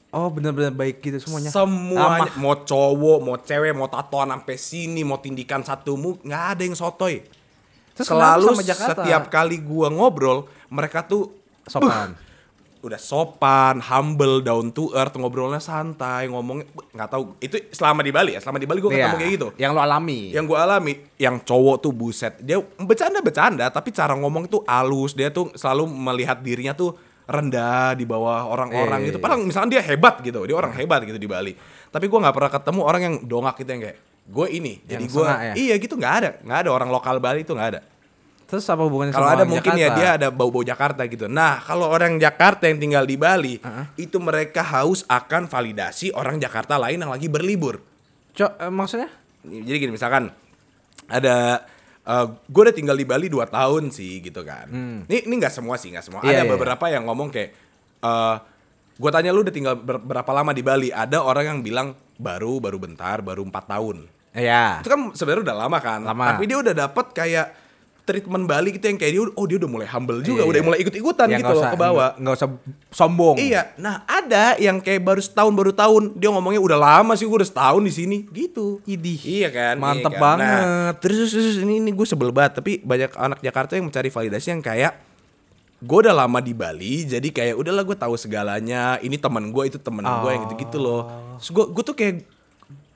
Oh, 0.09 0.33
benar-benar 0.33 0.73
baik 0.73 0.97
gitu 1.05 1.21
semuanya. 1.21 1.53
Semuanya 1.53 2.33
Amah. 2.33 2.41
mau 2.41 2.57
cowok, 2.57 3.19
mau 3.21 3.37
cewek, 3.37 3.71
mau 3.77 3.85
tatoan 3.87 4.33
sampai 4.33 4.57
sini, 4.57 5.05
mau 5.05 5.21
tindikan 5.21 5.61
satu 5.61 5.93
mu, 5.93 6.17
nggak 6.25 6.43
ada 6.57 6.61
yang 6.65 6.73
sotoy. 6.73 7.21
Terus 7.93 8.09
Selalu 8.09 8.49
sama 8.49 8.65
Jakarta? 8.65 9.05
setiap 9.05 9.23
kali 9.29 9.61
gua 9.61 9.93
ngobrol, 9.93 10.49
mereka 10.73 11.05
tuh 11.05 11.29
sopan. 11.69 12.17
Udah 12.81 12.97
sopan, 12.97 13.77
humble, 13.79 14.41
down 14.41 14.69
to 14.69 14.89
earth, 14.91 15.13
ngobrolnya 15.13 15.57
santai, 15.57 16.25
ngomongnya 16.25 16.65
nggak 16.91 17.09
tahu. 17.09 17.23
Itu 17.37 17.57
selama 17.69 18.01
di 18.01 18.09
Bali 18.09 18.33
ya, 18.33 18.41
selama 18.41 18.57
di 18.57 18.65
Bali 18.65 18.81
gua 18.81 18.89
ketemu 18.89 19.05
Iya, 19.05 19.17
kayak 19.17 19.33
gitu. 19.37 19.47
Yang 19.55 19.71
lo 19.71 19.81
alami. 19.81 20.19
Yang 20.33 20.45
gua 20.49 20.59
alami, 20.65 20.93
yang 21.15 21.35
cowok 21.39 21.75
tuh 21.79 21.93
buset, 21.93 22.33
dia 22.41 22.57
bercanda-bercanda, 22.57 23.69
tapi 23.69 23.89
cara 23.89 24.13
ngomong 24.13 24.49
tuh 24.49 24.61
halus, 24.65 25.13
dia 25.13 25.29
tuh 25.29 25.53
selalu 25.53 25.85
melihat 25.87 26.41
dirinya 26.41 26.73
tuh 26.73 26.97
rendah 27.23 27.95
di 27.95 28.03
bawah 28.03 28.49
orang-orang 28.49 29.05
Iya, 29.05 29.07
gitu. 29.13 29.17
iya, 29.17 29.23
Padahal 29.23 29.45
misalnya 29.45 29.69
dia 29.79 29.83
hebat 29.85 30.19
gitu, 30.19 30.43
dia 30.43 30.55
orang 30.57 30.73
hebat 30.75 30.99
gitu 31.05 31.15
di 31.15 31.29
Bali. 31.29 31.53
Tapi 31.87 32.05
gue 32.09 32.19
nggak 32.19 32.35
pernah 32.35 32.51
ketemu 32.51 32.81
orang 32.83 33.01
yang 33.01 33.15
dongak 33.23 33.55
gitu 33.61 33.69
yang 33.71 33.81
kayak 33.87 33.97
gue 34.21 34.47
ini. 34.51 34.73
Jadi 34.83 35.05
Yang 35.07 35.13
gue 35.15 35.25
sengak 35.25 35.39
ya? 35.39 35.53
iya 35.55 35.75
gitu 35.79 35.93
nggak 35.95 36.13
ada, 36.17 36.29
nggak 36.43 36.59
ada 36.65 36.69
orang 36.73 36.89
lokal 36.91 37.15
Bali 37.23 37.45
itu 37.45 37.53
nggak 37.55 37.69
ada. 37.77 37.81
Terus 38.51 38.67
apa 38.67 38.83
hubungannya 38.83 39.15
Kalau 39.15 39.31
sama 39.31 39.39
ada 39.39 39.45
mungkin 39.47 39.71
ya 39.79 39.87
Jakarta? 39.87 39.95
dia 39.95 40.09
ada 40.19 40.27
bau-bau 40.27 40.59
Jakarta 40.59 41.01
gitu. 41.07 41.31
Nah 41.31 41.63
kalau 41.63 41.87
orang 41.87 42.19
Jakarta 42.19 42.67
yang 42.67 42.83
tinggal 42.83 43.07
di 43.07 43.15
Bali 43.15 43.55
itu 43.95 44.19
mereka 44.19 44.59
haus 44.59 45.07
akan 45.07 45.47
validasi 45.47 46.11
orang 46.11 46.35
Jakarta 46.35 46.75
lain 46.75 46.99
yang 46.99 47.15
lagi 47.15 47.31
berlibur. 47.31 47.79
Co- 48.35 48.51
eh, 48.59 48.67
maksudnya? 48.67 49.07
Jadi 49.47 49.77
gini 49.79 49.95
misalkan 49.95 50.35
ada 51.07 51.63
gue 52.27 52.61
udah 52.61 52.75
tinggal 52.75 52.99
di 52.99 53.07
Bali 53.07 53.31
2 53.31 53.39
tahun 53.47 53.87
sih 53.87 54.19
gitu 54.19 54.43
kan. 54.43 54.67
Ini 55.07 55.23
ini 55.23 55.33
nggak 55.39 55.55
semua 55.55 55.79
sih 55.79 55.95
nggak 55.95 56.03
semua. 56.03 56.19
Hmm. 56.19 56.27
Iya, 56.27 56.43
ada 56.43 56.45
iya. 56.45 56.51
beberapa 56.51 56.85
yang 56.91 57.07
ngomong 57.07 57.31
kayak 57.31 57.55
gue 58.99 59.09
tanya 59.15 59.31
lu 59.31 59.41
udah 59.41 59.55
tinggal 59.55 59.79
ber- 59.79 60.03
berapa 60.03 60.27
lama 60.35 60.51
di 60.51 60.59
Bali? 60.59 60.89
Ada 60.91 61.23
orang 61.23 61.45
yang 61.47 61.59
bilang 61.63 61.87
baru 62.19 62.59
baru 62.59 62.77
bentar 62.77 63.23
baru 63.23 63.47
empat 63.47 63.65
tahun. 63.65 64.05
Iya. 64.35 64.83
Itu 64.83 64.89
kan 64.91 64.99
sebenarnya 65.15 65.43
udah 65.47 65.57
lama 65.57 65.77
kan. 65.79 65.99
Lama. 66.03 66.35
Tapi 66.35 66.43
dia 66.45 66.57
udah 66.59 66.75
dapat 66.75 67.05
kayak 67.15 67.47
treatment 68.12 68.43
Bali 68.43 68.69
gitu 68.71 68.86
yang 68.86 68.95
kayak 68.95 69.12
dia 69.12 69.24
oh 69.24 69.45
dia 69.45 69.58
udah 69.58 69.69
mulai 69.69 69.88
humble 69.88 70.19
juga, 70.19 70.41
Iya, 70.41 70.50
udah 70.50 70.62
mulai 70.62 70.80
ikut-ikutan 70.80 71.26
Ya, 71.26 71.38
gitu 71.38 71.45
nggak 71.45 71.54
loh 71.54 71.63
usah- 71.63 71.71
ke 71.71 71.80
bawah. 71.80 72.10
nggak- 72.13 72.36
usah 72.36 72.50
sombong. 72.89 73.36
Iya, 73.38 73.62
nah 73.76 74.04
ada 74.04 74.56
yang 74.58 74.78
kayak 74.78 75.00
baru 75.00 75.19
setahun 75.19 75.52
baru 75.52 75.71
tahun 75.71 76.04
dia 76.13 76.30
ngomongnya 76.30 76.60
udah 76.60 76.78
lama 76.78 77.13
sih 77.13 77.24
gue 77.24 77.38
udah 77.38 77.47
setahun 77.47 77.82
di 77.82 77.93
sini 77.93 78.17
gitu. 78.30 78.84
Idih. 78.86 79.19
Iya 79.21 79.50
kan, 79.50 79.76
Mantep 79.78 80.06
iya 80.06 80.12
kan? 80.12 80.12
Nah, 80.12 80.21
banget. 80.21 80.63
terus, 81.00 81.17
terus, 81.26 81.34
terus 81.34 81.58
ini 81.60 81.80
ini 81.80 81.89
gue 81.89 82.04
sebel 82.04 82.30
banget 82.30 82.60
tapi 82.60 82.78
banyak 82.78 83.12
anak 83.13 83.39
Jakarta 83.39 83.74
yang 83.74 83.88
mencari 83.88 84.08
validasi 84.08 84.47
yang 84.50 84.60
kayak 84.60 84.93
gue 85.78 85.97
udah 86.00 86.13
lama 86.15 86.38
di 86.38 86.54
Bali 86.54 87.04
jadi 87.04 87.26
kayak 87.28 87.56
udahlah 87.56 87.82
gue 87.82 87.95
tahu 87.95 88.13
segalanya 88.13 89.00
ini 89.00 89.17
teman 89.17 89.50
gue 89.50 89.63
itu 89.65 89.78
teman 89.78 90.06
gue 90.06 90.30
yang 90.30 90.43
gitu 90.45 90.56
gitu 90.60 90.78
loh. 90.78 91.02
Gue 91.41 91.65
gue 91.67 91.84
tuh 91.84 91.93
kayak 91.93 92.21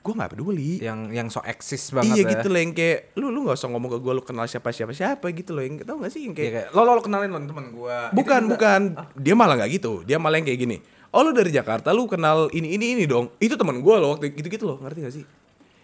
gue 0.06 0.14
nggak 0.14 0.30
peduli. 0.38 0.78
Yang 0.78 1.00
yang 1.10 1.26
so 1.26 1.42
eksis 1.42 1.90
banget 1.90 2.14
Iya 2.14 2.22
ya. 2.22 2.30
gitu 2.38 2.46
loh 2.54 2.60
yang 2.62 2.72
kayak 2.72 2.98
lu 3.18 3.26
lu 3.34 3.38
nggak 3.42 3.58
usah 3.58 3.68
ngomong 3.74 3.90
ke 3.90 3.98
gue 3.98 4.12
lu 4.14 4.22
kenal 4.22 4.46
siapa 4.46 4.70
siapa 4.70 4.94
siapa 4.94 5.26
gitu 5.34 5.50
loh 5.50 5.66
yang 5.66 5.82
tau 5.82 5.98
gak 5.98 6.14
sih 6.14 6.30
yang 6.30 6.38
Iya, 6.38 6.38
kayak 6.38 6.52
kayak, 6.54 6.68
lo, 6.78 6.80
lo, 6.86 6.92
lo 6.94 7.02
kenalin 7.02 7.30
lo 7.34 7.38
temen 7.42 7.66
gua. 7.74 8.14
Bukan, 8.14 8.40
Itu 8.46 8.50
bukan. 8.54 8.80
Dia 9.18 9.34
malah 9.34 9.54
nggak 9.58 9.70
gitu. 9.74 9.92
Dia 10.06 10.22
malah 10.22 10.38
yang 10.38 10.46
kayak 10.46 10.60
gini. 10.62 10.76
Oh 11.10 11.26
lu 11.26 11.34
dari 11.34 11.50
Jakarta, 11.50 11.90
lu 11.90 12.06
kenal 12.06 12.46
ini 12.54 12.78
ini 12.78 12.94
ini 12.94 13.04
dong. 13.10 13.34
Itu 13.42 13.58
teman 13.58 13.82
gue 13.82 13.94
loh 13.98 14.14
waktu 14.14 14.30
gitu 14.30 14.46
gitu 14.46 14.64
loh, 14.70 14.78
ngerti 14.78 14.98
gak 15.02 15.14
sih? 15.18 15.24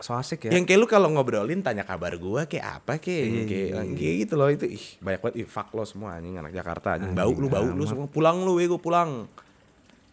So 0.03 0.19
asik 0.19 0.51
ya. 0.51 0.59
Yang 0.59 0.67
kayak 0.67 0.81
lu 0.83 0.87
kalau 0.91 1.09
ngobrolin 1.15 1.63
tanya 1.63 1.87
kabar 1.87 2.19
gue 2.19 2.43
kayak 2.51 2.83
apa 2.83 2.99
kayak 2.99 3.23
yang 3.23 3.47
kayak, 3.47 3.69
yang 3.71 3.91
kayak 3.95 4.15
gitu 4.27 4.35
loh 4.35 4.49
itu 4.51 4.67
ih 4.67 4.85
banyak 4.99 5.21
banget 5.23 5.37
ih 5.41 5.47
fuck 5.47 5.71
lo 5.79 5.87
semua 5.87 6.19
anjing 6.19 6.35
anak 6.35 6.51
Jakarta 6.51 6.99
anjing 6.99 7.15
bau 7.15 7.31
lu 7.31 7.47
bau 7.47 7.63
lu 7.63 7.87
semua 7.87 8.11
pulang 8.11 8.43
lu 8.43 8.59
gue 8.59 8.81
pulang. 8.83 9.31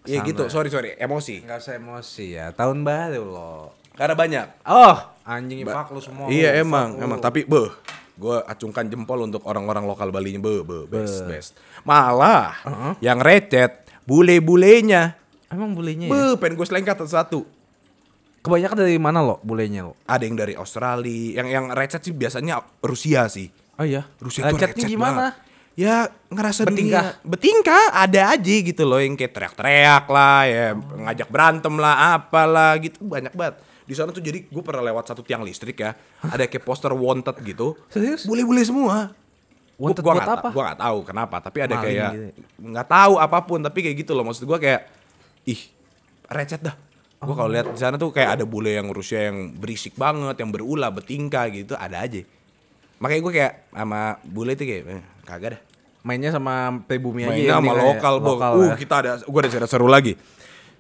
Iya 0.08 0.24
gitu, 0.24 0.48
sorry 0.48 0.72
sorry, 0.72 0.96
emosi. 0.96 1.44
Nggak 1.44 1.60
usah 1.60 1.74
emosi 1.76 2.26
ya. 2.34 2.56
Tahun 2.56 2.82
baru 2.82 3.24
lo. 3.28 3.79
Karena 4.00 4.16
banyak. 4.16 4.48
Oh, 4.64 4.96
anjing 5.28 5.68
fuck 5.68 5.92
lu 5.92 6.00
semua. 6.00 6.32
Iya 6.32 6.56
lu, 6.56 6.64
emang, 6.64 6.96
lu. 6.96 7.04
emang. 7.04 7.20
Tapi 7.20 7.44
beh, 7.44 7.68
gue 8.16 8.38
acungkan 8.48 8.88
jempol 8.88 9.28
untuk 9.28 9.44
orang-orang 9.44 9.84
lokal 9.84 10.08
Bali 10.08 10.32
nya 10.32 10.40
be, 10.40 10.64
be, 10.64 10.88
best, 10.88 11.28
best. 11.28 11.52
Malah 11.84 12.56
yang 13.04 13.20
recet 13.20 13.84
bule-bulenya, 14.08 15.20
Emang 15.52 15.76
bulenya 15.76 16.08
ya? 16.08 16.12
be, 16.16 16.24
pengen 16.40 16.56
gue 16.56 16.68
selengkat 16.68 17.04
satu. 17.04 17.44
Kebanyakan 18.40 18.88
dari 18.88 18.96
mana 18.96 19.20
lo 19.20 19.44
bulenya 19.44 19.84
lo? 19.84 20.00
Ada 20.08 20.24
yang 20.24 20.40
dari 20.40 20.56
Australia, 20.56 21.44
yang 21.44 21.48
yang 21.52 21.66
recet 21.76 22.08
sih 22.08 22.16
biasanya 22.16 22.64
Rusia 22.80 23.28
sih. 23.28 23.52
Oh 23.76 23.84
iya. 23.84 24.08
Rusia 24.24 24.48
tuh 24.48 24.56
Lecetnya 24.56 24.88
recet 24.88 24.96
gimana? 24.96 25.12
banget. 25.12 25.34
Ya 25.76 25.96
ngerasa 26.28 26.68
Betingkah? 26.68 27.04
dunia 27.16 27.24
betingkah 27.24 27.84
ada 27.96 28.36
aja 28.36 28.56
gitu 28.64 28.84
loh 28.84 29.00
yang 29.00 29.16
kayak 29.16 29.32
teriak-teriak 29.32 30.06
lah 30.12 30.44
ya 30.44 30.66
ngajak 30.76 31.30
berantem 31.32 31.72
lah 31.80 32.20
apalah 32.20 32.76
gitu 32.84 33.00
banyak 33.00 33.32
banget 33.32 33.56
di 33.90 33.98
sana 33.98 34.14
tuh 34.14 34.22
jadi 34.22 34.46
gue 34.46 34.62
pernah 34.62 34.86
lewat 34.86 35.10
satu 35.10 35.26
tiang 35.26 35.42
listrik 35.42 35.74
ya 35.76 35.98
ada 36.22 36.46
kayak 36.46 36.62
poster 36.62 36.94
wanted 36.94 37.34
gitu 37.42 37.74
Serius? 37.90 38.24
boleh-boleh 38.24 38.62
semua 38.62 38.98
Wanted 39.76 40.04
gua 40.04 40.12
buat 40.14 40.28
ta- 40.28 40.36
apa? 40.38 40.50
gua 40.52 40.64
nggak 40.68 40.80
tahu 40.80 40.98
kenapa 41.02 41.36
tapi 41.40 41.58
ada 41.58 41.74
Maling 41.74 41.86
kayak 41.88 42.10
gitu. 42.12 42.28
nggak 42.68 42.88
tahu 42.88 43.14
apa 43.16 43.38
pun 43.42 43.60
tapi 43.60 43.80
kayak 43.80 43.98
gitu 43.98 44.12
loh 44.12 44.22
maksud 44.22 44.44
gua 44.44 44.60
kayak 44.60 44.92
ih 45.44 45.62
recet 46.28 46.60
dah 46.60 46.76
gua 47.18 47.32
kalau 47.34 47.50
lihat 47.50 47.72
di 47.72 47.80
sana 47.80 47.96
tuh 47.96 48.12
kayak 48.12 48.38
ada 48.38 48.44
bule 48.44 48.76
yang 48.76 48.92
Rusia 48.92 49.32
yang 49.32 49.56
berisik 49.56 49.96
banget 49.96 50.36
yang 50.38 50.52
berulah 50.52 50.92
betingkah 50.92 51.48
gitu 51.48 51.74
ada 51.74 52.04
aja 52.04 52.22
makanya 53.00 53.22
gua 53.24 53.34
kayak 53.34 53.54
sama 53.72 54.00
bule 54.22 54.52
itu 54.54 54.64
kayak 54.64 54.84
eh, 54.86 55.04
kagak 55.24 55.50
dah 55.56 55.62
Mainnya 56.00 56.32
sama 56.32 56.56
pribumi 56.82 57.24
aja. 57.24 57.32
mainnya 57.32 57.48
ya, 57.48 57.56
sama 57.60 57.74
lokal, 57.76 58.14
lokal 58.20 58.52
uh 58.56 58.64
ya. 58.66 58.76
kita 58.76 58.96
ada 59.00 59.12
gua 59.24 59.40
ada 59.42 59.50
seru-seru 59.50 59.88
lagi 59.88 60.14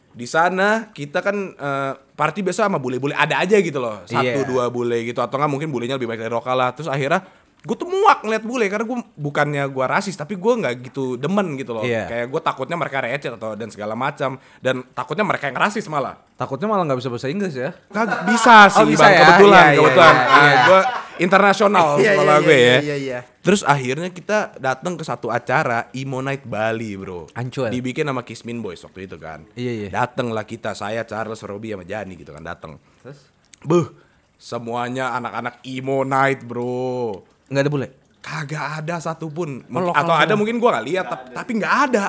di 0.09 0.27
sana 0.27 0.91
kita 0.91 1.23
kan 1.23 1.55
eh, 1.55 1.93
party 2.19 2.43
biasa 2.43 2.67
sama 2.67 2.75
bule-bule 2.75 3.15
ada 3.15 3.39
aja 3.39 3.55
gitu 3.55 3.79
loh 3.79 4.03
satu 4.03 4.19
Iya. 4.27 4.43
dua 4.43 4.67
bule 4.67 4.99
gitu 5.01 5.17
atau 5.17 5.39
nggak 5.39 5.47
mungkin 5.47 5.71
bulenya 5.71 5.95
lebih 5.95 6.12
baik 6.12 6.19
dari 6.19 6.34
lokal 6.34 6.53
lah 6.53 6.75
terus 6.75 6.86
akhirnya 6.86 7.23
gue 7.60 7.75
tuh 7.75 7.88
muak 7.88 8.23
ngeliat 8.23 8.39
bule 8.41 8.67
karena 8.67 8.84
gue 8.84 8.99
bukannya 9.15 9.63
gue 9.67 9.86
rasis 9.86 10.15
tapi 10.15 10.36
gue 10.36 10.53
nggak 10.53 10.73
gitu 10.82 11.15
demen 11.15 11.55
gitu 11.55 11.71
loh 11.71 11.84
Iya. 11.84 12.08
kayak 12.08 12.25
gue 12.27 12.41
takutnya 12.41 12.75
mereka 12.75 12.99
recet 12.99 13.32
atau 13.34 13.51
dan 13.51 13.67
segala 13.67 13.95
macam 13.95 14.36
dan 14.58 14.84
takutnya 14.89 15.23
mereka 15.23 15.47
yang 15.47 15.55
rasis 15.58 15.88
malah 15.88 16.15
Takutnya 16.36 16.67
malah 16.67 16.88
nggak 16.88 16.99
bisa 16.99 17.12
bahasa 17.12 17.27
Inggris 17.27 17.51
ya. 17.51 17.75
Kagak 17.91 18.23
bisa 18.23 18.71
sih 18.71 18.79
Oh, 18.79 18.88
bisa 18.88 19.03
bang 19.03 19.12
ya? 19.12 19.19
kebetulan 19.21 19.60
Iya, 19.60 19.67
iya, 19.67 19.75
kebetulan 19.77 20.13
iya, 20.15 20.23
Ah, 20.23 20.39
iya. 20.39 20.55
gue 20.63 20.79
internasional 21.19 21.95
Iya, 21.99 22.15
sekolah 22.15 22.36
iya, 22.36 22.43
gue 22.43 22.55
iya, 22.55 22.65
ya 22.65 22.79
iya, 22.82 22.95
iya. 22.97 23.19
terus 23.39 23.62
akhirnya 23.62 24.10
kita 24.10 24.55
datang 24.55 24.95
ke 24.95 25.03
satu 25.03 25.27
acara 25.27 25.88
Imo 25.91 26.19
Night 26.19 26.43
Bali 26.43 26.95
bro 26.95 27.27
Ancur. 27.32 27.67
dibikin 27.67 28.03
sama 28.03 28.23
Kismin 28.23 28.60
Boys 28.60 28.79
waktu 28.79 29.05
itu 29.05 29.15
kan 29.15 29.43
Iya, 29.53 29.71
iya. 29.77 29.89
dateng 29.89 30.29
lah 30.29 30.43
kita 30.43 30.71
saya 30.71 31.03
Charles 31.03 31.39
Robi 31.41 31.69
sama 31.69 31.84
Jani 31.84 32.15
gitu 32.15 32.32
kan 32.32 32.41
datang 32.41 32.79
Terus? 32.99 33.19
Beuh, 33.60 33.91
semuanya 34.34 35.12
anak-anak 35.13 35.60
Imo 35.63 36.01
Night 36.01 36.41
bro 36.41 37.19
Nggak 37.45 37.62
ada 37.62 37.69
bule. 37.69 37.88
kagak 38.19 38.65
ada 38.79 38.95
satupun 38.97 39.63
Oh, 39.69 39.89
atau 39.89 40.12
ada 40.13 40.34
mungkin 40.34 40.58
gua 40.58 40.73
nggak 40.73 40.88
lihat 40.88 41.05
tap- 41.05 41.32
tapi 41.34 41.51
nggak 41.55 41.75
ada 41.86 42.05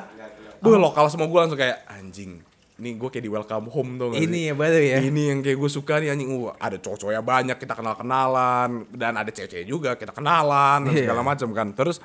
Beuh, 0.59 0.77
lokal 0.77 1.07
semua 1.07 1.25
gua 1.25 1.43
langsung 1.43 1.57
kayak 1.57 1.89
anjing 1.89 2.43
nih 2.81 2.97
gue 2.97 3.09
kayak 3.09 3.23
di 3.23 3.31
welcome 3.31 3.69
home 3.69 3.91
tuh 3.95 4.09
Ini 4.13 4.51
ya 4.51 4.55
baru 4.57 4.81
ya. 4.81 4.99
Ini 4.99 5.23
yang 5.31 5.39
kayak 5.41 5.57
gue 5.57 5.71
suka 5.71 6.01
nih 6.01 6.11
anjing. 6.11 6.33
Uh, 6.33 6.51
ada 6.57 6.75
cowok-cowoknya 6.75 7.21
banyak 7.21 7.57
kita 7.57 7.77
kenal-kenalan 7.77 8.89
dan 8.91 9.13
ada 9.15 9.29
cewek-cewek 9.29 9.65
juga 9.65 9.91
kita 9.95 10.11
kenalan 10.11 10.89
dan 10.89 10.93
Iya. 10.93 11.05
segala 11.05 11.21
macam 11.21 11.49
kan. 11.53 11.69
Terus 11.71 12.01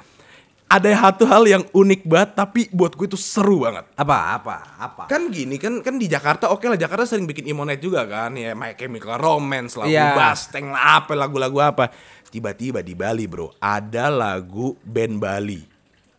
ada 0.65 0.89
satu 0.89 1.23
hal 1.23 1.45
yang 1.45 1.63
unik 1.69 2.01
banget 2.03 2.29
tapi 2.33 2.61
buat 2.69 2.91
gue 2.91 3.05
itu 3.05 3.15
seru 3.15 3.63
banget. 3.63 3.85
Apa? 3.95 4.17
Apa? 4.35 4.55
Apa? 4.75 5.03
Kan 5.05 5.29
gini 5.29 5.55
kan 5.55 5.79
kan 5.79 5.95
di 5.95 6.05
Jakarta 6.05 6.49
oke 6.49 6.65
lah 6.65 6.75
Jakarta 6.75 7.05
sering 7.05 7.23
bikin 7.23 7.45
Imonet 7.45 7.79
juga 7.79 8.03
kan 8.03 8.33
ya 8.33 8.51
My 8.51 8.73
Chemical 8.73 9.15
Romance 9.15 9.77
lagu 9.77 9.93
Iya. 9.93 10.11
Basteng 10.11 10.69
lah 10.69 10.99
apa 10.99 11.13
lagu-lagu 11.13 11.61
apa. 11.61 11.93
Tiba-tiba 12.27 12.83
di 12.83 12.91
Bali 12.91 13.23
bro 13.25 13.53
ada 13.57 14.11
lagu 14.11 14.75
band 14.81 15.15
Bali 15.15 15.61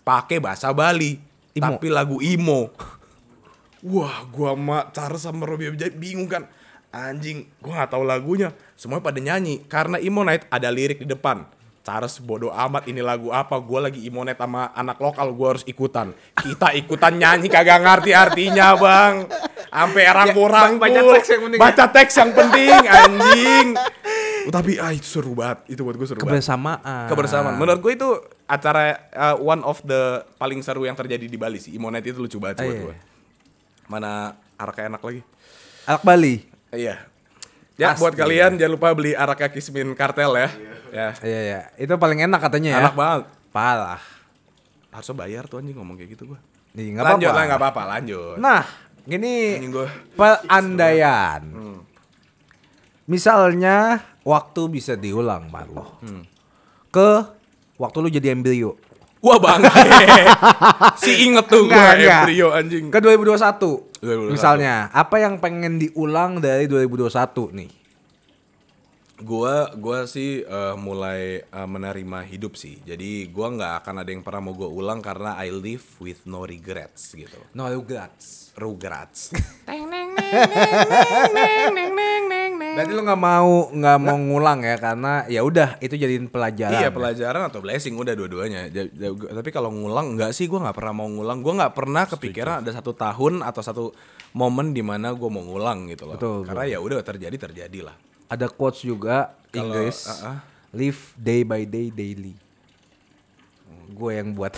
pakai 0.01 0.39
bahasa 0.39 0.71
Bali 0.71 1.19
Imo. 1.53 1.67
tapi 1.67 1.87
lagu 1.91 2.17
emo. 2.23 2.71
Wah, 3.87 4.27
gua 4.29 4.59
sama 4.59 4.79
Charles 4.91 5.23
sama 5.23 5.47
Abjad 5.47 5.95
bingung 5.95 6.27
kan. 6.27 6.51
Anjing, 6.91 7.47
gua 7.63 7.83
nggak 7.83 7.91
tahu 7.95 8.03
lagunya. 8.03 8.51
Semuanya 8.75 9.05
pada 9.05 9.21
nyanyi 9.23 9.63
karena 9.65 10.03
Imo 10.03 10.27
Night 10.27 10.43
ada 10.51 10.67
lirik 10.69 10.99
di 10.99 11.09
depan. 11.09 11.47
Charles 11.87 12.19
bodoh 12.19 12.51
amat 12.51 12.91
ini 12.91 12.99
lagu 12.99 13.31
apa? 13.31 13.55
Gua 13.63 13.87
lagi 13.87 14.03
Imo 14.03 14.27
Night 14.27 14.43
sama 14.43 14.75
anak 14.75 14.99
lokal, 14.99 15.31
gua 15.31 15.55
harus 15.55 15.63
ikutan. 15.71 16.11
Kita 16.35 16.75
ikutan 16.75 17.15
nyanyi 17.15 17.47
kagak 17.47 17.79
ngerti 17.79 18.11
artinya, 18.11 18.75
Bang. 18.75 19.31
Sampai 19.71 20.03
rangkul-rangkul. 20.09 20.83
baca 20.83 21.15
teks 21.15 21.31
yang 21.31 21.43
penting 21.47 21.55
ya. 21.55 21.63
Baca 21.63 21.85
teks 21.87 22.15
yang 22.17 22.31
penting, 22.35 22.73
anjing. 22.83 23.67
Oh, 24.47 24.53
tapi 24.55 24.79
ah 24.79 24.91
itu 24.91 25.07
seru 25.07 25.35
banget. 25.35 25.59
Itu 25.71 25.83
buat 25.83 25.95
gue 25.95 26.07
seru 26.07 26.19
banget 26.19 26.39
Kebersamaan. 26.43 27.07
kebersamaan. 27.07 27.55
Menurut 27.59 27.83
gue 27.83 27.93
itu 27.95 28.09
acara 28.47 28.95
uh, 29.11 29.37
one 29.39 29.63
of 29.63 29.83
the 29.83 30.23
paling 30.39 30.63
seru 30.63 30.87
yang 30.87 30.95
terjadi 30.95 31.27
di 31.27 31.35
Bali 31.35 31.59
sih. 31.59 31.75
Imonet 31.75 32.03
itu 32.03 32.19
lucu 32.19 32.39
banget 32.39 32.63
Ah, 32.63 32.65
buat 32.67 32.75
iya. 32.75 32.83
gue. 32.87 32.95
Mana 33.87 34.35
araknya 34.59 34.95
enak 34.95 35.03
lagi? 35.03 35.23
Anak 35.87 36.03
Bali. 36.03 36.43
Iya. 36.75 36.99
Ya 37.77 37.93
Pasti. 37.93 38.01
buat 38.03 38.15
kalian 38.17 38.57
jangan 38.57 38.73
lupa 38.73 38.89
beli 38.97 39.13
araknya 39.13 39.53
Kismin 39.53 39.93
Kartel 39.93 40.33
ya. 40.35 40.49
Ya. 40.91 41.09
Iya 41.21 41.41
iya. 41.45 41.61
Itu 41.77 41.95
paling 42.01 42.25
enak 42.25 42.41
katanya 42.41 42.71
ya. 42.73 42.81
Enak 42.89 42.97
banget. 42.97 43.23
Parah. 43.53 44.03
Harusnya 44.91 45.15
bayar 45.17 45.45
tuh 45.45 45.61
anjing 45.61 45.77
ngomong 45.77 46.01
kayak 46.01 46.17
gitu 46.17 46.35
gue. 46.35 46.41
Nih, 46.77 46.93
nggak 46.93 47.05
lanjut 47.05 47.29
apa-apa. 47.29 47.37
lah 47.37 47.45
nggak 47.49 47.61
apa-apa 47.61 47.83
lanjut. 47.97 48.37
Nah, 48.41 48.63
gini 49.05 49.61
gue. 49.69 49.89
peandaian. 50.17 51.43
Misalnya 53.07 54.03
waktu 54.27 54.63
bisa 54.73 54.97
diulang, 54.99 55.47
Marlo. 55.53 56.01
Ke 56.91 57.29
waktu 57.77 57.97
lu 58.03 58.09
jadi 58.09 58.33
embrio. 58.33 58.81
Wah 59.25 59.39
bangke. 59.41 59.71
si 61.03 61.27
inget 61.27 61.47
tuh 61.49 61.67
gue 61.67 61.85
embrio 62.05 62.53
anjing. 62.53 62.93
Ke 62.93 63.01
2021. 63.01 63.97
2021. 64.05 64.37
Misalnya, 64.37 64.93
apa 64.93 65.17
yang 65.19 65.41
pengen 65.41 65.81
diulang 65.81 66.39
dari 66.39 66.69
2021 66.69 67.57
nih? 67.57 67.71
Gua 69.17 69.73
gua 69.73 70.05
sih 70.05 70.45
eh, 70.45 70.75
mulai 70.77 71.41
eh, 71.41 71.69
menerima 71.69 72.21
hidup 72.29 72.53
sih. 72.53 72.85
Jadi 72.85 73.33
gua 73.33 73.49
nggak 73.49 73.73
akan 73.81 74.05
ada 74.05 74.11
yang 74.13 74.21
pernah 74.21 74.45
mau 74.45 74.53
gue 74.53 74.69
ulang 74.69 75.01
karena 75.01 75.41
I 75.41 75.49
live 75.49 76.05
with 76.05 76.29
no 76.29 76.45
regrets 76.45 77.17
gitu. 77.17 77.41
No 77.57 77.73
regrets. 77.73 78.53
Regrets. 78.61 79.33
Berarti 82.77 82.93
lu 82.93 83.03
nggak 83.09 83.23
mau 83.25 83.73
nggak 83.73 83.99
mau 84.05 84.19
ngulang 84.21 84.61
ya 84.61 84.77
karena 84.77 85.25
ya 85.33 85.41
udah 85.41 85.81
itu 85.81 85.97
jadiin 85.97 86.29
pelajaran. 86.29 86.77
iya 86.77 86.89
ya? 86.89 86.91
pelajaran 86.93 87.49
atau 87.49 87.65
blessing 87.65 87.97
udah 87.97 88.13
dua-duanya. 88.13 88.69
Tapi 89.33 89.49
kalau 89.49 89.73
ngulang 89.73 90.21
nggak 90.21 90.37
sih 90.37 90.45
gua 90.45 90.69
nggak 90.69 90.77
pernah 90.77 90.93
mau 90.93 91.09
ngulang. 91.09 91.41
Gua 91.41 91.57
nggak 91.57 91.73
pernah 91.73 92.05
kepikiran 92.05 92.61
ada 92.61 92.71
satu 92.77 92.93
tahun 92.93 93.41
atau 93.41 93.63
satu 93.65 93.85
momen 94.37 94.77
di 94.77 94.85
mana 94.85 95.17
gua 95.17 95.33
mau 95.33 95.41
ngulang 95.41 95.89
gitu 95.89 96.05
loh. 96.05 96.21
Betul, 96.21 96.45
Karena 96.45 96.65
ya 96.69 96.79
udah 96.85 97.01
terjadi 97.01 97.37
terjadi 97.49 97.89
lah. 97.89 97.97
Ada 98.29 98.53
quotes 98.53 98.85
juga 98.85 99.33
Inggris. 99.57 100.05
uh-uh. 100.05 100.37
Live 100.77 101.17
day 101.17 101.49
by 101.49 101.65
day 101.65 101.89
daily. 101.89 102.37
Gue 103.97 104.21
yang 104.21 104.37
buat. 104.37 104.53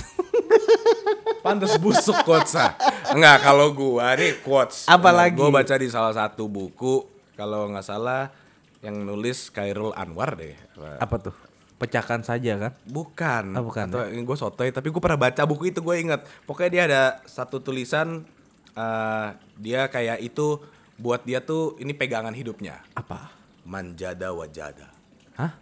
Pantes 1.46 1.78
busuk 1.78 2.26
quotes 2.26 2.58
ah. 2.58 2.74
Enggak, 3.14 3.46
kalau 3.46 3.70
gua 3.70 4.18
nih 4.18 4.42
quotes. 4.42 4.90
Apa 4.90 5.14
lagi? 5.14 5.38
Gua 5.38 5.54
baca 5.54 5.78
di 5.78 5.86
salah 5.86 6.10
satu 6.10 6.50
buku 6.50 7.17
kalau 7.38 7.70
nggak 7.70 7.86
salah 7.86 8.34
yang 8.82 8.98
nulis 9.06 9.54
Khairul 9.54 9.94
Anwar 9.94 10.34
deh. 10.34 10.58
Apa 10.98 11.22
tuh? 11.22 11.34
Pecahkan 11.78 12.26
saja 12.26 12.58
kan? 12.58 12.72
Bukan. 12.90 13.54
Ah, 13.54 13.62
bukan, 13.62 13.86
Atau 13.86 14.02
gue 14.10 14.36
sotoy, 14.36 14.74
tapi 14.74 14.90
gue 14.90 14.98
pernah 14.98 15.30
baca 15.30 15.46
buku 15.46 15.70
itu 15.70 15.78
gue 15.78 16.02
inget. 16.02 16.26
Pokoknya 16.42 16.70
dia 16.74 16.82
ada 16.90 17.02
satu 17.30 17.62
tulisan 17.62 18.26
eh, 18.74 19.28
dia 19.54 19.86
kayak 19.86 20.18
itu 20.18 20.58
buat 20.98 21.22
dia 21.22 21.38
tuh 21.38 21.78
ini 21.78 21.94
pegangan 21.94 22.34
hidupnya. 22.34 22.82
Apa? 22.98 23.30
Manjada 23.62 24.34
wajada. 24.34 24.90
Hah? 25.38 25.54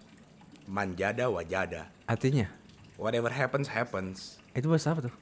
Manjada 0.65 1.29
wajada. 1.29 1.93
Artinya? 2.09 2.49
Whatever 2.97 3.29
happens 3.29 3.69
happens. 3.69 4.41
Itu 4.57 4.73
bahasa 4.73 4.97
apa 4.97 5.13
tuh? 5.13 5.15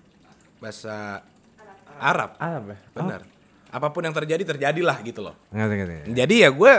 Bahasa 0.63 1.27
Arab. 1.99 2.39
Arab 2.39 2.71
ya? 2.71 2.79
Benar. 2.95 3.34
Apa 3.75 3.91
pun 3.91 4.07
yang 4.07 4.15
terjadi 4.15 4.47
terjadilah 4.47 5.03
gitu 5.03 5.27
loh. 5.27 5.35
Ngerti 5.51 5.75
ngerti. 5.83 5.95
Jadi 6.15 6.35
ya 6.47 6.55
gue 6.55 6.73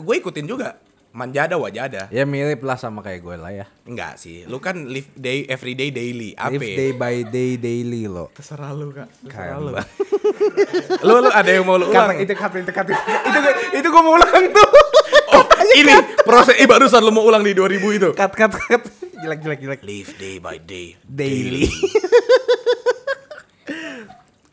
gue 0.00 0.14
ikutin 0.16 0.48
juga. 0.48 0.80
Manjada 1.12 1.60
wajada. 1.60 2.08
Ya 2.08 2.24
mirip 2.24 2.64
lah 2.64 2.80
sama 2.80 3.04
kayak 3.04 3.20
gue 3.20 3.36
lah 3.36 3.52
ya. 3.52 3.66
Enggak 3.84 4.16
sih. 4.16 4.48
Lu 4.48 4.56
kan 4.56 4.88
live 4.88 5.12
day 5.12 5.44
every 5.44 5.76
day 5.76 5.92
daily. 5.92 6.32
Apa? 6.32 6.56
Live 6.56 6.72
day 6.72 6.90
by 6.96 7.16
day 7.28 7.60
daily 7.60 8.08
lo. 8.08 8.32
Terserah 8.32 8.72
lu 8.72 8.96
kak. 8.96 9.12
Terserah 9.28 9.60
lu. 9.60 9.76
lu 11.08 11.14
lu 11.20 11.28
ada 11.28 11.50
yang 11.52 11.68
mau 11.68 11.76
lu 11.76 11.92
ulang? 11.92 12.16
itu 12.16 12.32
kata 12.32 12.64
itu 12.64 12.72
kata 12.72 12.96
itu 12.96 13.38
itu 13.84 13.88
gue 13.92 14.02
mau 14.04 14.16
ulang 14.16 14.44
tuh. 14.48 14.68
Oh 15.28 15.44
ini 15.76 15.92
proses 16.24 16.56
eh, 16.56 16.64
barusan 16.64 17.04
lu 17.04 17.12
mau 17.12 17.20
ulang 17.20 17.44
di 17.44 17.52
2000 17.52 17.76
itu. 18.00 18.08
Cut 18.16 18.32
cut 18.32 18.56
cut. 18.56 18.82
Jelek 19.20 19.44
jelek 19.44 19.60
jelek. 19.60 19.80
Live 19.84 20.16
day 20.16 20.40
by 20.40 20.56
day. 20.56 20.96
Daily. 21.04 21.68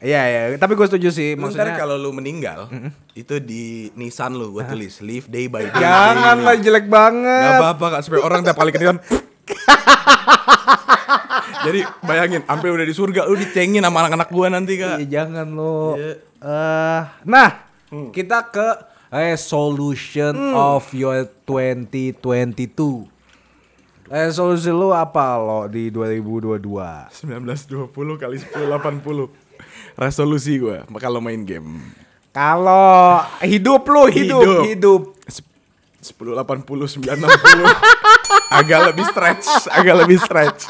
Iya 0.06 0.22
ya, 0.30 0.42
tapi 0.62 0.78
gue 0.78 0.86
setuju 0.86 1.10
sih. 1.10 1.34
Lu 1.34 1.50
Ntar 1.50 1.58
Maksudnya 1.66 1.74
kalau 1.82 1.98
lu 1.98 2.14
meninggal, 2.14 2.70
itu 3.18 3.42
di 3.42 3.90
nisan 3.98 4.38
lu 4.38 4.54
gue 4.54 4.62
tulis 4.70 5.02
live 5.02 5.26
day 5.26 5.50
by 5.50 5.66
day. 5.66 5.82
jangan 5.82 6.46
lah 6.46 6.54
jelek 6.62 6.86
Gak 6.86 6.94
banget. 6.94 7.58
apa-apa 7.58 7.86
kak, 7.98 8.02
supaya 8.06 8.22
orang 8.22 8.46
tiap 8.46 8.54
kali 8.54 8.70
ketiduran. 8.70 9.02
Jadi 11.66 11.82
bayangin, 12.06 12.46
sampai 12.46 12.70
udah 12.70 12.86
di 12.86 12.94
surga 12.94 13.26
lu 13.26 13.34
dicengin 13.34 13.82
sama 13.82 14.06
anak-anak 14.06 14.30
gua 14.30 14.54
nanti 14.54 14.78
kak. 14.78 15.02
Iya 15.02 15.26
jangan 15.26 15.58
lo. 15.58 15.98
Iya. 15.98 16.22
Eh, 16.46 17.02
nah, 17.26 17.66
kita 18.14 18.54
ke 18.54 18.68
resolution 19.10 20.38
of 20.54 20.86
your 20.94 21.26
2022. 21.50 23.10
Resolusi 24.06 24.70
lu 24.70 24.94
apa 24.94 25.34
lo 25.42 25.66
di 25.66 25.90
2022? 25.90 26.62
1920 26.62 27.90
kali 28.22 28.38
10 28.38 28.70
80. 28.70 29.45
Resolusi 29.96 30.60
gua 30.60 30.84
kalau 30.96 31.20
main 31.20 31.40
game. 31.42 31.80
Kalau 32.30 33.24
hidup 33.40 33.88
lu 33.88 34.12
hidup 34.12 34.44
Hidup. 34.44 34.64
hidup. 34.68 35.02
10 36.06 36.38
80 36.38 37.02
9 37.02 37.18
60. 37.18 38.54
agak 38.54 38.80
lebih 38.94 39.06
stretch, 39.10 39.48
agak 39.74 39.96
lebih 40.06 40.20
stretch. 40.22 40.70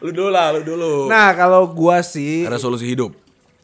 Lu 0.00 0.08
dulu 0.08 0.30
lah, 0.32 0.56
lu 0.56 0.64
dulu. 0.64 1.04
Nah, 1.04 1.36
kalau 1.36 1.68
gua 1.68 2.00
sih 2.00 2.48
resolusi 2.48 2.88
hidup. 2.88 3.12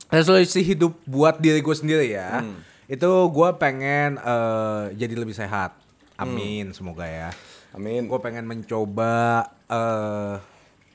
resolusi 0.06 0.62
hidup 0.62 0.94
buat 1.02 1.40
diri 1.40 1.58
gue 1.58 1.74
sendiri 1.74 2.14
ya. 2.14 2.44
Itu 2.86 3.08
gua 3.30 3.56
pengen 3.56 4.20
eh, 4.20 4.82
jadi 4.94 5.14
lebih 5.16 5.32
sehat. 5.32 5.74
Amin, 6.14 6.70
semoga 6.70 7.02
ya. 7.04 7.30
Amin. 7.72 8.08
Gue 8.08 8.16
pengen 8.20 8.44
mencoba 8.44 9.44
eh 9.68 10.34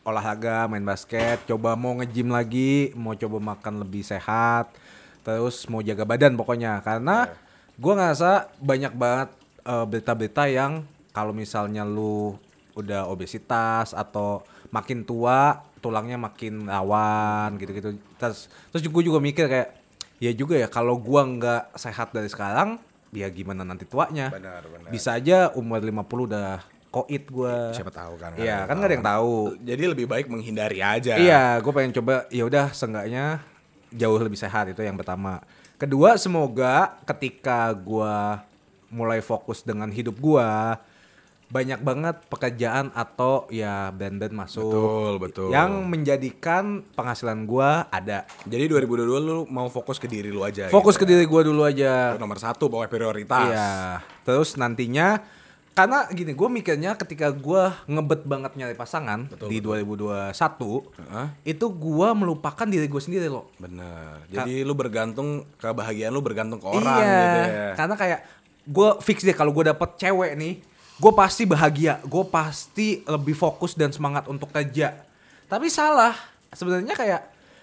olahraga, 0.02 0.66
main 0.66 0.84
basket, 0.84 1.46
coba 1.46 1.78
mau 1.78 1.94
nge-gym 2.02 2.34
lagi, 2.34 2.90
mau 2.98 3.14
coba 3.14 3.38
makan 3.54 3.86
lebih 3.86 4.02
sehat, 4.02 4.74
terus 5.22 5.70
mau 5.70 5.86
jaga 5.86 6.06
badan 6.06 6.34
pokoknya. 6.34 6.82
Karena 6.82 7.30
gue 7.78 7.94
ngerasa 7.94 8.50
banyak 8.58 8.94
banget 8.98 9.30
eh, 9.66 9.86
berita-berita 9.86 10.44
yang 10.50 10.86
kalau 11.14 11.36
misalnya 11.36 11.86
lu 11.86 12.34
udah 12.74 13.06
obesitas 13.12 13.92
atau 13.92 14.42
makin 14.72 15.04
tua 15.04 15.60
tulangnya 15.84 16.16
makin 16.16 16.70
rawan 16.70 17.58
gitu-gitu. 17.58 17.98
Terus 18.22 18.48
terus 18.70 18.84
gue 18.86 19.04
juga 19.04 19.20
mikir 19.20 19.50
kayak 19.50 19.70
ya 20.22 20.32
juga 20.38 20.54
ya 20.54 20.70
kalau 20.70 21.02
gua 21.02 21.26
nggak 21.26 21.74
sehat 21.82 22.14
dari 22.14 22.30
sekarang, 22.30 22.78
ya 23.10 23.26
gimana 23.34 23.66
nanti 23.66 23.90
tuanya? 23.90 24.30
Benar, 24.30 24.62
benar. 24.70 24.90
Bisa 24.94 25.18
aja 25.18 25.50
umur 25.58 25.82
50 25.82 26.30
udah 26.30 26.62
koit 26.92 27.24
gua. 27.32 27.72
Siapa 27.72 27.90
tahu 27.90 28.20
kan? 28.20 28.36
Iya, 28.36 28.68
kan 28.68 28.76
nggak 28.76 28.90
ada 28.92 28.96
yang 29.00 29.08
tahu. 29.08 29.36
Jadi 29.64 29.84
lebih 29.88 30.06
baik 30.12 30.28
menghindari 30.28 30.84
aja. 30.84 31.16
Iya, 31.16 31.64
gue 31.64 31.72
pengen 31.72 31.96
coba 31.96 32.28
ya 32.28 32.44
udah 32.44 32.76
seenggaknya 32.76 33.40
jauh 33.96 34.20
lebih 34.20 34.38
sehat 34.38 34.68
itu 34.70 34.84
yang 34.84 35.00
pertama. 35.00 35.40
Kedua, 35.80 36.20
semoga 36.20 37.00
ketika 37.08 37.72
gua 37.74 38.44
mulai 38.92 39.24
fokus 39.24 39.64
dengan 39.64 39.88
hidup 39.88 40.20
gua 40.20 40.78
banyak 41.52 41.84
banget 41.84 42.16
pekerjaan 42.32 42.96
atau 42.96 43.44
ya 43.52 43.92
band-band 43.92 44.32
masuk 44.32 44.72
Betul, 44.72 45.14
betul. 45.20 45.48
yang 45.52 45.84
menjadikan 45.84 46.80
penghasilan 46.96 47.44
gua 47.44 47.92
ada. 47.92 48.24
Jadi 48.48 48.72
2022 48.72 49.20
lu 49.20 49.44
mau 49.52 49.68
fokus 49.68 50.00
ke 50.00 50.08
diri 50.08 50.32
lu 50.32 50.48
aja. 50.48 50.72
Fokus 50.72 50.96
ke 50.96 51.04
gitu. 51.04 51.12
diri 51.12 51.28
gua 51.28 51.44
dulu 51.44 51.68
aja. 51.68 52.16
Itu 52.16 52.24
nomor 52.24 52.40
satu 52.40 52.72
bawa 52.72 52.88
prioritas. 52.88 53.52
Iya. 53.52 54.00
Terus 54.24 54.56
nantinya 54.56 55.20
karena 55.72 56.04
gini, 56.12 56.36
gue 56.36 56.50
mikirnya 56.52 57.00
ketika 57.00 57.32
gua 57.32 57.80
ngebet 57.88 58.28
banget 58.28 58.52
nyari 58.60 58.76
pasangan 58.76 59.32
di 59.48 59.64
2021, 59.64 60.36
Heeh. 60.36 61.28
itu 61.48 61.66
gua 61.72 62.12
melupakan 62.12 62.68
diri 62.68 62.92
gue 62.92 63.02
sendiri 63.02 63.32
loh. 63.32 63.48
Bener. 63.56 64.20
Jadi 64.28 64.68
lu 64.68 64.76
bergantung 64.76 65.48
kebahagiaan 65.56 66.12
lu 66.12 66.20
bergantung 66.20 66.60
ke 66.60 66.68
orang 66.68 67.00
iya, 67.00 67.16
gitu 67.24 67.40
ya. 67.40 67.68
karena 67.80 67.96
kayak 67.96 68.20
gue 68.68 68.90
fix 69.00 69.24
deh 69.24 69.34
kalau 69.34 69.56
gue 69.56 69.72
dapet 69.72 69.96
cewek 69.96 70.36
nih, 70.36 70.60
gue 71.00 71.12
pasti 71.16 71.44
bahagia, 71.48 72.04
gue 72.04 72.24
pasti 72.28 73.02
lebih 73.08 73.34
fokus 73.34 73.72
dan 73.72 73.96
semangat 73.96 74.28
untuk 74.28 74.52
kerja. 74.52 75.00
Tapi 75.48 75.72
salah, 75.72 76.14
sebenarnya 76.52 77.00
kayak 77.00 77.22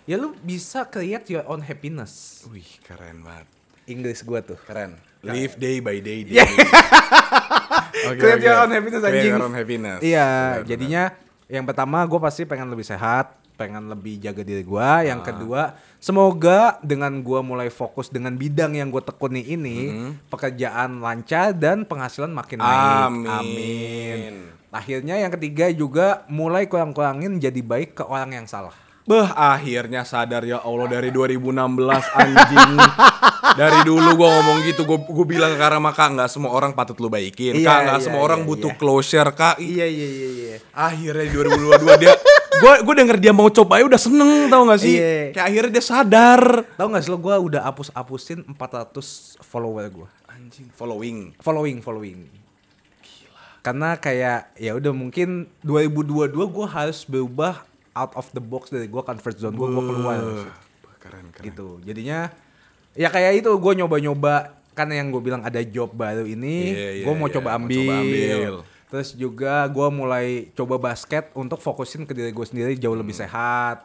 ya 0.08 0.16
lu 0.16 0.32
bisa 0.40 0.88
create 0.88 1.28
your 1.28 1.44
own 1.44 1.60
happiness. 1.60 2.40
Wih, 2.48 2.66
keren 2.88 3.20
banget. 3.20 3.46
Inggris 3.84 4.24
gue 4.24 4.40
tuh. 4.40 4.58
Keren. 4.64 4.96
Live 5.20 5.60
day 5.60 5.84
by 5.84 6.00
day. 6.00 6.24
Iya. 6.24 6.46
daily. 6.46 6.68
Oke, 8.06 8.16
create 8.16 8.38
oke. 8.38 8.44
your 8.44 8.58
own 8.58 8.70
happiness 8.70 9.00
Create 9.00 9.14
anjing. 9.18 9.32
your 9.32 9.42
own 9.42 9.54
happiness. 9.54 9.98
Iya, 10.00 10.28
Benar, 10.28 10.66
jadinya 10.66 11.02
yang 11.46 11.64
pertama 11.64 11.98
gue 12.02 12.18
pasti 12.18 12.42
pengen 12.42 12.68
lebih 12.68 12.82
sehat, 12.82 13.26
pengen 13.54 13.86
lebih 13.86 14.18
jaga 14.18 14.40
diri 14.40 14.62
gue. 14.62 14.90
Yang 15.02 15.20
Ah. 15.20 15.26
kedua, 15.26 15.62
semoga 15.98 16.58
dengan 16.80 17.12
gue 17.18 17.40
mulai 17.40 17.68
fokus 17.68 18.06
dengan 18.06 18.32
bidang 18.32 18.72
yang 18.72 18.88
gue 18.88 19.00
tekuni 19.00 19.42
ini, 19.42 19.78
Mm-hmm. 19.86 20.10
pekerjaan 20.28 20.90
lancar 20.98 21.52
dan 21.52 21.82
penghasilan 21.82 22.30
makin 22.30 22.58
naik. 22.58 22.82
Amin. 23.02 23.26
Amin. 23.28 24.34
Akhirnya 24.68 25.16
yang 25.16 25.32
ketiga 25.32 25.68
juga 25.70 26.06
mulai 26.26 26.64
kurang-kurangin 26.64 27.36
jadi 27.36 27.58
baik 27.58 27.94
ke 27.94 28.04
orang 28.04 28.34
yang 28.34 28.44
salah. 28.44 28.76
Bah, 29.08 29.32
akhirnya 29.32 30.04
sadar 30.04 30.44
ya 30.44 30.60
Allah 30.60 31.00
dari 31.00 31.08
2016 31.08 31.48
anjing. 32.12 32.72
dari 33.60 33.80
dulu 33.88 34.20
gua 34.20 34.28
ngomong 34.36 34.58
gitu, 34.68 34.84
gua, 34.84 35.00
gua 35.00 35.24
bilang 35.24 35.56
ke 35.56 35.64
Kak 35.64 35.80
maka 35.80 36.04
nggak 36.12 36.28
semua 36.28 36.52
orang 36.52 36.76
patut 36.76 37.00
lu 37.00 37.08
baikin. 37.08 37.56
Iya, 37.56 37.64
Kak, 37.64 37.78
nggak 37.88 37.98
iya, 37.98 38.04
semua 38.04 38.20
orang 38.20 38.44
iya, 38.44 38.48
butuh 38.52 38.68
iya. 38.68 38.76
closure, 38.76 39.30
Kak. 39.32 39.56
Iya 39.64 39.86
iya 39.88 40.08
iya 40.12 40.28
iya. 40.28 40.56
Akhirnya 40.76 41.24
di 41.24 41.32
2022 41.40 42.02
dia 42.04 42.12
gua 42.60 42.72
gua 42.84 42.94
denger 43.00 43.16
dia 43.16 43.32
mau 43.32 43.48
coba 43.48 43.80
udah 43.80 43.96
seneng 43.96 44.52
tau 44.52 44.68
gak 44.68 44.80
sih? 44.84 45.00
Iya. 45.00 45.32
Kayak 45.32 45.46
akhirnya 45.48 45.70
dia 45.72 45.84
sadar. 45.88 46.42
Tahu 46.76 46.88
nggak 46.92 47.02
sih 47.08 47.10
lo 47.10 47.18
gue 47.24 47.34
udah 47.48 47.60
hapus-hapusin 47.64 48.44
400 48.44 49.40
follower 49.40 49.88
gue. 49.88 50.08
Anjing, 50.28 50.68
following. 50.76 51.32
following 51.40 51.80
following 51.80 52.28
karena 53.58 54.00
kayak 54.00 54.48
ya 54.56 54.72
udah 54.72 54.96
mungkin 54.96 55.44
2022 55.60 56.32
gue 56.40 56.66
harus 56.72 57.04
berubah 57.04 57.67
out 57.98 58.14
of 58.14 58.30
the 58.30 58.40
box 58.40 58.70
dari 58.70 58.86
gue 58.86 59.02
comfort 59.02 59.34
zone 59.34 59.52
gue 59.52 59.66
gue 59.66 59.82
keluar 59.84 60.18
keren 60.98 61.26
keren. 61.28 61.44
gitu 61.44 61.82
jadinya 61.82 62.30
ya 62.92 63.08
kayak 63.08 63.38
itu 63.38 63.50
gue 63.50 63.72
nyoba-nyoba 63.76 64.34
kan 64.72 64.86
yang 64.88 65.08
gue 65.08 65.18
bilang 65.20 65.42
ada 65.42 65.58
job 65.60 65.90
baru 65.90 66.22
ini, 66.22 66.70
Iya, 66.70 66.90
iya, 66.92 67.02
gue 67.02 67.10
mau 67.12 67.26
iya, 67.26 67.34
coba 67.34 67.48
mau 67.50 67.58
ambil. 67.60 67.74
coba 67.76 67.94
ambil. 67.98 68.52
Terus 68.88 69.08
juga 69.12 69.54
gue 69.66 69.88
mulai 69.90 70.26
coba 70.52 70.74
basket 70.80 71.34
untuk 71.34 71.58
fokusin 71.58 72.06
ke 72.06 72.14
diri 72.14 72.30
gue 72.30 72.46
sendiri 72.46 72.72
jauh 72.74 72.94
lebih 72.94 73.10
Hmm. 73.12 73.26
sehat. 73.26 73.76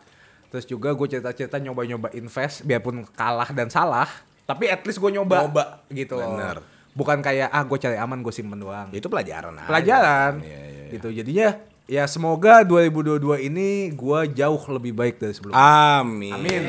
Terus 0.48 0.66
juga 0.66 0.94
gue 0.94 1.08
cerita-cerita 1.08 1.58
nyoba-nyoba 1.58 2.14
invest 2.14 2.62
biarpun 2.62 3.10
kalah 3.12 3.50
dan 3.50 3.68
salah, 3.68 4.06
tapi 4.44 4.70
at 4.70 4.82
least 4.82 4.98
gue 4.98 5.10
nyoba. 5.12 5.44
Nyoba. 5.44 5.66
gitu. 5.90 6.14
Bener. 6.14 6.62
Bukan 6.94 7.18
kayak 7.20 7.50
ah 7.50 7.64
gue 7.64 7.78
cari 7.80 7.98
aman 7.98 8.22
gue 8.22 8.30
simpen 8.30 8.62
doang. 8.62 8.88
Ya, 8.90 8.98
itu 8.98 9.10
pelajaran 9.10 9.54
aja. 9.56 9.66
Pelajaran. 9.66 10.34
Iya, 10.40 10.46
iya, 10.46 10.62
iya. 10.80 10.92
Gitu. 10.94 11.08
Jadinya 11.10 11.48
ya 11.84 12.08
semoga 12.08 12.64
2022 12.64 13.48
ini 13.52 13.92
gue 13.92 14.20
jauh 14.32 14.62
lebih 14.72 14.96
baik 14.96 15.20
dari 15.20 15.34
sebelumnya. 15.36 15.60
Amin. 16.00 16.32
Amin. 16.32 16.62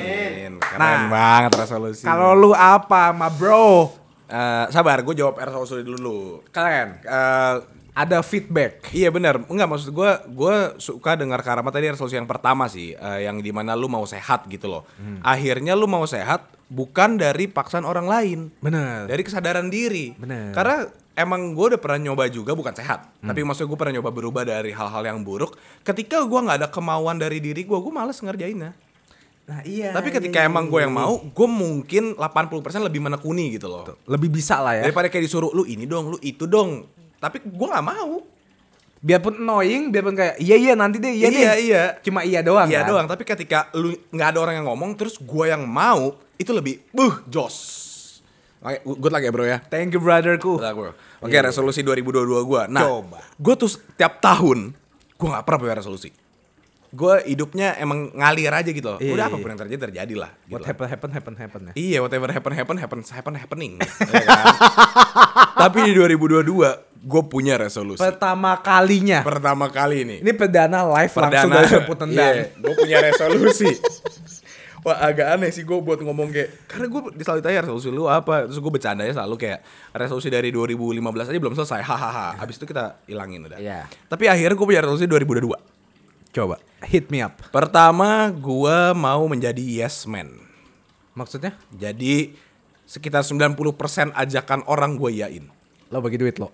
Keren 0.58 0.80
Nah, 0.80 1.06
banget 1.10 1.52
resolusi. 1.54 2.02
Kalau 2.02 2.34
lu 2.34 2.50
apa, 2.50 3.14
ma 3.14 3.30
bro? 3.30 3.94
Eh, 4.24 4.66
sabar, 4.72 5.04
gue 5.04 5.14
jawab 5.14 5.38
resolusi 5.38 5.84
dulu. 5.84 6.42
Keren. 6.50 6.98
Eh, 7.04 7.54
Ada 7.94 8.26
feedback. 8.26 8.90
Iya 8.90 9.14
benar, 9.14 9.46
enggak 9.46 9.70
maksud 9.70 9.94
gue, 9.94 10.10
gue 10.34 10.56
suka 10.82 11.14
dengar 11.14 11.38
Karama 11.46 11.70
tadi 11.70 11.86
resolusi 11.86 12.18
yang 12.18 12.26
pertama 12.26 12.66
sih, 12.66 12.90
eh, 12.90 13.18
yang 13.22 13.38
di 13.38 13.54
mana 13.54 13.78
lu 13.78 13.86
mau 13.86 14.02
sehat 14.02 14.50
gitu 14.50 14.66
loh. 14.66 14.82
Hmm. 14.98 15.22
Akhirnya 15.22 15.78
lu 15.78 15.86
mau 15.86 16.02
sehat 16.02 16.50
bukan 16.66 17.14
dari 17.14 17.46
paksaan 17.46 17.86
orang 17.86 18.10
lain, 18.10 18.38
Bener. 18.58 19.06
dari 19.06 19.22
kesadaran 19.22 19.70
diri. 19.70 20.10
Bener. 20.18 20.50
Karena 20.50 20.90
emang 21.14 21.54
gue 21.54 21.70
udah 21.70 21.80
pernah 21.80 22.10
nyoba 22.10 22.26
juga 22.26 22.50
bukan 22.50 22.74
sehat, 22.74 23.14
Hmm. 23.22 23.30
tapi 23.30 23.46
maksud 23.46 23.70
gue 23.70 23.78
pernah 23.78 23.94
nyoba 23.94 24.10
berubah 24.10 24.42
dari 24.42 24.74
hal-hal 24.74 25.02
yang 25.06 25.22
buruk. 25.22 25.54
Ketika 25.86 26.26
gue 26.26 26.40
nggak 26.42 26.66
ada 26.66 26.68
kemauan 26.74 27.22
dari 27.22 27.38
diri 27.38 27.62
gue, 27.62 27.78
gue 27.78 27.92
males 27.94 28.18
ngerjainnya. 28.18 28.74
Nah 29.44 29.60
iya. 29.62 29.92
tapi 29.92 30.08
ketika 30.08 30.40
emang 30.40 30.66
gue 30.66 30.80
yang 30.82 30.90
mau, 30.90 31.20
gue 31.20 31.48
mungkin 31.48 32.16
80% 32.16 32.58
lebih 32.80 33.04
menekuni 33.04 33.54
gitu 33.54 33.68
loh. 33.68 33.84
lebih 34.08 34.32
bisa 34.32 34.58
lah 34.58 34.80
ya. 34.80 34.88
Daripada 34.88 35.06
kayak 35.06 35.30
disuruh 35.30 35.54
lu 35.54 35.62
ini 35.62 35.86
dong, 35.86 36.10
lu 36.10 36.18
itu 36.24 36.50
dong. 36.50 36.90
Tapi 37.24 37.40
gue 37.42 37.68
nggak 37.68 37.86
mau. 37.86 38.20
biarpun 39.00 39.36
annoying, 39.36 39.92
biarpun 39.92 40.12
kayak 40.12 40.40
iya 40.40 40.56
iya 40.56 40.72
nanti 40.72 40.96
deh 40.96 41.12
iya, 41.12 41.28
Iya, 41.28 41.52
deh. 41.52 41.56
iya. 41.60 41.82
Cuma 42.00 42.20
iya 42.20 42.40
doang. 42.40 42.64
Iya 42.64 42.80
kan? 42.80 42.88
doang, 42.88 43.04
tapi 43.04 43.20
ketika 43.22 43.68
lu 43.72 43.92
nggak 44.08 44.28
ada 44.32 44.38
orang 44.40 44.54
yang 44.56 44.66
ngomong 44.66 44.96
terus 44.96 45.16
gue 45.16 45.44
yang 45.44 45.60
mau, 45.62 46.16
itu 46.34 46.48
lebih 46.50 46.80
buh 46.88 47.20
jos. 47.26 47.56
Oke, 48.60 48.80
good 48.80 49.12
luck 49.12 49.20
ya 49.20 49.28
bro 49.28 49.44
ya. 49.44 49.60
Thank 49.62 49.92
you 49.92 50.00
brotherku. 50.00 50.56
Good 50.56 50.64
luck, 50.64 50.74
bro. 50.74 50.92
Oke, 51.20 51.30
Iya. 51.30 51.44
resolusi 51.44 51.80
2022 51.80 52.16
gue. 52.42 52.62
Nah, 52.66 52.80
Coba. 52.80 53.20
gue 53.20 53.54
tuh 53.54 53.68
setiap 53.70 54.24
tahun 54.24 54.72
gue 55.14 55.28
nggak 55.28 55.44
pernah 55.44 55.60
punya 55.60 55.76
resolusi. 55.76 56.08
Gue 56.88 57.14
hidupnya 57.26 57.76
emang 57.76 58.08
ngalir 58.08 58.56
aja 58.56 58.70
gitu 58.70 58.88
loh. 58.88 58.96
Iya, 58.96 59.12
Udah 59.12 59.26
iya, 59.26 59.28
apa 59.28 59.36
pun 59.36 59.48
yang 59.50 59.60
terjadi 59.60 59.80
terjadi 59.84 60.14
lah. 60.16 60.30
Gitu 60.40 60.52
What 60.54 60.64
happen 60.64 60.86
happen 60.88 61.10
happen 61.12 61.34
happen 61.36 61.60
ya. 61.68 61.72
Iya, 61.76 61.98
whatever 62.00 62.32
happen 62.32 62.52
happen 62.56 62.76
happens 62.78 63.06
happen 63.10 63.34
happening. 63.36 63.72
ya 64.14 64.24
kan? 64.24 64.46
Tapi 65.60 65.78
di 65.82 65.92
2022 65.92 66.93
gue 67.04 67.22
punya 67.28 67.60
resolusi. 67.60 68.00
Pertama 68.00 68.56
kalinya. 68.64 69.20
Pertama 69.20 69.68
kali 69.68 70.08
nih. 70.08 70.18
Ini 70.24 70.32
perdana 70.32 70.88
live 70.88 71.12
langsung 71.12 71.50
dari 71.52 71.68
Seput 71.68 71.98
Tendang. 72.00 72.34
gue 72.56 72.72
Iya, 72.72 72.76
punya 72.80 72.98
resolusi. 73.04 73.68
Wah 74.84 75.00
agak 75.00 75.40
aneh 75.40 75.48
sih 75.48 75.64
gue 75.64 75.80
buat 75.80 75.96
ngomong 75.96 76.28
kayak 76.28 76.68
Karena 76.68 76.92
gue 76.92 77.00
selalu 77.24 77.40
ditanya 77.40 77.64
resolusi 77.64 77.88
lu 77.88 78.04
apa 78.04 78.44
Terus 78.44 78.60
gue 78.60 78.68
bercandanya 78.68 79.16
selalu 79.16 79.40
kayak 79.40 79.64
Resolusi 79.96 80.28
dari 80.28 80.52
2015 80.52 81.00
aja 81.24 81.40
belum 81.40 81.56
selesai 81.56 81.80
Hahaha 81.80 82.36
Abis 82.36 82.60
itu 82.60 82.68
kita 82.68 83.00
hilangin 83.08 83.48
udah 83.48 83.56
Iya. 83.56 83.88
Tapi 84.12 84.28
akhirnya 84.28 84.52
gue 84.52 84.66
punya 84.68 84.84
resolusi 84.84 85.08
2022 85.08 86.36
Coba 86.36 86.60
hit 86.84 87.08
me 87.08 87.24
up. 87.24 87.32
Pertama 87.48 88.28
gue 88.28 88.76
mau 88.92 89.24
menjadi 89.24 89.64
yes 89.64 90.04
man 90.04 90.28
Maksudnya? 91.16 91.56
Jadi 91.72 92.36
sekitar 92.84 93.24
90% 93.24 93.64
ajakan 94.12 94.68
orang 94.68 95.00
gue 95.00 95.16
yain 95.16 95.48
Lo 95.88 96.04
bagi 96.04 96.20
duit 96.20 96.36
lo. 96.36 96.52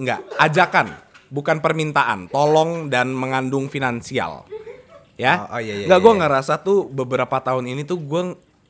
Enggak, 0.00 0.24
ajakan, 0.40 0.96
bukan 1.28 1.60
permintaan. 1.60 2.32
Tolong 2.32 2.88
dan 2.88 3.12
mengandung 3.12 3.68
finansial. 3.68 4.48
Ya. 5.20 5.44
Oh, 5.44 5.56
oh, 5.56 5.60
iya, 5.60 5.84
iya, 5.84 5.84
Enggak, 5.84 6.00
iya, 6.00 6.06
gue 6.08 6.14
iya. 6.16 6.20
ngerasa 6.24 6.54
tuh 6.64 6.88
beberapa 6.88 7.36
tahun 7.44 7.68
ini 7.68 7.84
tuh 7.84 8.00
gue 8.00 8.22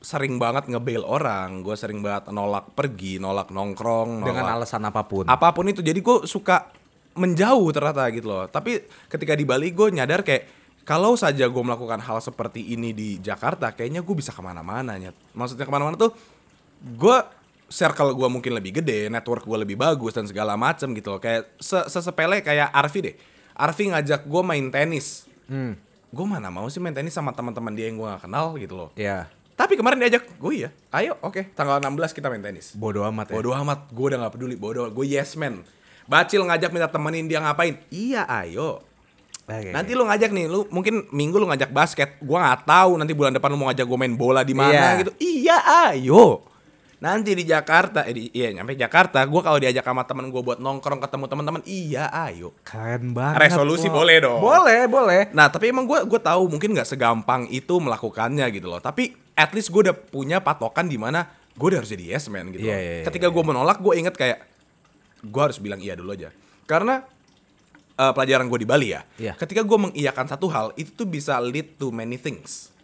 sering 0.03 0.43
banget 0.43 0.67
ngebail 0.67 1.07
orang. 1.07 1.63
Gue 1.63 1.79
sering 1.79 2.03
banget 2.03 2.35
nolak 2.35 2.75
pergi, 2.75 3.23
nolak 3.23 3.55
nongkrong, 3.55 4.27
Dengan 4.27 4.43
nolak 4.43 4.57
alasan 4.59 4.83
apa 4.83 5.07
pun. 5.07 5.31
apa 5.31 5.49
pun 5.55 5.71
itu. 5.71 5.79
Jadi 5.87 6.03
gue 6.03 6.27
suka 6.27 6.67
menjauh 7.15 7.71
ternyata 7.71 8.11
gitu 8.11 8.27
loh. 8.27 8.51
Tapi 8.51 8.83
ketika 9.07 9.39
di 9.39 9.47
Bali 9.47 9.71
gue 9.71 9.95
nyadar 9.95 10.27
kayak 10.27 10.59
kalau 10.83 11.15
saja 11.15 11.47
gue 11.47 11.63
melakukan 11.63 12.03
hal 12.03 12.19
seperti 12.19 12.75
ini 12.75 12.91
di 12.91 13.23
Jakarta, 13.23 13.71
kayaknya 13.71 14.03
gue 14.03 14.15
bisa 14.19 14.35
ke 14.35 14.43
mana-mana. 14.43 14.99
Nyet. 14.99 15.15
Maksudnya 15.39 15.63
ke 15.63 15.71
mana-mana 15.71 15.95
tuh 15.95 16.11
gue 16.81 17.17
circle 17.71 18.13
gue 18.13 18.29
mungkin 18.29 18.53
lebih 18.53 18.77
gede, 18.77 19.07
network 19.07 19.43
gue 19.43 19.59
lebih 19.59 19.79
bagus 19.79 20.13
dan 20.13 20.27
segala 20.27 20.55
macem 20.55 20.91
gitu 20.91 21.09
loh. 21.09 21.21
Kayak 21.23 21.55
se- 21.57 21.87
sesepele 21.87 22.43
kayak 22.43 22.69
Arfi 22.69 23.01
deh. 23.01 23.15
Arfi 23.55 23.89
ngajak 23.89 24.27
gue 24.27 24.43
main 24.43 24.67
tenis. 24.69 25.25
Hmm. 25.47 25.79
Gue 26.11 26.27
mana 26.27 26.51
mau 26.51 26.67
sih 26.67 26.79
main 26.79 26.91
tenis 26.91 27.15
sama 27.15 27.31
teman-teman 27.31 27.71
dia 27.71 27.87
yang 27.87 27.97
gue 27.97 28.09
gak 28.09 28.27
kenal 28.27 28.59
gitu 28.59 28.75
loh. 28.75 28.91
Iya. 28.93 29.31
Tapi 29.55 29.77
kemarin 29.77 30.01
diajak, 30.01 30.27
gue 30.27 30.53
iya. 30.57 30.75
Ayo, 30.91 31.15
oke. 31.21 31.53
Tanggal 31.53 31.79
16 31.79 32.11
kita 32.11 32.27
main 32.27 32.41
tenis. 32.41 32.75
Bodoh 32.75 33.07
amat 33.07 33.31
ya. 33.31 33.35
Bodoh 33.39 33.55
amat, 33.55 33.87
gue 33.87 34.07
udah 34.09 34.19
gak 34.21 34.35
peduli, 34.35 34.57
bodoh. 34.57 34.91
Gue 34.91 35.07
yes 35.07 35.37
man. 35.37 35.63
Bacil 36.05 36.43
ngajak 36.43 36.75
minta 36.75 36.91
temenin 36.91 37.31
dia 37.31 37.39
ngapain? 37.39 37.79
Iya, 37.87 38.27
ayo. 38.27 38.83
Oke. 39.47 39.71
Nanti 39.71 39.95
lu 39.95 40.03
ngajak 40.03 40.31
nih, 40.31 40.47
lu 40.47 40.67
mungkin 40.69 41.07
minggu 41.11 41.37
lu 41.37 41.47
ngajak 41.47 41.71
basket. 41.71 42.19
Gua 42.19 42.39
nggak 42.41 42.67
tahu 42.67 42.99
nanti 42.99 43.13
bulan 43.13 43.31
depan 43.31 43.51
lu 43.51 43.59
mau 43.59 43.67
ngajak 43.67 43.83
gue 43.83 43.99
main 43.99 44.15
bola 44.15 44.43
di 44.43 44.55
mana 44.55 44.71
Iya. 44.71 44.99
gitu. 45.03 45.13
Iya, 45.19 45.57
ayo. 45.91 46.50
Nanti 47.01 47.33
di 47.33 47.49
Jakarta, 47.49 48.05
eh, 48.05 48.13
di, 48.13 48.29
iya 48.37 48.53
nyampe 48.53 48.77
Jakarta, 48.77 49.25
gue 49.25 49.41
kalau 49.41 49.57
diajak 49.57 49.81
sama 49.81 50.05
temen 50.05 50.29
gue 50.29 50.43
buat 50.45 50.61
nongkrong 50.61 51.01
ketemu 51.01 51.25
teman-teman, 51.33 51.63
iya 51.65 52.13
ayo. 52.29 52.53
Keren 52.61 53.17
banget. 53.17 53.41
Resolusi 53.41 53.89
boleh 53.89 54.21
dong. 54.21 54.37
Boleh, 54.37 54.85
boleh. 54.85 55.33
Nah 55.33 55.49
tapi 55.49 55.73
emang 55.73 55.89
gue 55.89 56.05
gue 56.05 56.21
tahu 56.21 56.53
mungkin 56.53 56.77
nggak 56.77 56.85
segampang 56.85 57.49
itu 57.49 57.81
melakukannya 57.81 58.45
gitu 58.53 58.69
loh. 58.69 58.85
Tapi 58.85 59.17
at 59.33 59.49
least 59.57 59.73
gue 59.73 59.89
udah 59.89 59.97
punya 59.97 60.45
patokan 60.45 60.93
di 60.93 61.01
mana 61.01 61.25
gue 61.57 61.67
udah 61.73 61.81
harus 61.81 61.89
jadi 61.89 62.21
yes 62.21 62.29
man 62.29 62.53
gitu. 62.53 62.69
Iya, 62.69 62.77
loh. 62.77 62.81
iya, 62.85 62.93
iya, 63.01 63.05
Ketika 63.09 63.33
gue 63.33 63.45
menolak 63.49 63.81
gue 63.81 63.95
inget 63.97 64.13
kayak 64.13 64.45
gue 65.25 65.43
harus 65.43 65.57
bilang 65.57 65.81
iya 65.81 65.97
dulu 65.97 66.13
aja. 66.13 66.29
Karena 66.69 67.01
eh, 67.97 68.13
pelajaran 68.13 68.45
gue 68.53 68.61
di 68.61 68.69
Bali 68.69 68.89
ya. 68.93 69.01
Iya. 69.17 69.41
Ketika 69.41 69.65
gue 69.65 69.79
mengiyakan 69.89 70.29
satu 70.29 70.53
hal 70.53 70.77
itu 70.77 70.93
tuh 70.93 71.09
bisa 71.09 71.41
lead 71.41 71.81
to 71.81 71.89
many 71.89 72.21
things. 72.21 72.77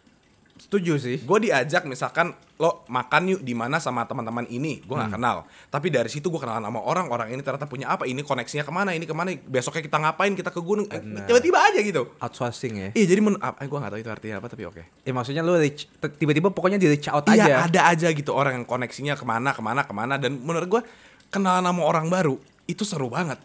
Setuju 0.57 0.96
sih. 0.96 1.16
Gue 1.20 1.38
diajak 1.42 1.84
misalkan 1.84 2.30
lo 2.57 2.82
makan 2.86 3.28
yuk 3.28 3.40
di 3.40 3.52
mana 3.52 3.76
sama 3.76 4.02
teman-teman 4.02 4.44
ini, 4.46 4.78
gue 4.78 4.88
Hmm. 4.88 5.04
nggak 5.04 5.12
kenal. 5.14 5.36
Tapi 5.68 5.86
dari 5.88 6.09
situ 6.09 6.26
gue 6.26 6.36
kenalan 6.36 6.64
sama 6.64 6.80
orang, 6.80 7.07
orang 7.07 7.28
ini 7.28 7.38
ternyata 7.38 7.64
punya 7.64 7.86
apa, 7.88 8.02
ini 8.02 8.18
koneksinya 8.18 8.62
ke 8.62 8.70
mana, 8.70 8.90
ini 8.90 9.04
ke 9.04 9.12
mana, 9.12 9.36
besoknya 9.38 9.80
kita 9.80 9.98
ngapain, 9.98 10.32
kita 10.32 10.48
ke 10.48 10.59
gunung, 10.59 10.88
Eh, 10.88 10.98
tiba-tiba 11.22 11.61
aja 11.61 11.76
gitu. 11.78 12.09
Outsourcing 12.16 12.74
ya. 12.74 12.88
Iya 12.90 13.07
jadi 13.07 13.20
men, 13.20 13.36
ah, 13.38 13.52
gue 13.52 13.68
gak 13.76 13.90
tahu 13.90 14.00
itu 14.00 14.09
artinya 14.09 14.36
apa 14.36 14.48
tapi 14.48 14.64
oke. 14.64 14.82
Ya 14.98 15.12
maksudnya 15.12 15.40
lu 15.40 15.52
reach, 15.54 15.84
t- 15.86 16.14
tiba-tiba 16.14 16.48
pokoknya 16.48 16.76
di 16.76 16.88
reach 16.88 17.07
out 17.07 17.28
Iya 17.28 17.44
aja. 17.44 17.54
ada 17.66 17.80
aja 17.86 18.09
gitu 18.11 18.32
orang 18.32 18.57
yang 18.57 18.66
koneksinya 18.66 19.12
ke 19.12 19.22
mana 19.22 19.52
ke 19.52 19.61
mana 19.61 19.80
ke 19.82 19.92
mana 19.92 20.16
dan 20.16 20.34
menurut 20.34 20.66
gue 20.66 20.82
kenalan 21.28 21.62
sama 21.62 21.82
orang 21.82 22.09
baru 22.09 22.36
itu 22.64 22.80
seru 22.82 23.07
banget. 23.07 23.36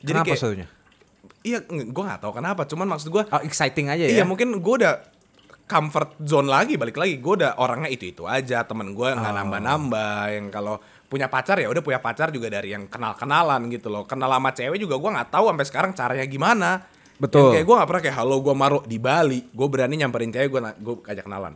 Kenapa 0.00 0.28
kayak- 0.28 0.36
serunya? 0.38 0.68
Iya 1.40 1.60
gue 1.64 2.04
gak 2.04 2.20
tahu 2.20 2.32
kenapa 2.34 2.64
cuman 2.64 2.86
maksud 2.86 3.08
gue 3.10 3.20
Oh, 3.22 3.40
exciting 3.42 3.88
aja 3.88 4.00
ya. 4.02 4.12
iya 4.14 4.24
mungkin 4.24 4.52
gue 4.54 4.74
udah 4.78 5.00
comfort 5.64 6.20
zone 6.20 6.48
lagi 6.48 6.76
balik 6.76 6.96
lagi. 6.96 7.16
Gue 7.18 7.40
udah 7.40 7.56
orangnya 7.58 7.88
itu 7.88 8.12
itu 8.12 8.22
aja 8.28 8.62
temen 8.64 8.92
gue 8.92 9.08
nggak 9.10 9.32
Oh. 9.32 9.38
nambah 9.40 9.60
nambah 9.60 10.20
yang 10.30 10.46
kalau 10.52 10.76
punya 11.04 11.30
pacar 11.30 11.56
ya 11.60 11.68
udah 11.70 11.82
punya 11.84 12.00
pacar 12.00 12.28
juga 12.28 12.50
dari 12.50 12.74
yang 12.74 12.88
kenal 12.88 13.16
kenalan 13.16 13.68
gitu 13.72 13.88
loh. 13.88 14.04
Kenal 14.04 14.28
sama 14.28 14.50
cewek 14.52 14.76
juga 14.76 15.00
gue 15.00 15.10
nggak 15.14 15.30
tahu 15.32 15.44
sampai 15.52 15.66
sekarang 15.66 15.90
caranya 15.96 16.26
gimana. 16.28 16.70
Betul. 17.14 17.48
Yang 17.48 17.62
kayak 17.62 17.66
gue 17.70 17.76
gak 17.78 17.88
pernah 17.88 18.02
kayak 18.02 18.16
halo 18.18 18.36
gue 18.42 18.54
maruh 18.58 18.82
di 18.84 18.98
Bali. 18.98 19.40
Gue 19.54 19.66
berani 19.70 19.94
nyamperin 19.94 20.34
cewek 20.34 20.48
gue 20.50 20.60
gue 20.82 20.94
ajak 21.06 21.24
kenalan. 21.24 21.54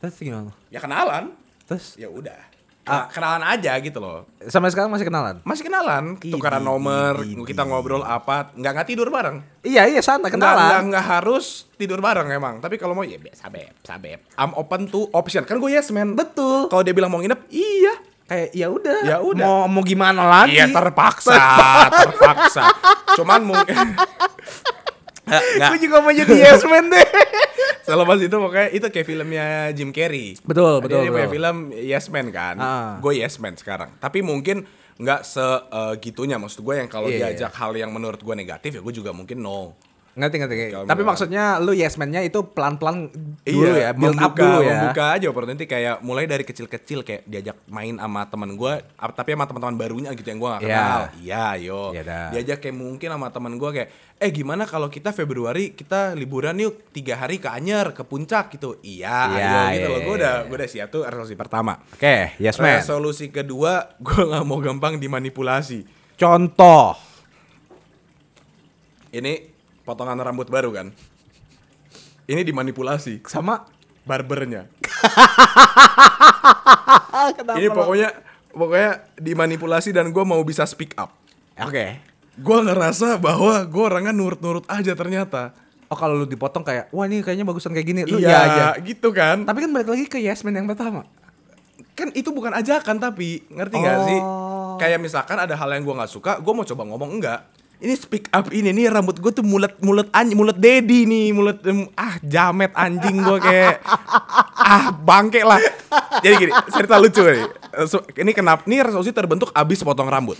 Terus 0.00 0.14
gimana? 0.16 0.52
ya 0.70 0.78
kenalan. 0.80 1.24
Terus? 1.66 1.98
Ya 1.98 2.06
udah 2.06 2.38
Ah. 2.90 3.06
Kena- 3.06 3.08
kenalan 3.30 3.44
aja 3.46 3.72
gitu 3.78 3.98
loh 3.98 4.18
sampai 4.42 4.68
sekarang 4.68 4.90
masih 4.90 5.06
kenalan? 5.06 5.36
masih 5.40 5.62
kenalan 5.62 6.04
Idi, 6.16 6.28
tukaran 6.28 6.58
nomor 6.60 7.22
idi, 7.22 7.38
kita 7.44 7.62
ngobrol 7.62 8.02
apa 8.02 8.50
nggak 8.52 8.72
nggak 8.72 8.88
tidur 8.88 9.06
bareng 9.08 9.38
Iya, 9.60 9.86
iya 9.86 10.00
santai 10.00 10.28
nggak 10.28 10.36
nggak 10.36 10.56
kenalan. 10.58 10.82
nggak 10.90 11.06
harus 11.06 11.46
tidur 11.74 11.98
bareng 11.98 12.26
emang 12.28 12.58
tapi 12.58 12.74
kalau 12.74 12.92
mau 12.92 13.06
ya 13.06 13.16
biasa 13.16 13.46
beb 13.46 13.70
sabep 13.80 14.26
I'm 14.34 14.50
open 14.52 14.84
to 14.86 15.06
option 15.10 15.42
kan 15.42 15.56
gue 15.56 15.70
yes 15.70 15.88
man 15.88 16.12
Betul. 16.12 16.66
kalau 16.66 16.82
dia 16.82 16.90
bilang 16.90 17.08
mau 17.08 17.18
nginep 17.18 17.46
iya 17.48 17.94
Kayak 18.26 18.54
ya 18.54 18.70
udah. 18.70 18.98
Ya 19.02 19.16
udah. 19.18 19.42
Mau 19.42 19.66
mau 19.66 19.82
gimana 19.82 20.22
lagi? 20.22 20.54
iya 20.54 20.70
terpaksa 20.70 21.34
terpaksa 22.00 22.62
cuman 23.12 23.42
mungkin. 23.42 23.74
Gue 25.68 25.78
juga 25.80 25.96
mau 25.98 26.10
jadi 26.10 26.34
yes 26.34 26.62
man 26.62 26.86
deh. 26.86 27.06
Selepas 27.86 28.18
itu 28.18 28.30
pokoknya 28.30 28.68
itu 28.70 28.86
kayak 28.86 29.06
filmnya 29.06 29.44
Jim 29.72 29.90
Carrey. 29.90 30.38
Betul, 30.40 30.78
Dia- 30.78 30.82
betul, 30.84 31.00
Dia 31.00 31.10
punya 31.10 31.26
betul. 31.26 31.34
film 31.34 31.56
Yes 31.74 32.06
Man 32.06 32.26
kan. 32.30 32.56
Ah. 32.56 32.90
Gue 32.98 33.18
Yes 33.18 33.36
Man 33.36 33.54
sekarang. 33.54 33.90
Tapi 33.96 34.22
mungkin 34.22 34.62
nggak 34.94 35.24
segitunya 35.24 36.36
maksud 36.36 36.60
gue 36.60 36.74
yang 36.76 36.86
kalau 36.86 37.08
Iya, 37.08 37.32
diajak 37.32 37.56
hal 37.56 37.72
yang 37.72 37.88
menurut 37.88 38.20
gue 38.20 38.34
negatif 38.36 38.76
ya 38.76 38.80
gue 38.80 38.94
juga 38.94 39.10
mungkin 39.10 39.40
no. 39.40 39.74
Ngerti 40.10 40.36
ngerti. 40.42 40.54
Kalau 40.74 40.86
Tapi 40.90 41.02
maksudnya 41.06 41.62
lu 41.62 41.70
yes 41.70 41.94
man-nya 41.94 42.18
itu 42.20 42.42
pelan-pelan 42.50 43.14
dulu 43.46 43.78
ya, 43.78 43.90
Iya, 43.90 43.90
build 43.94 44.18
up 44.18 44.34
membuka, 44.34 44.42
dulu 44.42 44.58
ya. 44.66 44.74
Membuka 44.74 45.04
aja 45.14 45.26
opportunity 45.30 45.64
kayak 45.64 46.02
mulai 46.02 46.26
dari 46.26 46.42
kecil-kecil 46.42 47.06
kayak 47.06 47.22
diajak 47.30 47.56
main 47.70 47.94
sama 47.94 48.26
teman 48.26 48.58
gue, 48.58 48.74
tapi 49.14 49.38
sama 49.38 49.46
teman-teman 49.46 49.76
barunya 49.78 50.10
gitu 50.18 50.26
yang 50.26 50.42
gue 50.42 50.50
gak 50.50 50.62
Iya. 50.66 50.74
kenal. 50.74 51.02
Iya, 51.22 51.46
yo. 51.62 51.82
Iya 51.94 52.02
dah. 52.02 52.26
diajak 52.34 52.58
kayak 52.58 52.74
mungkin 52.74 53.08
sama 53.08 53.28
teman 53.30 53.54
gue 53.54 53.70
kayak, 53.70 53.88
eh 54.18 54.30
gimana 54.30 54.66
kalau 54.66 54.90
kita 54.90 55.14
Februari 55.14 55.72
kita 55.72 56.18
liburan 56.18 56.58
yuk 56.58 56.90
tiga 56.90 57.14
hari 57.14 57.38
ke 57.38 57.46
Anyer, 57.46 57.94
ke 57.94 58.02
puncak 58.02 58.50
gitu. 58.50 58.82
Iya, 58.82 59.18
Iya, 59.30 59.46
ayo 59.46 59.70
gitu 59.70 59.78
iya, 59.78 59.86
loh. 59.86 60.00
Gue 60.00 60.06
iya, 60.10 60.18
udah, 60.18 60.34
iya. 60.34 60.46
gue 60.50 60.56
udah 60.58 60.68
siap 60.68 60.88
tuh 60.90 61.02
resolusi 61.06 61.34
pertama. 61.38 61.78
Oke, 61.94 62.34
yes 62.36 62.58
man. 62.58 62.82
Resolusi 62.82 63.30
kedua, 63.30 63.88
gue 64.04 64.20
nggak 64.26 64.42
mau 64.42 64.58
gampang 64.58 64.98
dimanipulasi. 64.98 65.86
Contoh. 66.18 66.98
Ini 69.10 69.49
potongan 69.90 70.16
rambut 70.16 70.46
baru 70.46 70.70
kan? 70.70 70.94
Ini 72.24 72.46
dimanipulasi 72.46 73.26
Sama 73.26 73.66
barbernya. 74.06 74.70
Ini 77.58 77.68
pokoknya 77.68 78.08
pokoknya 78.50 78.90
dimanipulasi 79.18 79.90
dan 79.90 80.10
gue 80.10 80.22
mau 80.22 80.38
bisa 80.42 80.62
speak 80.62 80.94
up. 80.94 81.10
Oke. 81.58 81.98
Gue 82.40 82.58
ngerasa 82.62 83.18
bahwa 83.18 83.66
gue 83.66 83.82
orangnya 83.82 84.14
nurut-nurut 84.14 84.64
aja 84.66 84.94
ternyata. 84.94 85.52
Oh 85.90 85.98
kalau 85.98 86.14
lu 86.14 86.24
dipotong 86.24 86.62
kayak, 86.62 86.86
wah 86.94 87.02
ini 87.02 87.18
kayaknya 87.18 87.42
bagusan 87.42 87.74
kayak 87.74 87.82
gini, 87.82 88.00
lu 88.06 88.22
iya 88.22 88.30
iya 88.30 88.38
aja. 88.38 88.66
gitu 88.78 89.10
kan. 89.10 89.42
Tapi 89.42 89.66
kan 89.66 89.70
balik 89.74 89.90
lagi 89.90 90.06
ke 90.06 90.22
yes 90.22 90.46
man 90.46 90.54
yang 90.54 90.70
pertama. 90.70 91.02
Kan 91.98 92.14
itu 92.14 92.30
bukan 92.30 92.54
ajakan 92.54 93.02
tapi 93.02 93.42
ngerti 93.50 93.74
Oh. 93.74 94.06
sih? 94.06 94.20
Kayak 94.78 95.02
misalkan 95.02 95.34
ada 95.34 95.52
hal 95.52 95.68
yang 95.74 95.82
gue 95.82 95.92
nggak 95.92 96.08
suka, 96.08 96.38
gue 96.38 96.52
mau 96.54 96.62
coba 96.62 96.82
ngomong 96.86 97.10
enggak. 97.18 97.42
Ini 97.80 97.96
speak 97.96 98.28
up 98.28 98.52
ini 98.52 98.76
nih 98.76 98.92
rambut 98.92 99.16
gue 99.16 99.32
tuh 99.32 99.40
mulet 99.40 99.72
mulet 99.80 100.04
anj 100.12 100.36
mulet 100.36 100.52
dedi 100.52 101.08
nih 101.08 101.32
mulet 101.32 101.56
em, 101.64 101.88
ah 101.96 102.20
jamet 102.20 102.68
anjing 102.76 103.24
gue 103.24 103.38
kayak 103.40 103.80
ah 104.60 104.92
bangke 104.92 105.40
lah. 105.40 105.56
Jadi 106.20 106.34
gini 106.36 106.52
cerita 106.68 107.00
lucu 107.00 107.24
nih. 107.24 107.48
So, 107.88 108.04
ini 108.20 108.36
kenapa? 108.36 108.68
Ini 108.68 108.84
resolusi 108.84 109.16
terbentuk 109.16 109.48
abis 109.56 109.80
potong 109.80 110.12
rambut. 110.12 110.36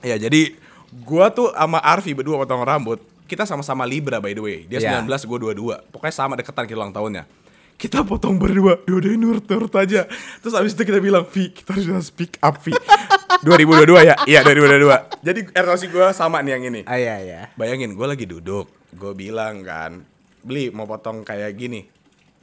Ya 0.00 0.16
jadi 0.16 0.56
gua 1.04 1.28
tuh 1.28 1.52
sama 1.52 1.76
Arfi 1.78 2.16
berdua 2.16 2.40
potong 2.40 2.64
rambut. 2.64 2.98
Kita 3.28 3.46
sama-sama 3.46 3.86
Libra 3.86 4.18
by 4.18 4.34
the 4.34 4.42
way. 4.42 4.58
Dia 4.66 4.80
Iya. 4.82 5.04
19, 5.06 5.28
gua 5.28 5.38
22. 5.38 5.76
Pokoknya 5.92 6.14
sama 6.14 6.34
deketan 6.34 6.66
kita 6.66 6.80
ulang 6.80 6.90
tahunnya. 6.90 7.28
Kita 7.80 8.04
potong 8.04 8.36
berdua, 8.36 8.76
dua-duanya 8.84 9.16
nurut-nurut 9.16 9.72
aja. 9.72 10.04
Terus 10.44 10.52
abis 10.52 10.76
itu 10.76 10.84
kita 10.84 11.00
bilang, 11.00 11.24
Vi, 11.24 11.48
kita 11.48 11.72
harus 11.72 12.12
speak 12.12 12.36
up, 12.44 12.60
Vi. 12.60 12.76
2022 13.48 14.04
ya? 14.04 14.14
Iya, 14.28 14.44
2022. 14.44 15.24
Jadi 15.24 15.40
resolusi 15.48 15.86
gua 15.88 16.12
sama 16.12 16.44
nih 16.44 16.60
yang 16.60 16.64
ini. 16.68 16.80
Ah 16.84 17.00
iya 17.00 17.16
iya. 17.24 17.40
Bayangin, 17.56 17.96
gue 17.96 18.04
lagi 18.04 18.28
duduk. 18.28 18.68
Gue 18.92 19.16
bilang 19.16 19.64
kan, 19.64 20.04
beli 20.44 20.68
mau 20.68 20.84
potong 20.84 21.24
kayak 21.24 21.56
gini. 21.56 21.88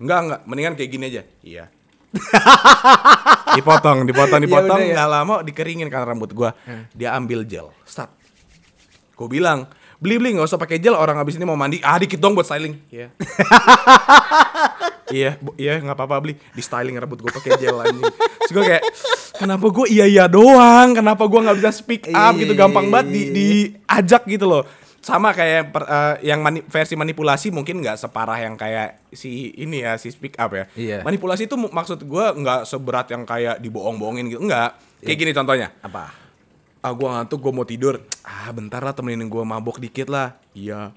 Enggak, 0.01 0.19
enggak. 0.25 0.41
Mendingan 0.49 0.73
kayak 0.73 0.89
gini 0.89 1.05
aja. 1.05 1.21
Iya. 1.45 1.65
dipotong, 3.61 4.09
dipotong, 4.09 4.41
Ya 4.41 4.45
dipotong. 4.49 4.79
udah 4.81 4.89
ya. 4.89 4.95
Nggak 4.97 5.09
lama 5.13 5.35
dikeringin 5.45 5.89
kan 5.93 6.01
rambut 6.01 6.33
gue. 6.33 6.49
Dia 6.97 7.13
ambil 7.13 7.45
gel. 7.45 7.69
Start. 7.85 8.09
Gue 9.13 9.29
bilang, 9.29 9.69
beli 10.01 10.17
beli 10.17 10.33
nggak 10.33 10.49
usah 10.49 10.57
pakai 10.57 10.81
gel. 10.81 10.97
Orang 10.97 11.21
habis 11.21 11.37
ini 11.37 11.45
mau 11.45 11.53
mandi. 11.53 11.77
Ah 11.85 12.01
dikit 12.01 12.17
dong 12.17 12.33
buat 12.33 12.49
styling. 12.49 12.73
Iya. 12.89 13.13
iya, 15.09 15.35
iya 15.55 15.79
nggak 15.79 15.95
apa-apa 15.95 16.19
beli. 16.19 16.35
Di 16.51 16.61
styling 16.61 16.95
rambut 16.95 17.19
gue 17.19 17.31
pakai 17.31 17.57
gel 17.57 17.77
anjing. 17.77 18.03
Terus 18.43 18.51
gue 18.51 18.63
kayak, 18.63 18.83
kenapa 19.35 19.65
gue 19.67 19.85
iya 19.87 20.05
iya 20.05 20.25
doang? 20.25 20.95
Kenapa 20.95 21.23
gue 21.25 21.39
nggak 21.39 21.57
bisa 21.57 21.71
speak 21.71 22.09
up 22.09 22.33
gitu? 22.35 22.53
Gampang 22.53 22.87
banget 22.87 23.07
di, 23.11 23.21
diajak 23.31 24.23
gitu 24.25 24.45
loh. 24.45 24.63
Sama 24.97 25.31
kayak 25.31 25.71
per- 25.71 25.87
eh, 25.87 26.15
yang 26.27 26.43
mani- 26.43 26.65
versi 26.67 26.99
manipulasi 26.99 27.47
mungkin 27.47 27.79
nggak 27.79 27.95
separah 27.95 28.43
yang 28.43 28.59
kayak 28.59 29.07
si 29.09 29.55
ini 29.55 29.79
ya 29.81 29.95
si 29.95 30.11
speak 30.11 30.35
up 30.35 30.51
ya. 30.51 30.67
Iya. 30.75 30.97
Manipulasi 31.01 31.47
itu 31.47 31.55
maksud 31.55 32.03
gue 32.03 32.25
nggak 32.43 32.67
seberat 32.67 33.07
yang 33.09 33.23
kayak 33.23 33.63
dibohong-bohongin 33.63 34.27
gitu. 34.27 34.43
Enggak. 34.43 34.75
Kayak 34.97 35.17
gini 35.21 35.31
contohnya 35.31 35.69
Apa? 35.79 36.27
ah 36.77 36.93
gue 36.93 37.03
ngantuk 37.09 37.41
gue 37.41 37.51
mau 37.51 37.67
tidur 37.67 37.99
ah 38.23 38.47
bentar 38.53 38.79
lah 38.79 38.93
temenin 38.93 39.27
gue 39.27 39.43
mabok 39.43 39.75
dikit 39.75 40.07
lah 40.07 40.37
iya 40.53 40.93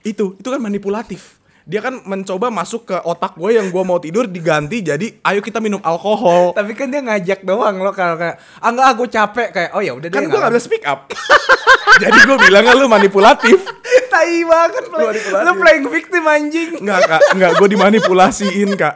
itu 0.00 0.38
itu 0.38 0.48
kan 0.48 0.56
manipulatif 0.56 1.36
dia 1.64 1.80
kan 1.80 1.96
mencoba 2.04 2.52
masuk 2.52 2.92
ke 2.92 2.96
otak 3.08 3.40
gue 3.40 3.56
yang 3.56 3.72
gue 3.72 3.82
mau 3.88 3.96
tidur 3.96 4.28
diganti 4.28 4.84
jadi 4.84 5.16
ayo 5.24 5.40
kita 5.40 5.64
minum 5.64 5.80
alkohol. 5.80 6.52
Tapi 6.52 6.76
kan 6.76 6.92
dia 6.92 7.00
ngajak 7.00 7.40
doang 7.40 7.80
lo 7.80 7.88
kalau 7.96 8.20
kayak, 8.20 8.36
ah 8.60 8.68
enggak 8.68 8.88
aku 8.92 9.04
capek. 9.08 9.48
Kayak, 9.48 9.70
oh 9.72 9.80
ya 9.80 9.96
udah 9.96 10.08
kan 10.12 10.28
gue 10.28 10.38
gak 10.44 10.52
bisa 10.52 10.62
speak 10.62 10.84
up. 10.84 11.08
Jadi 12.04 12.18
gue 12.26 12.36
bilang 12.36 12.64
lu 12.76 12.84
manipulatif. 12.84 13.64
Tai 14.12 14.34
banget 14.44 14.84
play. 14.92 15.06
Manipulatif. 15.08 15.48
Lu 15.48 15.52
playing 15.56 15.86
victim 15.88 16.22
anjing. 16.28 16.70
nggak 16.84 17.00
kak. 17.08 17.20
Nggak 17.32 17.52
gue 17.56 17.68
dimanipulasiin 17.72 18.70
kak. 18.76 18.94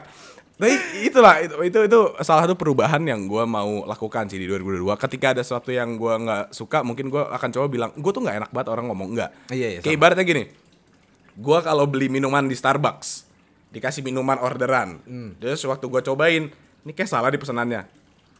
Tapi 0.59 0.75
itulah 1.07 1.39
itu, 1.39 1.55
itu 1.63 1.79
itu 1.87 1.99
salah 2.19 2.43
satu 2.43 2.59
perubahan 2.59 2.99
yang 3.07 3.31
gue 3.31 3.43
mau 3.47 3.87
lakukan 3.87 4.27
sih 4.27 4.35
di 4.35 4.43
2022 4.43 4.91
ketika 5.07 5.31
ada 5.31 5.39
sesuatu 5.39 5.71
yang 5.71 5.95
gue 5.95 6.13
nggak 6.19 6.51
suka 6.51 6.83
mungkin 6.83 7.07
gue 7.07 7.23
akan 7.23 7.49
coba 7.55 7.65
bilang 7.71 7.89
gue 7.95 8.11
tuh 8.11 8.19
nggak 8.19 8.37
enak 8.43 8.51
banget 8.51 8.67
orang 8.67 8.85
ngomong. 8.91 9.15
Enggak 9.15 9.31
Iya, 9.55 9.67
iya, 9.73 9.79
kayak 9.79 9.95
ibaratnya 9.95 10.25
gini 10.27 10.43
gue 11.39 11.59
kalau 11.61 11.85
beli 11.85 12.07
minuman 12.07 12.43
di 12.43 12.53
Starbucks 12.53 13.23
dikasih 13.69 14.01
minuman 14.01 14.35
orderan 14.37 14.99
Hmm. 15.01 15.37
terus 15.37 15.63
waktu 15.63 15.85
gue 15.85 16.01
cobain 16.03 16.43
ini 16.79 16.91
kayak 16.91 17.07
salah 17.07 17.29
di 17.29 17.37
pesanannya 17.37 17.87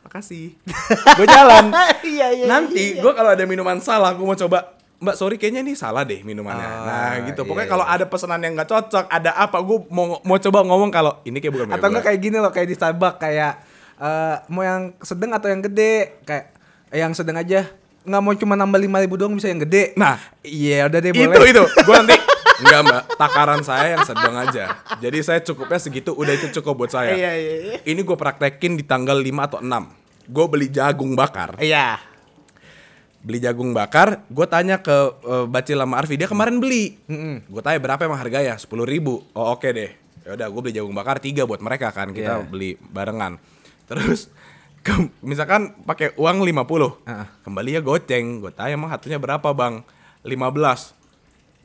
makasih 0.01 0.55
gue 1.17 1.27
jalan 1.27 1.71
Iya 2.01 2.27
iya. 2.33 2.45
nanti 2.45 2.95
gue 2.95 3.11
kalau 3.13 3.31
ada 3.31 3.43
minuman 3.43 3.79
salah 3.79 4.11
gue 4.11 4.21
mau 4.21 4.35
coba 4.37 4.75
Mbak 4.99 5.15
sorry 5.15 5.39
kayaknya 5.39 5.63
ini 5.63 5.79
salah 5.79 6.03
deh 6.03 6.27
minumannya. 6.27 6.59
Ah, 6.59 6.83
nah 6.83 7.11
gitu. 7.23 7.39
iya, 7.39 7.47
Pokoknya 7.47 7.69
kalau 7.71 7.87
iya. 7.87 7.95
ada 7.95 8.03
pesanan 8.03 8.43
yang 8.43 8.51
nggak 8.51 8.67
cocok, 8.67 9.07
ada 9.07 9.31
apa 9.31 9.55
gue 9.63 9.79
mau 9.87 10.19
mau 10.19 10.35
coba 10.37 10.59
ngomong 10.59 10.91
kalau 10.91 11.23
ini 11.23 11.39
kayak 11.39 11.53
bukan 11.55 11.71
Atau 11.71 11.87
enggak 11.87 12.03
kayak 12.03 12.19
gini 12.19 12.35
loh 12.35 12.51
kayak 12.51 12.67
di 12.67 12.75
Starbucks 12.75 13.15
kayak 13.15 13.63
eh, 13.95 14.35
mau 14.51 14.59
yang 14.59 14.91
sedang 14.99 15.31
atau 15.31 15.47
yang 15.47 15.63
gede 15.63 16.19
kayak 16.27 16.51
eh, 16.91 16.99
yang 16.99 17.15
sedang 17.15 17.39
aja 17.39 17.71
nggak 18.03 18.19
mau 18.19 18.35
cuma 18.35 18.55
nambah 18.55 18.75
lima 18.75 18.99
ribu 18.99 19.15
doang 19.15 19.31
bisa 19.31 19.47
yang 19.47 19.63
gede. 19.63 19.95
Nah, 19.95 20.19
iya 20.41 20.83
udah 20.83 20.99
deh 20.99 21.11
itu 21.11 21.23
boleh. 21.23 21.47
itu. 21.47 21.63
Gue 21.79 21.95
nanti 21.95 22.15
Enggak 22.60 22.80
mbak, 22.84 23.03
takaran 23.16 23.62
saya 23.62 23.95
yang 23.95 24.03
sedang 24.03 24.36
aja. 24.36 24.76
Jadi 24.97 25.18
saya 25.20 25.39
cukupnya 25.39 25.80
segitu, 25.80 26.12
udah 26.12 26.32
itu 26.32 26.51
cukup 26.53 26.86
buat 26.86 26.91
saya. 26.91 27.16
Iya 27.16 27.32
iya 27.34 27.55
iya. 27.55 27.78
Ini 27.82 27.99
gue 27.99 28.14
praktekin 28.14 28.76
di 28.76 28.84
tanggal 28.84 29.16
5 29.16 29.47
atau 29.47 29.60
6 29.60 29.72
Gue 30.28 30.45
beli 30.45 30.68
jagung 30.68 31.14
bakar. 31.14 31.57
Iya. 31.57 31.97
Beli 33.20 33.39
jagung 33.39 33.72
bakar, 33.72 34.24
gue 34.26 34.45
tanya 34.45 34.80
ke 34.80 34.95
uh, 35.20 35.43
Bacil 35.43 35.76
sama 35.76 35.99
Arfi, 35.99 36.16
dia 36.16 36.28
kemarin 36.28 36.55
beli. 36.57 36.95
Gue 37.43 37.60
tanya 37.60 37.76
berapa 37.78 37.99
emang 37.99 38.16
harganya, 38.16 38.55
10 38.55 38.70
ribu. 38.86 39.26
Oh 39.34 39.51
oke 39.51 39.68
deh. 39.68 39.91
Yaudah 40.24 40.47
gue 40.47 40.62
beli 40.62 40.74
jagung 40.74 40.93
bakar 40.93 41.18
tiga 41.18 41.43
buat 41.43 41.60
mereka 41.60 41.89
kan. 41.89 42.12
Kita 42.12 42.39
Iya. 42.39 42.45
beli 42.45 42.78
barengan. 42.80 43.36
Terus 43.88 44.30
ke- 44.80 45.10
misalkan 45.20 45.76
pakai 45.84 46.16
uang 46.16 46.43
50 46.43 46.95
Heeh. 47.03 47.26
Kembali 47.41 47.70
ya 47.74 47.82
goceng. 47.82 48.39
Gue 48.39 48.51
tanya 48.51 48.76
emang 48.76 48.88
hatunya 48.88 49.18
berapa 49.18 49.49
bang? 49.49 49.84
15 50.22 50.98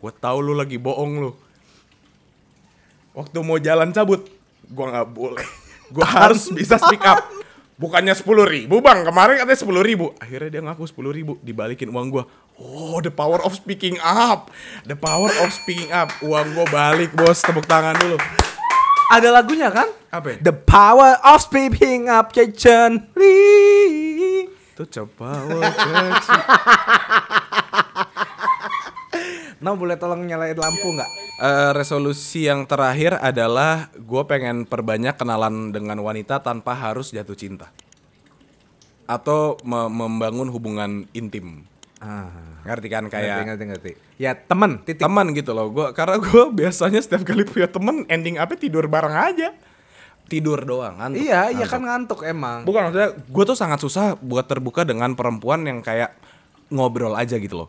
Gue 0.05 0.13
tahu 0.13 0.45
lu 0.45 0.53
lagi 0.53 0.77
bohong 0.77 1.13
lu. 1.17 1.33
Waktu 3.17 3.41
mau 3.41 3.57
jalan 3.57 3.89
cabut 3.89 4.29
Gue 4.69 4.85
nggak 4.85 5.09
boleh. 5.17 5.49
Gue 5.89 6.05
harus 6.05 6.53
bisa 6.53 6.77
speak 6.77 7.01
up. 7.09 7.25
Bukannya 7.81 8.13
10 8.13 8.21
ribu 8.45 8.85
bang. 8.85 9.01
Kemarin 9.01 9.41
katanya 9.41 9.65
10 9.65 9.81
ribu. 9.81 10.13
Akhirnya 10.21 10.53
dia 10.53 10.61
ngaku 10.61 10.85
10 10.85 11.09
ribu 11.09 11.33
Dibalikin 11.41 11.89
uang 11.89 12.13
gue 12.13 12.25
Oh 12.61 13.01
the 13.01 13.09
power 13.09 13.41
of 13.49 13.57
speaking 13.57 13.97
up. 14.05 14.53
The 14.85 14.93
power 14.93 15.33
of 15.41 15.49
speaking 15.57 15.89
up. 15.89 16.13
Uang 16.21 16.53
gue 16.53 16.69
balik 16.69 17.17
bos. 17.17 17.41
Tepuk 17.41 17.65
tangan 17.65 17.97
dulu. 17.97 18.21
Ada 19.09 19.33
lagunya 19.33 19.73
kan? 19.73 19.89
Apa 20.13 20.37
ya? 20.37 20.53
The 20.53 20.53
power 20.53 21.17
of 21.25 21.41
speaking 21.41 22.13
up 22.13 22.37
Chechen 22.37 23.09
Itu 24.77 24.85
coba 24.85 25.49
Nah 29.65 29.73
boleh 29.73 29.97
tolong 29.97 30.21
nyalain 30.21 30.53
lampu 30.53 30.93
nggak? 30.93 31.11
Eh, 31.35 31.71
resolusi 31.73 32.45
yang 32.45 32.63
terakhir 32.63 33.17
adalah 33.17 33.89
gue 33.91 34.23
pengen 34.23 34.63
perbanyak 34.63 35.17
kenalan 35.17 35.73
dengan 35.73 35.97
wanita 35.99 36.39
tanpa 36.39 36.77
harus 36.77 37.11
jatuh 37.11 37.35
cinta 37.35 37.73
atau 39.05 39.57
me- 39.61 39.89
membangun 39.91 40.49
hubungan 40.49 41.05
intim 41.13 41.65
Ah, 41.99 42.29
ngerti 42.63 42.87
kan 42.87 43.09
ngerti, 43.09 43.17
kayak 43.17 43.37
ngerti, 43.49 43.65
ngerti. 43.65 43.91
Ya 44.17 44.37
temen, 44.37 44.85
titik. 44.85 45.01
teman 45.01 45.33
gitu 45.33 45.53
loh 45.53 45.73
gua 45.73 45.89
karena 45.91 46.21
gue 46.21 46.45
biasanya 46.61 47.01
setiap 47.01 47.25
kali 47.25 47.43
punya 47.43 47.65
temen 47.67 48.05
ending 48.07 48.37
apa 48.37 48.55
tidur 48.55 48.85
bareng 48.85 49.13
aja 49.13 49.57
tidur 50.25 50.61
doang 50.61 50.93
ngantuk, 50.95 51.21
Iya, 51.21 51.41
iya 51.49 51.65
ngantuk. 51.65 51.69
kan 51.71 51.81
ngantuk 51.83 52.21
emang. 52.25 52.59
bukan 52.63 52.81
maksudnya 52.87 53.11
gue 53.17 53.45
tuh 53.45 53.57
sangat 53.57 53.79
susah 53.79 54.17
buat 54.19 54.45
terbuka 54.45 54.85
dengan 54.85 55.13
perempuan 55.13 55.65
yang 55.65 55.81
kayak 55.81 56.13
ngobrol 56.69 57.13
aja 57.13 57.37
gitu 57.37 57.65
loh 57.65 57.69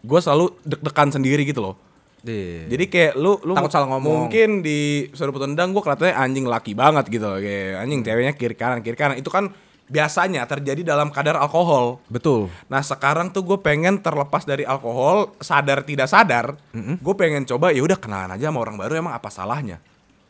gue 0.00 0.20
selalu 0.20 0.56
deg-degan 0.64 1.10
sendiri 1.12 1.44
gitu 1.44 1.60
loh 1.60 1.76
Iya. 2.20 2.76
Jadi 2.76 2.84
kayak 2.92 3.12
lu 3.16 3.40
lu 3.40 3.56
Takut 3.56 3.72
salah 3.72 3.88
ngomong. 3.96 4.28
Mungkin 4.28 4.60
di 4.60 5.08
sudut 5.16 5.40
tendang 5.40 5.72
gue 5.72 5.80
kelihatannya 5.80 6.16
anjing 6.16 6.44
laki 6.44 6.76
banget 6.76 7.08
gitu 7.08 7.24
loh. 7.24 7.40
Kayak 7.40 7.80
anjing 7.80 8.00
ceweknya 8.04 8.32
kiri 8.36 8.56
kanan 8.56 8.84
kiri 8.84 8.96
kanan. 8.96 9.16
Itu 9.16 9.32
kan 9.32 9.48
biasanya 9.90 10.46
terjadi 10.46 10.86
dalam 10.86 11.10
kadar 11.10 11.40
alkohol. 11.40 11.98
Betul. 12.06 12.52
Nah 12.70 12.84
sekarang 12.84 13.34
tuh 13.34 13.42
gue 13.42 13.58
pengen 13.58 13.98
terlepas 13.98 14.46
dari 14.46 14.62
alkohol, 14.62 15.34
sadar 15.42 15.82
tidak 15.82 16.06
sadar, 16.06 16.54
gue 16.76 17.14
pengen 17.18 17.42
coba 17.42 17.74
ya 17.74 17.82
udah 17.82 17.98
kenalan 17.98 18.38
aja 18.38 18.54
sama 18.54 18.62
orang 18.62 18.78
baru 18.78 19.02
emang 19.02 19.18
apa 19.18 19.26
salahnya? 19.34 19.82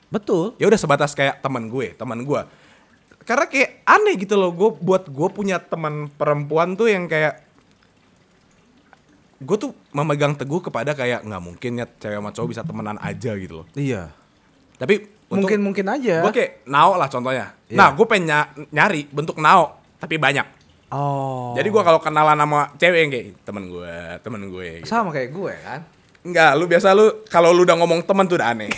Betul. 0.08 0.56
Ya 0.56 0.64
udah 0.64 0.80
sebatas 0.80 1.12
kayak 1.12 1.44
teman 1.44 1.68
gue, 1.68 1.92
teman 1.92 2.24
gue. 2.24 2.40
Karena 3.28 3.46
kayak 3.46 3.84
aneh 3.84 4.16
gitu 4.16 4.34
loh, 4.40 4.50
gue 4.50 4.80
buat 4.80 5.06
gue 5.06 5.28
punya 5.28 5.60
teman 5.60 6.08
perempuan 6.08 6.72
tuh 6.74 6.88
yang 6.88 7.04
kayak 7.04 7.49
gue 9.41 9.57
tuh 9.57 9.72
memegang 9.91 10.36
teguh 10.36 10.61
kepada 10.61 10.93
kayak 10.93 11.24
nggak 11.24 11.43
mungkin 11.43 11.80
ya 11.80 11.88
cewek 11.88 12.20
sama 12.20 12.30
cowok 12.30 12.49
bisa 12.49 12.62
temenan 12.62 13.01
aja 13.01 13.32
gitu 13.34 13.64
loh. 13.64 13.66
Iya. 13.72 14.12
Tapi 14.76 15.18
Mungkin 15.30 15.62
mungkin 15.62 15.86
aja. 15.86 16.26
gue 16.26 16.32
kayak 16.34 16.66
nao 16.66 16.99
lah 16.99 17.07
contohnya. 17.07 17.55
Iya. 17.70 17.78
Nah 17.78 17.88
gue 17.95 18.03
pengen 18.05 18.26
ny- 18.28 18.66
nyari 18.68 19.07
bentuk 19.09 19.38
nao 19.38 19.78
tapi 19.97 20.18
banyak. 20.18 20.43
Oh. 20.91 21.55
Jadi 21.55 21.70
gue 21.70 21.82
kalau 21.86 22.03
kenalan 22.03 22.34
sama 22.34 22.74
cewek 22.74 22.99
yang 22.99 23.11
kayak 23.11 23.26
temen 23.47 23.70
gue, 23.70 23.95
temen 24.20 24.43
gue. 24.51 24.82
Gitu. 24.82 24.91
sama 24.91 25.14
kayak 25.14 25.30
gue 25.30 25.55
kan. 25.62 25.80
Enggak, 26.20 26.53
lu 26.53 26.68
biasa 26.68 26.93
lu 26.93 27.24
kalau 27.30 27.49
lu 27.49 27.64
udah 27.64 27.80
ngomong 27.80 28.05
temen 28.05 28.28
tuh 28.28 28.36
udah 28.36 28.53
aneh. 28.53 28.68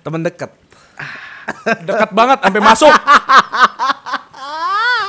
Temen 0.00 0.20
deket. 0.22 0.50
Dekat 1.82 2.10
banget 2.14 2.38
sampai 2.44 2.62
masuk. 2.62 2.94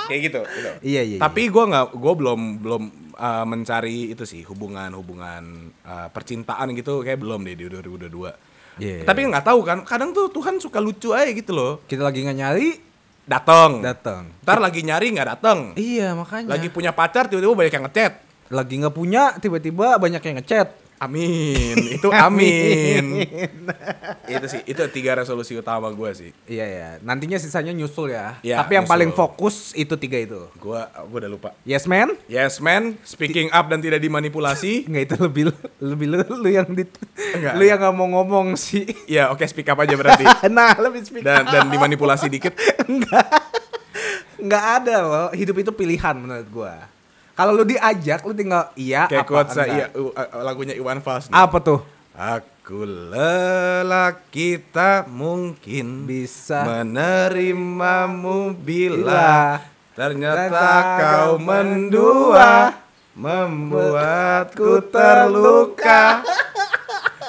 kayak 0.10 0.22
gitu, 0.32 0.42
gitu. 0.42 0.72
Iya 0.82 1.02
iya. 1.06 1.18
Tapi 1.22 1.52
gue 1.52 1.64
nggak, 1.68 1.86
gue 1.94 2.14
belum 2.18 2.40
belum 2.64 2.84
uh, 3.18 3.46
mencari 3.46 4.14
itu 4.14 4.24
sih 4.26 4.42
hubungan 4.48 4.90
hubungan 4.98 5.74
uh, 5.86 6.08
percintaan 6.10 6.74
gitu 6.74 7.06
kayak 7.06 7.20
belum 7.22 7.46
deh 7.46 7.56
di 7.58 7.66
2022. 7.70 8.10
Iya. 8.82 9.06
Tapi 9.06 9.20
nggak 9.28 9.46
tahu 9.46 9.60
kan, 9.62 9.84
kadang 9.84 10.16
tuh 10.16 10.32
Tuhan 10.32 10.58
suka 10.58 10.80
lucu 10.80 11.12
aja 11.12 11.30
gitu 11.30 11.52
loh. 11.52 11.84
kita 11.86 12.02
lagi 12.08 12.24
nggak 12.24 12.38
nyari, 12.40 12.70
Dateng, 13.22 13.86
datang. 13.86 14.34
ntar 14.42 14.58
lagi 14.58 14.82
nyari 14.82 15.14
nggak 15.14 15.28
dateng. 15.38 15.60
Iya 15.78 16.18
makanya. 16.18 16.50
Lagi 16.50 16.68
punya 16.74 16.92
pacar 16.92 17.30
tiba-tiba 17.30 17.54
banyak 17.54 17.74
yang 17.78 17.86
ngechat. 17.88 18.14
lagi 18.52 18.76
nggak 18.84 18.92
punya, 18.92 19.24
tiba-tiba 19.40 19.96
banyak 19.96 20.20
yang 20.20 20.36
ngechat. 20.44 20.68
Amin, 21.02 21.74
itu 21.98 22.14
amin. 22.14 23.26
itu 24.30 24.46
sih, 24.46 24.62
itu 24.70 24.78
tiga 24.94 25.18
resolusi 25.18 25.58
utama 25.58 25.90
gue 25.90 26.10
sih. 26.14 26.30
Iya 26.46 26.66
ya. 26.70 26.90
Nantinya 27.02 27.42
sisanya 27.42 27.74
nyusul 27.74 28.14
ya. 28.14 28.38
Iya, 28.40 28.62
Tapi 28.62 28.78
yang 28.78 28.86
nyusul. 28.86 28.94
paling 28.94 29.12
fokus 29.12 29.74
itu 29.74 29.98
tiga 29.98 30.22
itu. 30.22 30.46
Gue, 30.62 30.78
gue 30.78 31.18
udah 31.18 31.32
lupa. 31.32 31.50
Yes 31.66 31.90
man? 31.90 32.14
Yes 32.30 32.62
man, 32.62 33.02
speaking 33.02 33.50
up 33.50 33.66
dan 33.66 33.82
tidak 33.82 33.98
dimanipulasi. 33.98 34.86
Enggak 34.88 35.04
itu 35.10 35.16
lebih 35.18 35.44
lebih 35.82 36.06
lu, 36.08 36.18
lu 36.38 36.50
yang 36.54 36.70
di, 36.70 36.86
Enggak. 37.34 37.54
lu 37.58 37.64
yang 37.66 37.82
nggak 37.82 37.96
mau 37.98 38.08
ngomong 38.22 38.54
sih. 38.54 38.86
Ya 39.10 39.34
oke 39.34 39.42
speak 39.50 39.74
up 39.74 39.82
aja 39.82 39.98
berarti. 39.98 40.22
nah 40.54 40.78
lebih 40.78 41.02
speak 41.02 41.26
Dan 41.26 41.50
dan 41.50 41.66
dimanipulasi 41.66 42.30
dikit. 42.30 42.54
nggak 44.38 44.64
ada 44.82 44.96
loh 45.02 45.28
hidup 45.34 45.54
itu 45.58 45.70
pilihan 45.70 46.18
menurut 46.18 46.48
gua 46.50 46.74
kalau 47.34 47.52
lu 47.54 47.64
diajak 47.64 48.22
lu 48.22 48.32
tinggal 48.32 48.70
iya 48.74 49.06
Kayak 49.06 49.24
apa 49.24 49.30
quotes 49.30 49.56
enggak. 49.56 49.68
iya, 49.70 49.86
uh, 49.92 50.12
lagunya 50.42 50.74
Iwan 50.74 51.00
Fals. 51.00 51.28
nih. 51.28 51.36
apa 51.36 51.58
tuh 51.60 51.80
Aku 52.12 52.84
lelaki 52.84 54.60
tak 54.68 55.08
mungkin 55.08 56.04
Bisa. 56.04 56.62
menerimamu 56.62 58.52
bila 58.54 59.00
Bila 59.02 59.32
ternyata 59.92 60.52
ternyata 60.52 61.00
kau 61.00 61.32
mendua 61.38 62.52
membuatku 63.12 64.88
terluka. 64.88 66.24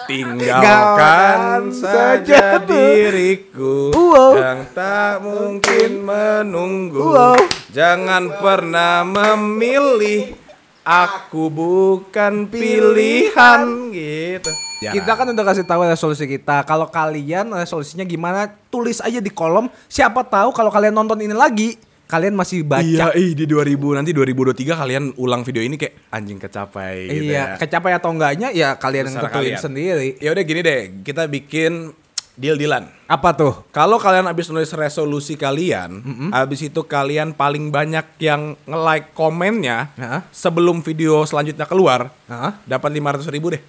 Tinggalkan 0.08 1.70
saja 1.70 2.58
diriku 2.62 3.94
Wow. 3.94 4.32
yang 4.36 4.60
tak 4.76 5.22
mungkin 5.24 6.04
menunggu. 6.04 7.00
Wow. 7.00 7.38
Jangan 7.72 8.28
pernah 8.42 9.06
memilih. 9.06 10.36
Aku 10.82 11.46
bukan 11.46 12.50
pilihan 12.50 13.62
gitu. 13.94 14.50
kita 14.82 15.14
kan 15.14 15.30
udah 15.30 15.46
kasih 15.46 15.62
tahu 15.62 15.86
resolusi 15.86 16.26
kita 16.26 16.66
kalau 16.66 16.90
kalian 16.90 17.54
resolusinya 17.54 18.02
gimana 18.02 18.50
tulis 18.66 18.98
aja 18.98 19.22
di 19.22 19.30
kolom 19.30 19.70
siapa 19.86 20.26
tahu 20.26 20.50
kalau 20.50 20.74
kalian 20.74 20.90
nonton 20.90 21.22
ini 21.22 21.30
lagi 21.30 21.78
kalian 22.12 22.36
masih 22.36 22.60
baca 22.60 22.84
Iya, 22.84 23.08
ih 23.16 23.32
di 23.32 23.48
2000 23.48 23.72
nanti 23.96 24.12
2023 24.12 24.76
kalian 24.76 25.04
ulang 25.16 25.40
video 25.40 25.64
ini 25.64 25.80
kayak 25.80 26.12
anjing 26.12 26.36
kecapai 26.36 27.08
gitu 27.08 27.32
Iya, 27.32 27.32
ya. 27.32 27.44
kecapai 27.56 27.96
atau 27.96 28.12
enggaknya 28.12 28.52
ya 28.52 28.76
kalian 28.76 29.08
tentuin 29.08 29.32
kalian. 29.32 29.56
sendiri. 29.56 30.08
Ya 30.20 30.28
udah 30.28 30.44
gini 30.44 30.60
deh, 30.60 30.80
kita 31.00 31.24
bikin 31.24 31.96
deal-dealan. 32.32 32.84
Apa 33.08 33.32
tuh? 33.32 33.64
Kalau 33.70 33.96
kalian 33.96 34.24
habis 34.24 34.48
nulis 34.48 34.68
resolusi 34.70 35.36
kalian, 35.36 36.04
habis 36.28 36.60
itu 36.60 36.80
kalian 36.80 37.32
paling 37.32 37.68
banyak 37.68 38.04
yang 38.20 38.60
nge-like 38.64 39.12
komennya 39.12 39.88
Heeh. 39.96 40.20
sebelum 40.28 40.80
video 40.80 41.24
selanjutnya 41.24 41.64
keluar, 41.64 42.12
Heeh. 42.28 42.52
dapat 42.66 42.92
500 42.92 43.28
ribu 43.28 43.52
deh. 43.52 43.62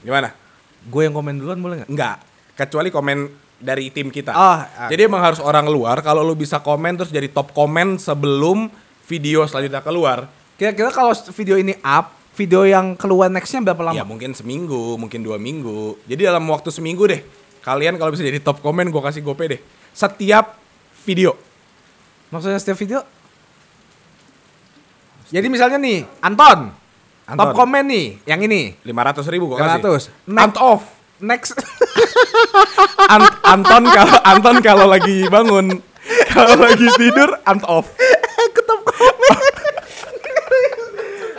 Gimana? 0.00 0.32
Gue 0.84 1.04
yang 1.04 1.12
komen 1.12 1.36
duluan 1.36 1.60
boleh 1.60 1.76
nggak? 1.82 1.90
Enggak, 1.92 2.16
kecuali 2.54 2.88
komen 2.88 3.18
dari 3.56 3.88
tim 3.88 4.12
kita. 4.12 4.36
Oh, 4.36 4.58
ah. 4.60 4.88
Jadi 4.92 5.08
emang 5.08 5.22
harus 5.24 5.40
orang 5.40 5.64
luar. 5.68 6.00
Kalau 6.04 6.20
lu 6.20 6.36
bisa 6.36 6.60
komen 6.60 7.00
terus 7.00 7.12
jadi 7.12 7.28
top 7.32 7.56
komen 7.56 7.96
sebelum 7.96 8.68
video 9.06 9.46
selanjutnya 9.46 9.80
keluar, 9.80 10.28
Kira-kira 10.56 10.88
kalau 10.88 11.12
video 11.12 11.60
ini 11.60 11.76
up, 11.84 12.16
video 12.32 12.64
yang 12.64 12.96
keluar 12.96 13.28
nextnya 13.28 13.60
berapa 13.60 13.92
lama? 13.92 13.96
ya 13.96 14.08
mungkin 14.08 14.32
seminggu, 14.32 14.96
mungkin 14.96 15.20
dua 15.20 15.36
minggu. 15.36 16.00
Jadi 16.08 16.24
dalam 16.24 16.48
waktu 16.48 16.72
seminggu 16.72 17.04
deh, 17.04 17.20
kalian 17.60 18.00
kalau 18.00 18.08
bisa 18.16 18.24
jadi 18.24 18.40
top 18.40 18.64
komen, 18.64 18.88
gue 18.88 19.02
kasih 19.04 19.20
gope 19.20 19.44
deh. 19.44 19.60
Setiap 19.92 20.56
video. 21.04 21.36
Maksudnya 22.32 22.56
setiap 22.56 22.80
video? 22.80 23.04
Jadi 25.28 25.46
misalnya 25.52 25.76
nih, 25.76 26.08
Anton, 26.24 26.72
Anton. 27.28 27.36
top 27.36 27.52
komen 27.52 27.84
nih, 27.84 28.24
yang 28.24 28.40
ini, 28.40 28.80
500 28.80 29.28
ribu 29.28 29.52
gue 29.52 29.60
kasih. 29.60 29.84
500. 29.84 30.40
Ant 30.40 30.56
off. 30.56 30.95
Next, 31.16 31.56
An- 33.14 33.36
Anton 33.40 33.84
kalau 33.88 34.18
Anton 34.20 34.56
kalau 34.60 34.84
lagi 34.84 35.24
bangun, 35.32 35.80
kalau 36.28 36.60
lagi 36.60 36.84
tidur, 37.00 37.40
ant 37.48 37.64
off. 37.64 37.88
ke 38.56 38.60
top 38.68 38.84
komen. 38.84 39.36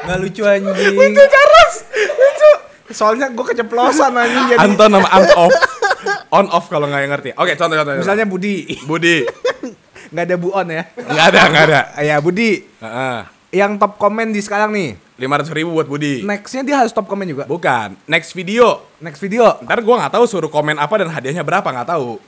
Nggak 0.01 0.17
lucu 0.17 0.41
anjing. 0.49 0.95
Lucu 0.97 1.23
Charles, 1.29 1.75
lucu. 1.93 2.49
Soalnya 2.89 3.29
gue 3.29 3.45
keceplosan 3.45 4.17
anjing 4.17 4.43
jadi. 4.49 4.59
Anton 4.65 4.89
sama 4.97 5.09
ant 5.13 5.31
off. 5.37 5.53
On 6.33 6.45
off 6.49 6.65
kalau 6.73 6.89
nggak 6.89 7.01
yang 7.05 7.11
ngerti. 7.13 7.29
Oke, 7.37 7.53
contoh 7.53 7.77
contoh. 7.77 7.93
contoh. 7.93 8.01
Misalnya 8.01 8.25
Budi, 8.25 8.81
Budi. 8.81 9.29
nggak 10.11 10.25
ada 10.25 10.35
Bu 10.41 10.49
On 10.57 10.65
ya. 10.65 10.83
Nggak 10.89 11.25
ada, 11.37 11.41
nggak 11.53 11.63
ada. 11.69 11.81
Ya 12.01 12.17
Budi, 12.17 12.65
Heeh. 12.81 13.36
Yang 13.51 13.79
top 13.79 13.95
komen 13.95 14.35
di 14.35 14.41
sekarang 14.43 14.73
nih. 14.75 14.99
500 15.17 15.57
ribu 15.57 15.73
buat 15.73 15.87
Budi. 15.89 16.21
Nextnya 16.21 16.61
dia 16.61 16.75
harus 16.83 16.93
top 16.93 17.09
komen 17.09 17.25
juga. 17.25 17.43
Bukan. 17.49 17.97
Next 18.05 18.37
video. 18.37 18.85
Next 19.01 19.17
video. 19.23 19.57
Ntar 19.65 19.81
gue 19.81 19.95
nggak 19.97 20.13
tahu 20.13 20.25
suruh 20.29 20.51
komen 20.51 20.77
apa 20.77 20.93
dan 21.01 21.09
hadiahnya 21.09 21.41
berapa 21.41 21.65
nggak 21.65 21.89
tahu. 21.89 22.21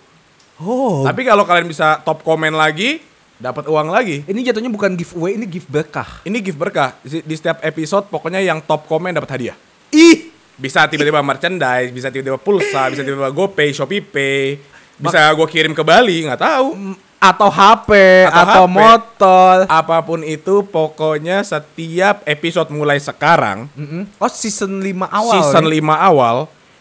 Oh. 0.60 1.06
Tapi 1.06 1.22
kalau 1.24 1.46
kalian 1.46 1.70
bisa 1.70 2.02
top 2.04 2.26
komen 2.26 2.52
lagi, 2.52 3.00
dapat 3.40 3.70
uang 3.72 3.88
lagi. 3.94 4.28
Ini 4.28 4.52
jatuhnya 4.52 4.68
bukan 4.68 4.98
giveaway, 5.00 5.40
ini 5.40 5.46
gift 5.48 5.70
berkah. 5.72 6.20
Ini 6.28 6.38
gift 6.44 6.60
berkah. 6.60 6.98
Di, 7.06 7.24
di 7.24 7.36
setiap 7.38 7.64
episode 7.64 8.12
pokoknya 8.12 8.44
yang 8.44 8.60
top 8.60 8.90
komen 8.90 9.16
dapat 9.16 9.40
hadiah. 9.40 9.58
Ih, 9.94 10.34
Bisa 10.60 10.84
tiba-tiba 10.92 11.24
merchandise, 11.24 11.88
bisa 11.88 12.12
tiba-tiba 12.12 12.36
pulsa, 12.36 12.92
bisa 12.92 13.00
tiba-tiba 13.00 13.32
GoPay, 13.32 13.72
Shopee 13.72 14.04
Pay. 14.04 14.60
Bisa 15.00 15.32
gue 15.32 15.48
kirim 15.48 15.72
ke 15.72 15.80
Bali, 15.88 16.28
nggak 16.28 16.44
tahu. 16.44 17.00
Atau 17.20 17.48
HP, 17.48 17.92
Atau 18.26 18.40
atau, 18.42 18.64
HP. 18.64 18.74
motor. 18.74 19.56
Apa 19.66 19.98
pun 20.02 20.24
itu, 20.24 20.64
pokoknya 20.64 21.44
setiap 21.44 22.24
episode 22.24 22.68
mulai 22.70 22.96
sekarang, 22.98 23.68
Mm-mm. 23.74 24.08
Oh, 24.16 24.28
season 24.28 24.80
5 24.80 25.04
awal. 25.06 25.34
season 25.36 25.66
ya? 25.66 25.84
5 25.84 26.00
awal, 26.02 26.36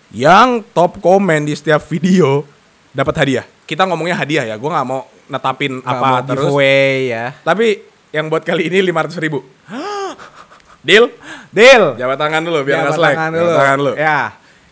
yang 0.08 0.62
top 0.68 0.98
komen 0.98 1.42
di 1.42 1.52
setiap 1.52 1.82
video 1.82 2.46
dapat 2.88 3.14
hadiah. 3.18 3.44
Kita 3.62 3.84
ngomongnya 3.84 4.16
hadiah 4.16 4.44
ya, 4.44 4.54
gue 4.54 4.64
nggak 4.64 4.86
mau 4.86 5.04
netapin 5.26 5.78
Nggak 5.78 5.90
apa 5.92 6.08
mau 6.08 6.22
terus. 6.24 6.38
giveaway 6.46 6.94
ya. 7.08 7.24
Tapi 7.42 7.66
yang 8.08 8.26
buat 8.26 8.40
kali 8.40 8.66
ini 8.66 8.78
500 8.80 9.18
ribu. 9.18 9.42
Deal? 10.80 11.10
Deal. 11.50 11.98
Jabat 11.98 12.16
tangan 12.16 12.40
dulu 12.40 12.62
biar 12.62 12.80
nggak 12.80 12.86
Jabat 12.86 12.96
slack. 12.96 13.12
tangan 13.12 13.28
Jabat 13.28 13.42
dulu. 13.42 13.58
tangan 13.58 13.76
dulu. 13.76 13.92
Ya. 13.98 14.20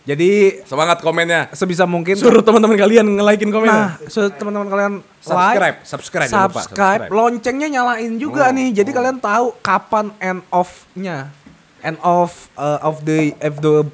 Jadi 0.07 0.63
Semangat 0.63 0.97
komennya. 0.99 1.51
sebisa 1.51 1.83
mungkin 1.83 2.15
Suruh 2.19 2.39
teman-teman 2.39 2.73
kalian 2.73 3.05
nge-likein 3.11 3.51
komennya. 3.51 3.75
Nah, 3.75 4.07
suruh 4.07 4.31
teman-teman 4.31 4.67
kalian 4.67 4.93
Subscribe, 5.19 5.59
like, 5.59 5.79
subscribe 5.83 6.25
jangan 6.25 6.47
lupa, 6.47 6.61
subscribe, 6.61 6.79
subscribe. 7.03 7.11
loncengnya 7.11 7.67
nyalain 7.69 8.11
juga 8.15 8.47
Oh, 8.47 8.55
nih. 8.55 8.71
Jadi 8.73 8.89
kalian 8.89 9.17
tahu 9.17 9.51
kapan 9.59 10.15
end 10.17 10.39
off-nya. 10.49 11.27
End 11.77 11.93
of 12.01 12.31
uh, 12.55 12.81
of 12.81 13.03
the 13.03 13.35
of 13.37 13.59
the 13.59 13.85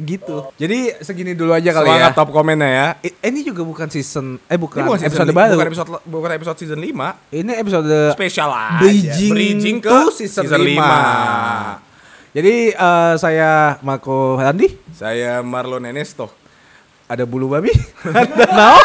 gitu. 0.00 0.50
Jadi 0.56 0.90
segini 0.98 1.32
dulu 1.32 1.52
aja 1.52 1.70
kali 1.70 1.86
Semangat 1.86 2.10
ya. 2.10 2.16
top 2.16 2.28
komennya 2.30 2.66
ya. 2.66 2.86
I- 3.00 3.14
ini 3.22 3.46
juga 3.46 3.62
bukan 3.62 3.86
season 3.86 4.42
eh 4.42 4.56
bukan, 4.56 4.74
Ini 4.74 4.84
bukan 4.84 4.98
season 4.98 5.12
episode 5.14 5.28
li- 5.28 5.36
baru. 5.36 5.52
Bukan 5.54 5.68
episode 5.68 5.88
bukan 6.02 6.30
episode 6.34 6.58
season 6.58 6.80
5. 6.80 7.14
Ini 7.30 7.52
episode 7.54 7.92
Spesial 8.10 8.50
aja. 8.50 8.80
bridging, 8.80 9.30
Bridging 9.30 9.76
ke 9.78 9.96
season, 10.10 10.44
season 10.44 10.60
5. 10.60 11.78
5. 11.78 11.87
Jadi 12.38 12.70
eh, 12.70 13.14
saya 13.18 13.82
Marco 13.82 14.38
Randi, 14.38 14.70
Saya 14.94 15.42
Marlon 15.42 15.82
Enesto. 15.90 16.30
ada 17.10 17.26
bulu 17.26 17.50
babi, 17.50 17.74
ada 18.14 18.44
Nao, 18.54 18.78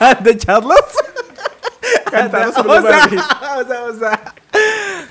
ada 0.00 0.32
Charles. 0.32 0.88
Kan 2.12 2.32
Ada- 2.32 2.48
Charles 2.48 2.64
usah, 2.64 3.80
usah. 3.92 4.16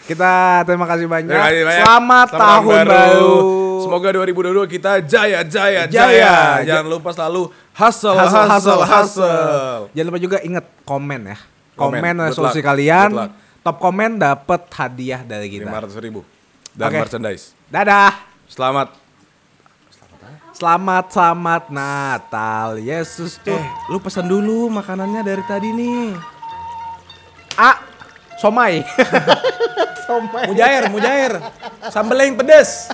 Kita 0.10 0.66
terima 0.66 0.90
kasih 0.90 1.06
banyak. 1.06 1.30
Terima 1.30 1.46
kasih 1.54 1.64
banyak. 1.70 1.84
Selamat, 1.86 2.28
tahun 2.34 2.82
baru. 2.90 3.36
Semoga 3.86 4.10
2022 4.26 4.74
kita 4.74 4.92
jaya, 5.06 5.46
jaya, 5.46 5.86
jaya. 5.86 6.18
Jaya. 6.18 6.36
Jangan 6.66 6.88
lupa 6.90 7.14
selalu 7.14 7.54
hustle, 7.78 8.18
hustle, 8.18 8.48
hustle, 8.50 8.82
hustle. 8.90 9.80
Jangan 9.94 10.08
lupa 10.10 10.18
juga 10.18 10.38
ingat 10.42 10.66
komen 10.82 11.22
ya. 11.30 11.38
Komen. 11.78 12.02
Komen, 12.02 12.16
resolusi 12.34 12.66
kalian. 12.66 13.30
Top 13.62 13.78
komen 13.78 14.18
dapat 14.18 14.66
hadiah 14.74 15.22
dari 15.22 15.46
kita. 15.54 15.70
500 15.70 15.94
ribu. 16.02 16.26
Dan 16.78 16.94
Oke. 16.94 16.98
merchandise. 17.02 17.58
Dadah. 17.74 18.14
Selamat. 18.46 18.94
Selamat 20.54 21.10
selamat 21.10 21.64
Natal. 21.74 22.78
Yesus 22.78 23.42
tuh. 23.42 23.58
Eh, 23.58 23.66
lu 23.90 23.98
pesan 23.98 24.30
dulu 24.30 24.70
makanannya 24.70 25.26
dari 25.26 25.44
tadi 25.50 25.74
nih. 25.74 26.14
Ah, 27.58 27.82
somai. 28.38 28.86
somai. 30.10 30.54
Mujair, 30.54 30.94
mujair. 30.94 31.42
Sambelnya 31.90 32.30
yang 32.30 32.38
pedes. 32.38 32.86